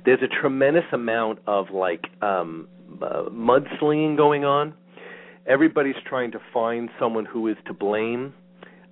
there's 0.06 0.22
a 0.22 0.28
tremendous 0.28 0.86
amount 0.92 1.40
of 1.48 1.72
like 1.72 2.06
um 2.22 2.68
uh, 3.02 3.24
mudslinging 3.32 4.16
going 4.16 4.46
on. 4.46 4.74
Everybody's 5.48 5.96
trying 6.06 6.32
to 6.32 6.40
find 6.54 6.90
someone 7.00 7.26
who 7.26 7.48
is 7.48 7.58
to 7.68 7.74
blame. 7.74 8.34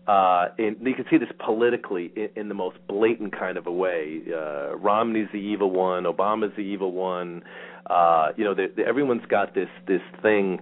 Uh, 0.05 0.49
and 0.57 0.75
you 0.81 0.93
can 0.93 1.05
see 1.09 1.17
this 1.17 1.29
politically 1.39 2.11
in, 2.15 2.29
in 2.35 2.49
the 2.49 2.53
most 2.53 2.77
blatant 2.89 3.37
kind 3.37 3.57
of 3.57 3.67
a 3.67 3.71
way. 3.71 4.21
Uh, 4.27 4.75
Romney's 4.75 5.29
the 5.31 5.39
evil 5.39 5.71
one. 5.71 6.03
Obama's 6.03 6.53
the 6.57 6.61
evil 6.61 6.91
one. 6.91 7.41
Uh, 7.89 8.29
you 8.35 8.43
know, 8.43 8.53
the, 8.53 8.69
everyone's 8.85 9.25
got 9.29 9.55
this 9.55 9.69
this 9.87 10.01
thing 10.21 10.59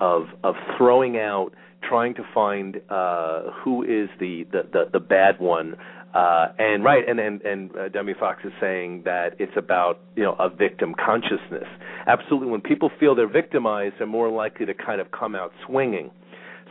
of 0.00 0.28
of 0.44 0.54
throwing 0.76 1.18
out, 1.18 1.50
trying 1.82 2.14
to 2.14 2.22
find 2.32 2.80
uh, 2.88 3.50
who 3.50 3.82
is 3.82 4.08
the, 4.20 4.46
the 4.52 4.62
the 4.72 4.84
the 4.92 5.00
bad 5.00 5.40
one 5.40 5.76
uh, 6.14 6.52
and 6.58 6.84
right, 6.84 7.08
and 7.08 7.18
and 7.18 7.42
and 7.42 7.76
uh, 7.76 7.88
Demi 7.88 8.14
Fox 8.18 8.44
is 8.44 8.52
saying 8.60 9.02
that 9.04 9.34
it's 9.40 9.56
about 9.56 9.98
you 10.14 10.22
know 10.22 10.36
a 10.38 10.48
victim 10.48 10.94
consciousness. 10.94 11.66
Absolutely, 12.06 12.48
when 12.48 12.60
people 12.60 12.90
feel 13.00 13.16
they're 13.16 13.26
victimized, 13.26 13.96
they're 13.98 14.06
more 14.06 14.30
likely 14.30 14.64
to 14.66 14.74
kind 14.74 15.00
of 15.00 15.10
come 15.10 15.34
out 15.34 15.52
swinging. 15.66 16.12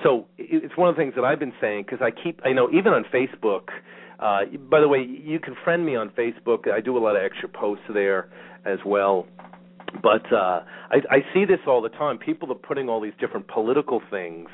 So 0.02 0.28
it's 0.38 0.76
one 0.78 0.90
of 0.90 0.96
the 0.96 1.02
things 1.02 1.14
that 1.16 1.26
I've 1.26 1.40
been 1.40 1.54
saying 1.60 1.84
because 1.84 2.00
I 2.02 2.12
keep 2.12 2.40
I 2.46 2.54
know 2.54 2.70
even 2.72 2.94
on 2.94 3.04
Facebook. 3.14 3.70
Uh, 4.18 4.46
by 4.70 4.80
the 4.80 4.88
way, 4.88 5.00
you 5.00 5.40
can 5.40 5.56
friend 5.66 5.86
me 5.86 5.98
on 5.98 6.10
Facebook. 6.12 6.72
I 6.72 6.80
do 6.80 6.98
a 6.98 7.00
lot 7.00 7.18
of 7.18 7.24
extra 7.24 7.50
posts 7.50 7.84
there 7.94 8.30
as 8.66 8.80
well. 8.86 9.28
But 10.02 10.32
uh, 10.32 10.62
I, 10.90 10.98
I 11.12 11.18
see 11.34 11.44
this 11.44 11.60
all 11.68 11.82
the 11.82 11.90
time. 11.90 12.18
People 12.18 12.50
are 12.52 12.56
putting 12.56 12.88
all 12.88 13.02
these 13.02 13.14
different 13.20 13.48
political 13.50 14.02
things 14.10 14.48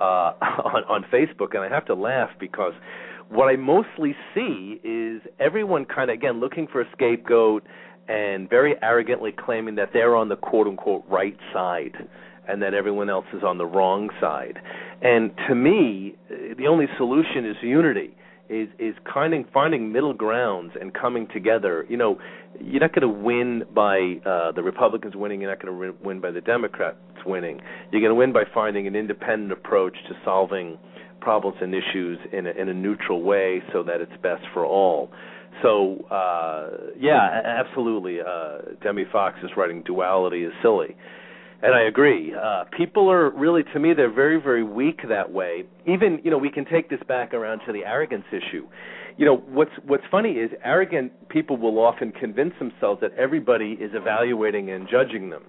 uh, 0.00 0.04
on, 0.40 0.84
on 0.88 1.04
Facebook, 1.12 1.54
and 1.54 1.60
I 1.64 1.68
have 1.68 1.86
to 1.86 1.94
laugh 1.94 2.30
because 2.38 2.72
what 3.30 3.46
I 3.46 3.56
mostly 3.56 4.14
see 4.34 4.80
is 4.82 5.22
everyone 5.38 5.84
kind 5.84 6.10
of 6.10 6.14
again 6.14 6.40
looking 6.40 6.66
for 6.66 6.80
a 6.80 6.84
scapegoat 6.92 7.64
and 8.08 8.50
very 8.50 8.74
arrogantly 8.82 9.32
claiming 9.32 9.76
that 9.76 9.90
they're 9.92 10.16
on 10.16 10.28
the 10.28 10.36
quote 10.36 10.66
unquote 10.66 11.04
right 11.08 11.36
side 11.52 11.94
and 12.48 12.60
that 12.60 12.74
everyone 12.74 13.08
else 13.08 13.26
is 13.32 13.44
on 13.44 13.58
the 13.58 13.66
wrong 13.66 14.10
side. 14.20 14.58
And 15.00 15.30
to 15.48 15.54
me, 15.54 16.16
the 16.28 16.66
only 16.68 16.86
solution 16.98 17.46
is 17.46 17.56
unity. 17.62 18.16
Is 18.48 18.68
is 18.80 18.96
kind 19.04 19.32
of 19.32 19.44
finding 19.54 19.92
middle 19.92 20.12
grounds 20.12 20.72
and 20.80 20.92
coming 20.92 21.28
together. 21.32 21.86
You 21.88 21.96
know, 21.96 22.18
you're 22.60 22.80
not 22.80 22.92
going 22.92 23.02
to 23.02 23.08
win 23.08 23.62
by 23.72 24.16
uh, 24.28 24.50
the 24.50 24.62
Republicans 24.64 25.14
winning. 25.14 25.40
You're 25.40 25.50
not 25.50 25.62
going 25.62 25.72
to 25.72 25.94
win 26.02 26.20
by 26.20 26.32
the 26.32 26.40
Democrats 26.40 26.96
winning. 27.24 27.60
You're 27.92 28.00
going 28.00 28.10
to 28.10 28.16
win 28.16 28.32
by 28.32 28.42
finding 28.52 28.88
an 28.88 28.96
independent 28.96 29.52
approach 29.52 29.94
to 30.08 30.14
solving 30.24 30.78
problems 31.20 31.58
and 31.60 31.74
issues 31.74 32.18
in 32.32 32.46
a, 32.46 32.50
in 32.50 32.68
a 32.68 32.74
neutral 32.74 33.22
way 33.22 33.62
so 33.72 33.82
that 33.82 34.00
it's 34.00 34.12
best 34.22 34.42
for 34.52 34.64
all. 34.64 35.10
So 35.62 36.06
uh, 36.10 36.92
yeah, 36.98 37.42
absolutely. 37.44 38.18
Uh, 38.20 38.76
Demi 38.82 39.04
Fox 39.10 39.38
is 39.42 39.50
writing 39.56 39.82
duality 39.82 40.44
is 40.44 40.52
silly, 40.62 40.96
and 41.62 41.74
I 41.74 41.82
agree. 41.82 42.32
Uh, 42.34 42.64
people 42.76 43.10
are 43.10 43.30
really, 43.30 43.62
to 43.74 43.78
me, 43.78 43.92
they're 43.92 44.12
very, 44.12 44.40
very 44.40 44.62
weak 44.62 45.00
that 45.08 45.30
way. 45.30 45.64
Even 45.86 46.20
you 46.24 46.30
know, 46.30 46.38
we 46.38 46.50
can 46.50 46.64
take 46.64 46.88
this 46.88 47.00
back 47.06 47.34
around 47.34 47.60
to 47.66 47.72
the 47.72 47.84
arrogance 47.84 48.24
issue. 48.30 48.66
You 49.18 49.26
know, 49.26 49.36
what's 49.36 49.72
what's 49.84 50.04
funny 50.10 50.32
is 50.32 50.50
arrogant 50.64 51.28
people 51.28 51.58
will 51.58 51.78
often 51.78 52.12
convince 52.12 52.54
themselves 52.58 53.00
that 53.02 53.12
everybody 53.18 53.72
is 53.72 53.90
evaluating 53.92 54.70
and 54.70 54.88
judging 54.88 55.30
them. 55.30 55.42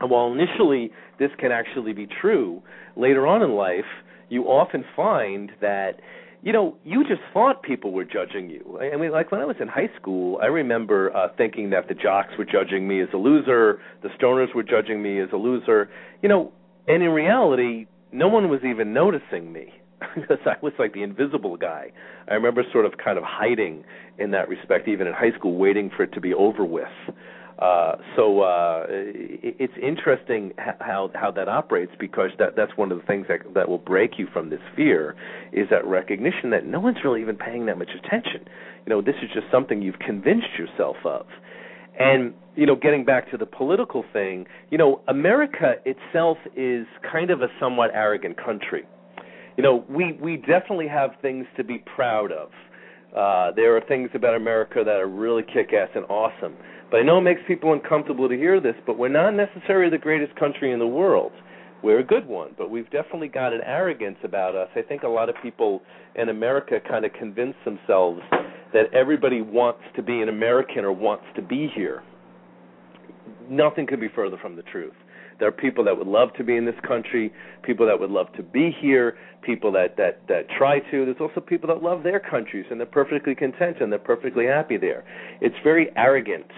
And 0.00 0.10
while 0.10 0.32
initially 0.32 0.90
this 1.18 1.30
can 1.38 1.50
actually 1.50 1.92
be 1.92 2.06
true, 2.20 2.62
later 2.96 3.26
on 3.26 3.42
in 3.42 3.52
life 3.52 3.86
you 4.28 4.44
often 4.44 4.84
find 4.94 5.52
that 5.60 6.00
you 6.42 6.52
know, 6.52 6.76
you 6.84 7.02
just 7.02 7.20
thought 7.32 7.62
people 7.62 7.92
were 7.92 8.04
judging 8.04 8.48
you. 8.48 8.78
I 8.80 8.96
mean, 8.96 9.10
like 9.10 9.32
when 9.32 9.40
I 9.40 9.44
was 9.44 9.56
in 9.60 9.66
high 9.66 9.90
school, 10.00 10.38
I 10.40 10.46
remember 10.46 11.14
uh, 11.14 11.28
thinking 11.36 11.70
that 11.70 11.88
the 11.88 11.94
jocks 11.94 12.30
were 12.38 12.44
judging 12.44 12.86
me 12.86 13.00
as 13.00 13.08
a 13.12 13.16
loser, 13.16 13.80
the 14.02 14.08
stoners 14.10 14.54
were 14.54 14.62
judging 14.62 15.02
me 15.02 15.20
as 15.20 15.28
a 15.32 15.36
loser. 15.36 15.90
You 16.22 16.28
know, 16.28 16.52
and 16.86 17.02
in 17.02 17.10
reality, 17.10 17.86
no 18.12 18.28
one 18.28 18.48
was 18.48 18.60
even 18.64 18.92
noticing 18.92 19.52
me 19.52 19.74
because 20.14 20.38
I 20.46 20.54
was 20.62 20.72
like 20.78 20.94
the 20.94 21.02
invisible 21.02 21.56
guy. 21.56 21.92
I 22.28 22.34
remember 22.34 22.62
sort 22.72 22.86
of 22.86 22.92
kind 23.02 23.18
of 23.18 23.24
hiding 23.26 23.84
in 24.18 24.30
that 24.30 24.48
respect, 24.48 24.86
even 24.86 25.06
in 25.06 25.14
high 25.14 25.36
school, 25.36 25.56
waiting 25.56 25.90
for 25.94 26.04
it 26.04 26.12
to 26.12 26.20
be 26.20 26.32
over 26.34 26.64
with. 26.64 26.84
Uh, 27.58 27.96
so 28.14 28.42
uh, 28.42 28.86
it, 28.88 29.56
it's 29.58 29.72
interesting 29.82 30.52
how 30.78 31.10
how 31.14 31.30
that 31.32 31.48
operates 31.48 31.90
because 31.98 32.30
that 32.38 32.54
that's 32.56 32.76
one 32.76 32.92
of 32.92 32.98
the 33.00 33.04
things 33.04 33.26
that 33.28 33.40
that 33.54 33.68
will 33.68 33.78
break 33.78 34.12
you 34.16 34.28
from 34.32 34.48
this 34.48 34.60
fear 34.76 35.16
is 35.52 35.66
that 35.68 35.84
recognition 35.84 36.50
that 36.50 36.64
no 36.64 36.78
one's 36.78 36.98
really 37.02 37.20
even 37.20 37.36
paying 37.36 37.66
that 37.66 37.76
much 37.76 37.90
attention. 37.90 38.46
You 38.86 38.90
know, 38.90 39.02
this 39.02 39.16
is 39.22 39.30
just 39.34 39.46
something 39.50 39.82
you've 39.82 39.98
convinced 39.98 40.56
yourself 40.56 40.96
of. 41.04 41.26
And 41.98 42.32
you 42.54 42.64
know, 42.64 42.76
getting 42.76 43.04
back 43.04 43.28
to 43.32 43.36
the 43.36 43.46
political 43.46 44.04
thing, 44.12 44.46
you 44.70 44.78
know, 44.78 45.00
America 45.08 45.74
itself 45.84 46.38
is 46.56 46.86
kind 47.10 47.30
of 47.30 47.42
a 47.42 47.48
somewhat 47.58 47.90
arrogant 47.92 48.36
country. 48.36 48.84
You 49.56 49.64
know, 49.64 49.84
we 49.90 50.12
we 50.22 50.36
definitely 50.36 50.86
have 50.86 51.10
things 51.20 51.44
to 51.56 51.64
be 51.64 51.78
proud 51.96 52.30
of. 52.30 52.50
Uh, 53.16 53.50
there 53.56 53.76
are 53.76 53.80
things 53.80 54.10
about 54.14 54.36
America 54.36 54.82
that 54.84 54.96
are 54.96 55.08
really 55.08 55.42
kick-ass 55.42 55.88
and 55.94 56.04
awesome 56.04 56.54
but 56.90 56.98
I 56.98 57.02
know 57.02 57.18
it 57.18 57.22
makes 57.22 57.40
people 57.46 57.72
uncomfortable 57.72 58.28
to 58.28 58.36
hear 58.36 58.60
this, 58.60 58.74
but 58.86 58.98
we're 58.98 59.08
not 59.08 59.34
necessarily 59.34 59.90
the 59.90 59.98
greatest 59.98 60.34
country 60.36 60.72
in 60.72 60.78
the 60.78 60.86
world. 60.86 61.32
We're 61.82 62.00
a 62.00 62.04
good 62.04 62.26
one, 62.26 62.54
but 62.58 62.70
we've 62.70 62.90
definitely 62.90 63.28
got 63.28 63.52
an 63.52 63.60
arrogance 63.64 64.18
about 64.24 64.56
us. 64.56 64.68
I 64.74 64.82
think 64.82 65.04
a 65.04 65.08
lot 65.08 65.28
of 65.28 65.36
people 65.42 65.82
in 66.16 66.28
America 66.28 66.78
kind 66.88 67.04
of 67.04 67.12
convince 67.12 67.54
themselves 67.64 68.20
that 68.72 68.92
everybody 68.92 69.42
wants 69.42 69.82
to 69.96 70.02
be 70.02 70.20
an 70.20 70.28
American 70.28 70.84
or 70.84 70.92
wants 70.92 71.24
to 71.36 71.42
be 71.42 71.70
here. 71.74 72.02
Nothing 73.48 73.86
could 73.86 74.00
be 74.00 74.08
further 74.14 74.36
from 74.40 74.56
the 74.56 74.62
truth. 74.62 74.94
There 75.38 75.46
are 75.46 75.52
people 75.52 75.84
that 75.84 75.96
would 75.96 76.08
love 76.08 76.30
to 76.36 76.42
be 76.42 76.56
in 76.56 76.64
this 76.64 76.74
country, 76.86 77.32
people 77.62 77.86
that 77.86 78.00
would 78.00 78.10
love 78.10 78.32
to 78.36 78.42
be 78.42 78.74
here, 78.80 79.16
people 79.42 79.70
that 79.72 79.96
that 79.96 80.26
that 80.26 80.48
try 80.58 80.80
to. 80.80 81.04
There's 81.04 81.20
also 81.20 81.40
people 81.40 81.68
that 81.68 81.80
love 81.80 82.02
their 82.02 82.18
countries 82.18 82.66
and 82.70 82.80
they're 82.80 82.86
perfectly 82.86 83.36
content 83.36 83.76
and 83.80 83.92
they're 83.92 84.00
perfectly 84.00 84.46
happy 84.46 84.78
there. 84.78 85.04
It's 85.40 85.54
very 85.62 85.90
arrogant 85.96 86.50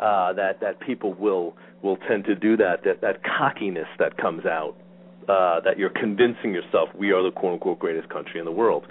uh, 0.00 0.32
that 0.32 0.60
that 0.60 0.80
people 0.80 1.14
will 1.14 1.54
will 1.82 1.96
tend 2.08 2.24
to 2.24 2.34
do 2.34 2.56
that. 2.56 2.84
That 2.84 3.00
that 3.02 3.22
cockiness 3.22 3.88
that 3.98 4.16
comes 4.16 4.46
out. 4.46 4.76
Uh, 5.28 5.60
that 5.60 5.78
you're 5.78 5.90
convincing 5.90 6.52
yourself 6.52 6.88
we 6.98 7.12
are 7.12 7.22
the 7.22 7.30
quote 7.30 7.52
unquote 7.52 7.78
greatest 7.78 8.08
country 8.08 8.40
in 8.40 8.46
the 8.46 8.50
world. 8.50 8.86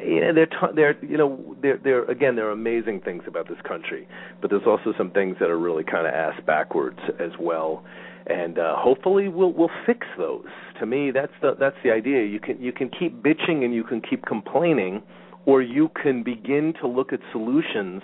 You 0.00 0.32
there, 0.32 0.46
t- 0.46 0.74
there, 0.74 1.04
you 1.04 1.16
know, 1.16 1.56
there, 1.62 1.78
there. 1.82 2.04
Again, 2.04 2.36
there 2.36 2.46
are 2.48 2.52
amazing 2.52 3.00
things 3.00 3.22
about 3.26 3.48
this 3.48 3.58
country, 3.66 4.06
but 4.40 4.50
there's 4.50 4.66
also 4.66 4.92
some 4.98 5.10
things 5.10 5.36
that 5.40 5.50
are 5.50 5.58
really 5.58 5.84
kind 5.84 6.06
of 6.06 6.12
ass 6.12 6.40
backwards 6.46 6.98
as 7.18 7.30
well, 7.40 7.84
and 8.26 8.58
uh, 8.58 8.74
hopefully 8.76 9.28
we'll 9.28 9.52
we'll 9.52 9.70
fix 9.86 10.06
those. 10.18 10.46
To 10.80 10.86
me, 10.86 11.10
that's 11.10 11.32
the 11.40 11.54
that's 11.58 11.76
the 11.82 11.90
idea. 11.90 12.24
You 12.24 12.40
can 12.40 12.60
you 12.60 12.72
can 12.72 12.90
keep 12.90 13.22
bitching 13.22 13.64
and 13.64 13.72
you 13.72 13.84
can 13.84 14.00
keep 14.00 14.26
complaining, 14.26 15.02
or 15.46 15.62
you 15.62 15.90
can 16.02 16.22
begin 16.22 16.74
to 16.80 16.88
look 16.88 17.12
at 17.12 17.20
solutions 17.32 18.02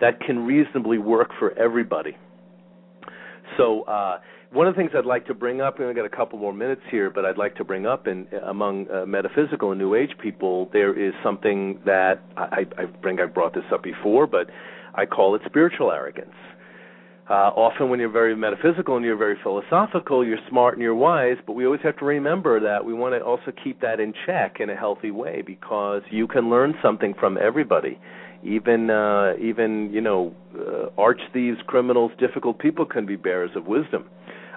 that 0.00 0.20
can 0.20 0.46
reasonably 0.46 0.98
work 0.98 1.30
for 1.38 1.56
everybody. 1.58 2.16
So 3.56 3.82
uh, 3.82 4.18
one 4.52 4.66
of 4.66 4.74
the 4.74 4.80
things 4.80 4.92
I'd 4.96 5.06
like 5.06 5.26
to 5.26 5.34
bring 5.34 5.60
up, 5.60 5.78
and 5.78 5.88
I've 5.88 5.96
got 5.96 6.04
a 6.04 6.16
couple 6.16 6.38
more 6.38 6.52
minutes 6.52 6.82
here, 6.90 7.10
but 7.10 7.24
I'd 7.24 7.38
like 7.38 7.56
to 7.56 7.64
bring 7.64 7.86
up 7.86 8.06
in 8.06 8.26
among 8.44 8.86
uh, 8.90 9.06
metaphysical 9.06 9.70
and 9.70 9.80
New 9.80 9.94
Age 9.94 10.10
people, 10.22 10.68
there 10.72 10.98
is 10.98 11.12
something 11.22 11.80
that 11.84 12.22
I, 12.36 12.66
I 12.78 12.86
think 13.02 13.20
I 13.20 13.26
brought 13.26 13.54
this 13.54 13.64
up 13.72 13.82
before, 13.82 14.26
but 14.26 14.48
I 14.94 15.06
call 15.06 15.34
it 15.34 15.42
spiritual 15.46 15.90
arrogance. 15.90 16.34
Uh, 17.28 17.50
often, 17.56 17.90
when 17.90 17.98
you're 17.98 18.08
very 18.08 18.36
metaphysical 18.36 18.94
and 18.94 19.04
you're 19.04 19.16
very 19.16 19.36
philosophical, 19.42 20.24
you're 20.24 20.38
smart 20.48 20.74
and 20.74 20.82
you're 20.82 20.94
wise, 20.94 21.36
but 21.44 21.54
we 21.54 21.66
always 21.66 21.80
have 21.82 21.96
to 21.98 22.04
remember 22.04 22.60
that 22.60 22.84
we 22.84 22.94
want 22.94 23.14
to 23.14 23.20
also 23.20 23.52
keep 23.64 23.80
that 23.80 23.98
in 23.98 24.14
check 24.26 24.58
in 24.60 24.70
a 24.70 24.76
healthy 24.76 25.10
way 25.10 25.42
because 25.44 26.02
you 26.08 26.28
can 26.28 26.48
learn 26.48 26.74
something 26.80 27.14
from 27.18 27.36
everybody 27.36 27.98
even 28.46 28.90
uh, 28.90 29.32
even 29.40 29.90
you 29.92 30.00
know 30.00 30.34
uh, 30.56 30.88
arch 30.96 31.20
thieves, 31.32 31.58
criminals, 31.66 32.12
difficult 32.18 32.58
people 32.58 32.86
can 32.86 33.04
be 33.04 33.16
bearers 33.16 33.50
of 33.56 33.66
wisdom. 33.66 34.08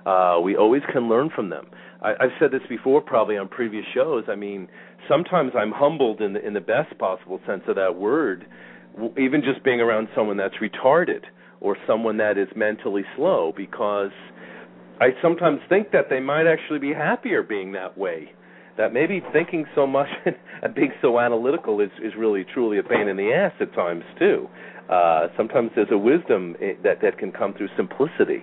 Uh, 0.06 0.40
we 0.42 0.56
always 0.56 0.82
can 0.92 1.10
learn 1.10 1.30
from 1.36 1.50
them. 1.50 1.68
I, 2.02 2.12
I've 2.12 2.32
said 2.40 2.52
this 2.52 2.62
before, 2.70 3.02
probably 3.02 3.38
on 3.38 3.48
previous 3.48 3.86
shows. 3.94 4.26
I 4.30 4.36
mean, 4.36 4.68
sometimes 5.10 5.52
I'm 5.58 5.72
humbled 5.72 6.22
in 6.22 6.34
the 6.34 6.46
in 6.46 6.54
the 6.54 6.62
best 6.62 6.98
possible 7.00 7.40
sense 7.48 7.64
of 7.68 7.76
that 7.76 7.96
word, 7.96 8.46
even 9.18 9.42
just 9.42 9.64
being 9.64 9.82
around 9.82 10.08
someone 10.16 10.38
that's 10.38 10.56
retarded 10.56 11.24
or 11.60 11.76
someone 11.86 12.18
that 12.18 12.38
is 12.38 12.48
mentally 12.56 13.04
slow, 13.18 13.52
because 13.58 14.12
I 15.02 15.10
sometimes 15.22 15.60
think 15.68 15.92
that 15.92 16.06
they 16.10 16.20
might 16.20 16.48
actually 16.48 16.80
be 16.80 16.94
happier 16.94 17.44
being 17.44 17.74
that 17.74 17.98
way 17.98 18.34
that 18.80 18.94
maybe 18.94 19.22
thinking 19.34 19.66
so 19.76 19.86
much 19.86 20.08
and 20.64 20.74
being 20.74 20.94
so 21.02 21.20
analytical 21.20 21.82
is 21.82 21.92
is 22.02 22.14
really 22.18 22.46
truly 22.46 22.80
a 22.80 22.84
pain 22.84 23.08
in 23.08 23.18
the 23.18 23.32
ass 23.32 23.52
at 23.60 23.72
times 23.76 24.04
too. 24.18 24.48
Uh, 24.90 25.28
sometimes 25.38 25.70
there's 25.76 25.92
a 25.92 25.98
wisdom 25.98 26.56
that 26.82 27.02
that 27.02 27.20
can 27.20 27.32
come 27.32 27.54
through 27.54 27.68
simplicity. 27.78 28.42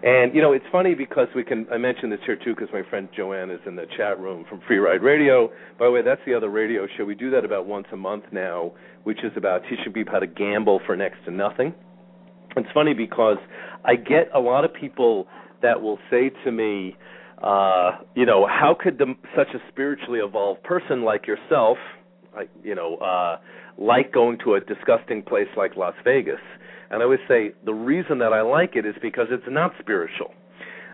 And 0.00 0.32
you 0.32 0.40
know, 0.40 0.52
it's 0.52 0.64
funny 0.70 0.94
because 0.94 1.26
we 1.34 1.42
can. 1.42 1.66
I 1.72 1.76
mentioned 1.76 2.12
this 2.12 2.20
here 2.24 2.36
too 2.36 2.54
because 2.54 2.68
my 2.72 2.88
friend 2.88 3.08
Joanne 3.16 3.50
is 3.50 3.58
in 3.66 3.74
the 3.74 3.86
chat 3.96 4.20
room 4.20 4.46
from 4.48 4.60
Free 4.66 4.78
Ride 4.78 5.02
Radio. 5.02 5.48
By 5.76 5.86
the 5.86 5.90
way, 5.90 6.02
that's 6.02 6.20
the 6.24 6.34
other 6.34 6.48
radio 6.48 6.86
show. 6.96 7.04
We 7.04 7.16
do 7.16 7.30
that 7.32 7.44
about 7.44 7.66
once 7.66 7.88
a 7.92 7.96
month 7.96 8.24
now, 8.30 8.72
which 9.02 9.18
is 9.24 9.32
about 9.36 9.62
teaching 9.68 9.92
people 9.92 10.12
how 10.12 10.20
to 10.20 10.28
gamble 10.28 10.80
for 10.86 10.96
next 10.96 11.24
to 11.24 11.32
nothing. 11.32 11.74
It's 12.56 12.68
funny 12.72 12.94
because 12.94 13.38
I 13.84 13.96
get 13.96 14.30
a 14.32 14.38
lot 14.38 14.64
of 14.64 14.72
people 14.72 15.26
that 15.62 15.82
will 15.82 15.98
say 16.10 16.30
to 16.44 16.52
me, 16.52 16.96
uh, 17.42 17.98
you 18.14 18.26
know, 18.26 18.46
how 18.46 18.76
could 18.78 18.98
the, 18.98 19.14
such 19.36 19.48
a 19.54 19.58
spiritually 19.70 20.20
evolved 20.20 20.62
person 20.62 21.02
like 21.04 21.26
yourself, 21.26 21.78
like, 22.34 22.50
you 22.62 22.74
know, 22.74 22.96
uh, 22.96 23.38
like 23.78 24.12
going 24.12 24.38
to 24.44 24.54
a 24.54 24.60
disgusting 24.60 25.22
place 25.22 25.48
like 25.56 25.76
Las 25.76 25.94
Vegas? 26.04 26.40
And 26.90 27.02
I 27.02 27.04
always 27.04 27.20
say 27.28 27.52
the 27.64 27.74
reason 27.74 28.18
that 28.18 28.32
I 28.32 28.40
like 28.40 28.74
it 28.74 28.86
is 28.86 28.94
because 29.00 29.26
it's 29.30 29.44
not 29.48 29.72
spiritual. 29.78 30.32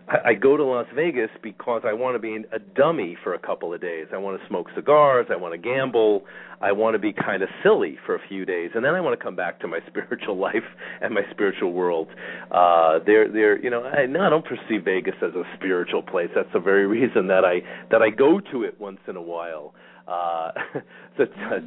I, 0.08 0.30
I 0.30 0.34
go 0.34 0.56
to 0.56 0.64
Las 0.64 0.86
Vegas 0.94 1.30
because 1.42 1.82
I 1.84 1.92
want 1.92 2.14
to 2.14 2.18
be 2.18 2.36
a 2.52 2.58
dummy 2.58 3.16
for 3.22 3.34
a 3.34 3.38
couple 3.38 3.72
of 3.72 3.80
days. 3.80 4.06
I 4.12 4.18
want 4.18 4.40
to 4.40 4.46
smoke 4.48 4.68
cigars. 4.74 5.26
I 5.30 5.36
want 5.36 5.52
to 5.52 5.58
gamble. 5.58 6.24
I 6.60 6.72
want 6.72 6.94
to 6.94 6.98
be 6.98 7.12
kind 7.12 7.42
of 7.42 7.48
silly 7.62 7.98
for 8.06 8.14
a 8.14 8.20
few 8.28 8.44
days, 8.44 8.70
and 8.74 8.84
then 8.84 8.94
I 8.94 9.00
want 9.00 9.18
to 9.18 9.22
come 9.22 9.36
back 9.36 9.60
to 9.60 9.68
my 9.68 9.80
spiritual 9.86 10.38
life 10.38 10.64
and 11.00 11.14
my 11.14 11.22
spiritual 11.30 11.72
world. 11.72 12.08
Uh, 12.50 13.00
there, 13.04 13.30
there, 13.30 13.62
you 13.62 13.70
know, 13.70 13.84
I, 13.84 14.06
no, 14.06 14.20
I 14.20 14.30
don't 14.30 14.44
perceive 14.44 14.84
Vegas 14.84 15.14
as 15.22 15.34
a 15.34 15.42
spiritual 15.56 16.02
place. 16.02 16.30
That's 16.34 16.52
the 16.52 16.60
very 16.60 16.86
reason 16.98 17.26
that 17.28 17.44
I 17.44 17.60
that 17.90 18.02
I 18.02 18.10
go 18.10 18.40
to 18.52 18.62
it 18.62 18.80
once 18.80 19.00
in 19.08 19.16
a 19.16 19.22
while. 19.22 19.74
Uh, 20.06 20.50
so, 21.16 21.24
uh, 21.24 21.58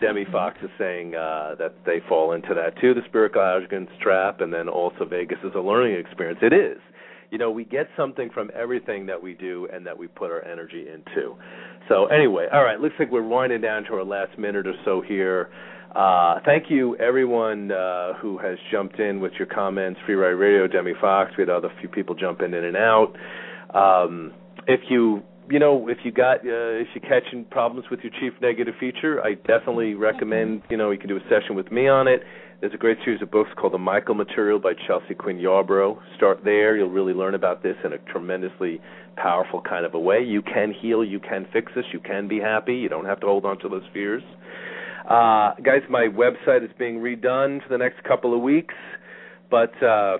Demi 0.00 0.24
Fox 0.32 0.56
is 0.62 0.70
saying 0.78 1.14
uh, 1.14 1.56
that 1.58 1.74
they 1.84 2.00
fall 2.08 2.32
into 2.32 2.54
that 2.54 2.80
too, 2.80 2.94
the 2.94 3.02
spiritual 3.06 3.42
arrogance 3.42 3.90
trap, 4.00 4.40
and 4.40 4.52
then 4.52 4.68
also 4.68 5.04
Vegas 5.04 5.38
is 5.44 5.52
a 5.54 5.60
learning 5.60 5.96
experience. 5.96 6.38
It 6.40 6.54
is 6.54 6.78
you 7.30 7.38
know, 7.38 7.50
we 7.50 7.64
get 7.64 7.88
something 7.96 8.30
from 8.32 8.50
everything 8.54 9.06
that 9.06 9.22
we 9.22 9.34
do 9.34 9.68
and 9.72 9.86
that 9.86 9.96
we 9.96 10.08
put 10.08 10.30
our 10.30 10.44
energy 10.44 10.86
into. 10.92 11.36
So 11.88 12.06
anyway, 12.06 12.46
all 12.52 12.62
right, 12.62 12.80
looks 12.80 12.96
like 12.98 13.10
we're 13.10 13.26
winding 13.26 13.60
down 13.60 13.84
to 13.84 13.94
our 13.94 14.04
last 14.04 14.38
minute 14.38 14.66
or 14.66 14.74
so 14.84 15.00
here. 15.00 15.50
Uh, 15.94 16.38
thank 16.44 16.70
you, 16.70 16.96
everyone 16.96 17.72
uh, 17.72 18.14
who 18.14 18.38
has 18.38 18.58
jumped 18.70 19.00
in 19.00 19.20
with 19.20 19.32
your 19.38 19.46
comments. 19.46 19.98
Free 20.06 20.14
Ride 20.14 20.28
Radio, 20.30 20.68
Demi 20.68 20.92
Fox. 21.00 21.32
We 21.36 21.42
had 21.42 21.50
other 21.50 21.70
few 21.80 21.88
people 21.88 22.14
jumping 22.14 22.54
in 22.54 22.64
and 22.64 22.76
out. 22.76 23.16
Um, 23.74 24.32
if 24.68 24.80
you 24.88 25.22
you 25.48 25.58
know 25.58 25.88
if 25.88 25.98
you 26.04 26.12
got 26.12 26.38
uh, 26.38 26.78
if 26.78 26.88
you're 26.94 27.20
catching 27.20 27.44
problems 27.44 27.86
with 27.90 28.00
your 28.00 28.12
chief 28.20 28.40
negative 28.40 28.74
feature, 28.78 29.20
I 29.24 29.34
definitely 29.34 29.94
recommend 29.94 30.62
you 30.70 30.76
know 30.76 30.92
you 30.92 30.98
can 30.98 31.08
do 31.08 31.16
a 31.16 31.22
session 31.28 31.56
with 31.56 31.72
me 31.72 31.88
on 31.88 32.06
it. 32.06 32.22
There's 32.60 32.74
a 32.74 32.76
great 32.76 32.98
series 33.06 33.22
of 33.22 33.30
books 33.30 33.48
called 33.56 33.72
The 33.72 33.78
Michael 33.78 34.14
Material 34.14 34.58
by 34.58 34.74
Chelsea 34.86 35.14
Quinn 35.14 35.38
Yarbro. 35.38 35.96
Start 36.14 36.44
there. 36.44 36.76
You'll 36.76 36.90
really 36.90 37.14
learn 37.14 37.34
about 37.34 37.62
this 37.62 37.74
in 37.86 37.94
a 37.94 37.98
tremendously 38.12 38.82
powerful 39.16 39.62
kind 39.62 39.86
of 39.86 39.94
a 39.94 39.98
way. 39.98 40.22
You 40.22 40.42
can 40.42 40.74
heal. 40.78 41.02
You 41.02 41.20
can 41.20 41.46
fix 41.54 41.72
this. 41.74 41.86
You 41.90 42.00
can 42.00 42.28
be 42.28 42.38
happy. 42.38 42.74
You 42.74 42.90
don't 42.90 43.06
have 43.06 43.18
to 43.20 43.26
hold 43.26 43.46
on 43.46 43.58
to 43.60 43.70
those 43.70 43.84
fears. 43.94 44.22
Uh, 45.08 45.54
guys, 45.64 45.80
my 45.88 46.06
website 46.06 46.62
is 46.62 46.70
being 46.78 46.98
redone 46.98 47.62
for 47.62 47.70
the 47.70 47.78
next 47.78 48.04
couple 48.04 48.34
of 48.34 48.42
weeks, 48.42 48.74
but 49.50 49.72
uh, 49.82 50.18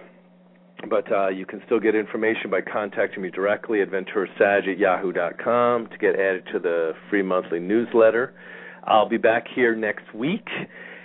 but 0.89 1.13
uh, 1.13 1.29
you 1.29 1.45
can 1.45 1.61
still 1.67 1.79
get 1.79 1.95
information 1.95 2.51
by 2.51 2.63
contacting 2.63 3.23
me 3.23 3.29
directly 3.29 3.83
at 3.83 3.91
venturasag 3.91 4.67
at 4.67 4.79
yahoo.com 4.79 5.89
to 5.89 5.99
get 5.99 6.15
added 6.15 6.45
to 6.55 6.59
the 6.59 6.93
free 7.11 7.23
monthly 7.23 7.61
newsletter. 7.61 8.33
I'll 8.85 9.11
be 9.11 9.19
back 9.19 9.45
here 9.55 9.77
next 9.77 10.15
week 10.15 10.49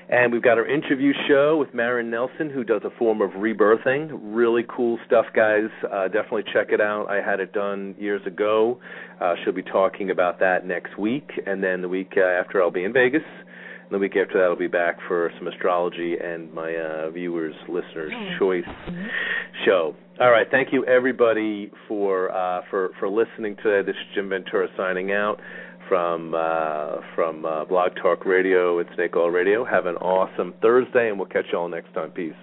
And 0.08 0.32
we've 0.32 0.44
got 0.44 0.60
our 0.60 0.68
interview 0.68 1.14
show 1.28 1.58
with 1.58 1.74
Marin 1.74 2.12
Nelson, 2.12 2.52
who 2.52 2.64
does 2.64 2.82
a 2.86 2.92
form 3.00 3.22
of 3.22 3.32
rebirthing. 3.32 4.12
Really 4.22 4.64
cool 4.70 5.00
stuff, 5.08 5.26
guys. 5.36 5.70
Uh, 5.92 6.08
definitely 6.10 6.44
check 6.54 6.68
it 6.70 6.80
out. 6.80 7.08
I 7.10 7.28
had 7.28 7.40
it 7.40 7.54
done 7.54 7.96
years 7.98 8.22
ago. 8.28 8.80
Uh, 9.20 9.34
she'll 9.44 9.54
be 9.54 9.64
talking 9.64 10.12
about 10.12 10.40
that 10.42 10.66
next 10.66 11.00
week, 11.00 11.32
and 11.48 11.64
then 11.64 11.82
the 11.82 11.90
week 11.90 12.14
uh, 12.18 12.22
after, 12.22 12.62
I'll 12.62 12.70
be 12.70 12.84
in 12.84 12.94
Vegas. 12.94 13.24
And 13.86 13.92
the 13.92 13.98
week 13.98 14.16
after 14.16 14.40
that, 14.40 14.46
I'll 14.46 14.56
be 14.56 14.68
back 14.68 14.98
for 15.08 15.32
some 15.40 15.48
astrology 15.48 16.16
and 16.24 16.54
my 16.54 16.76
uh, 16.76 17.10
viewers, 17.10 17.56
listeners' 17.68 18.14
choice 18.38 18.64
show. 19.66 19.96
All 20.20 20.32
right, 20.32 20.48
thank 20.50 20.72
you 20.72 20.86
everybody 20.86 21.72
for 21.88 22.32
uh, 22.32 22.62
for 22.70 22.92
for 23.00 23.10
listening 23.10 23.58
today. 23.62 23.86
This 23.86 23.96
is 23.96 24.16
Jim 24.16 24.30
Ventura 24.30 24.68
signing 24.78 25.12
out 25.12 25.40
from 25.88 26.34
uh, 26.36 26.98
from 27.14 27.46
uh, 27.46 27.66
Blog 27.66 27.92
Talk 28.02 28.26
Radio 28.26 28.80
and 28.80 28.90
Snake 28.96 29.16
Oil 29.16 29.30
Radio. 29.30 29.66
Have 29.66 29.86
an 29.86 29.96
awesome 29.98 30.54
Thursday, 30.62 31.10
and 31.10 31.18
we'll 31.18 31.28
catch 31.28 31.46
you 31.52 31.58
all 31.58 31.70
next 31.70 31.94
time. 31.94 32.12
Peace. 32.12 32.34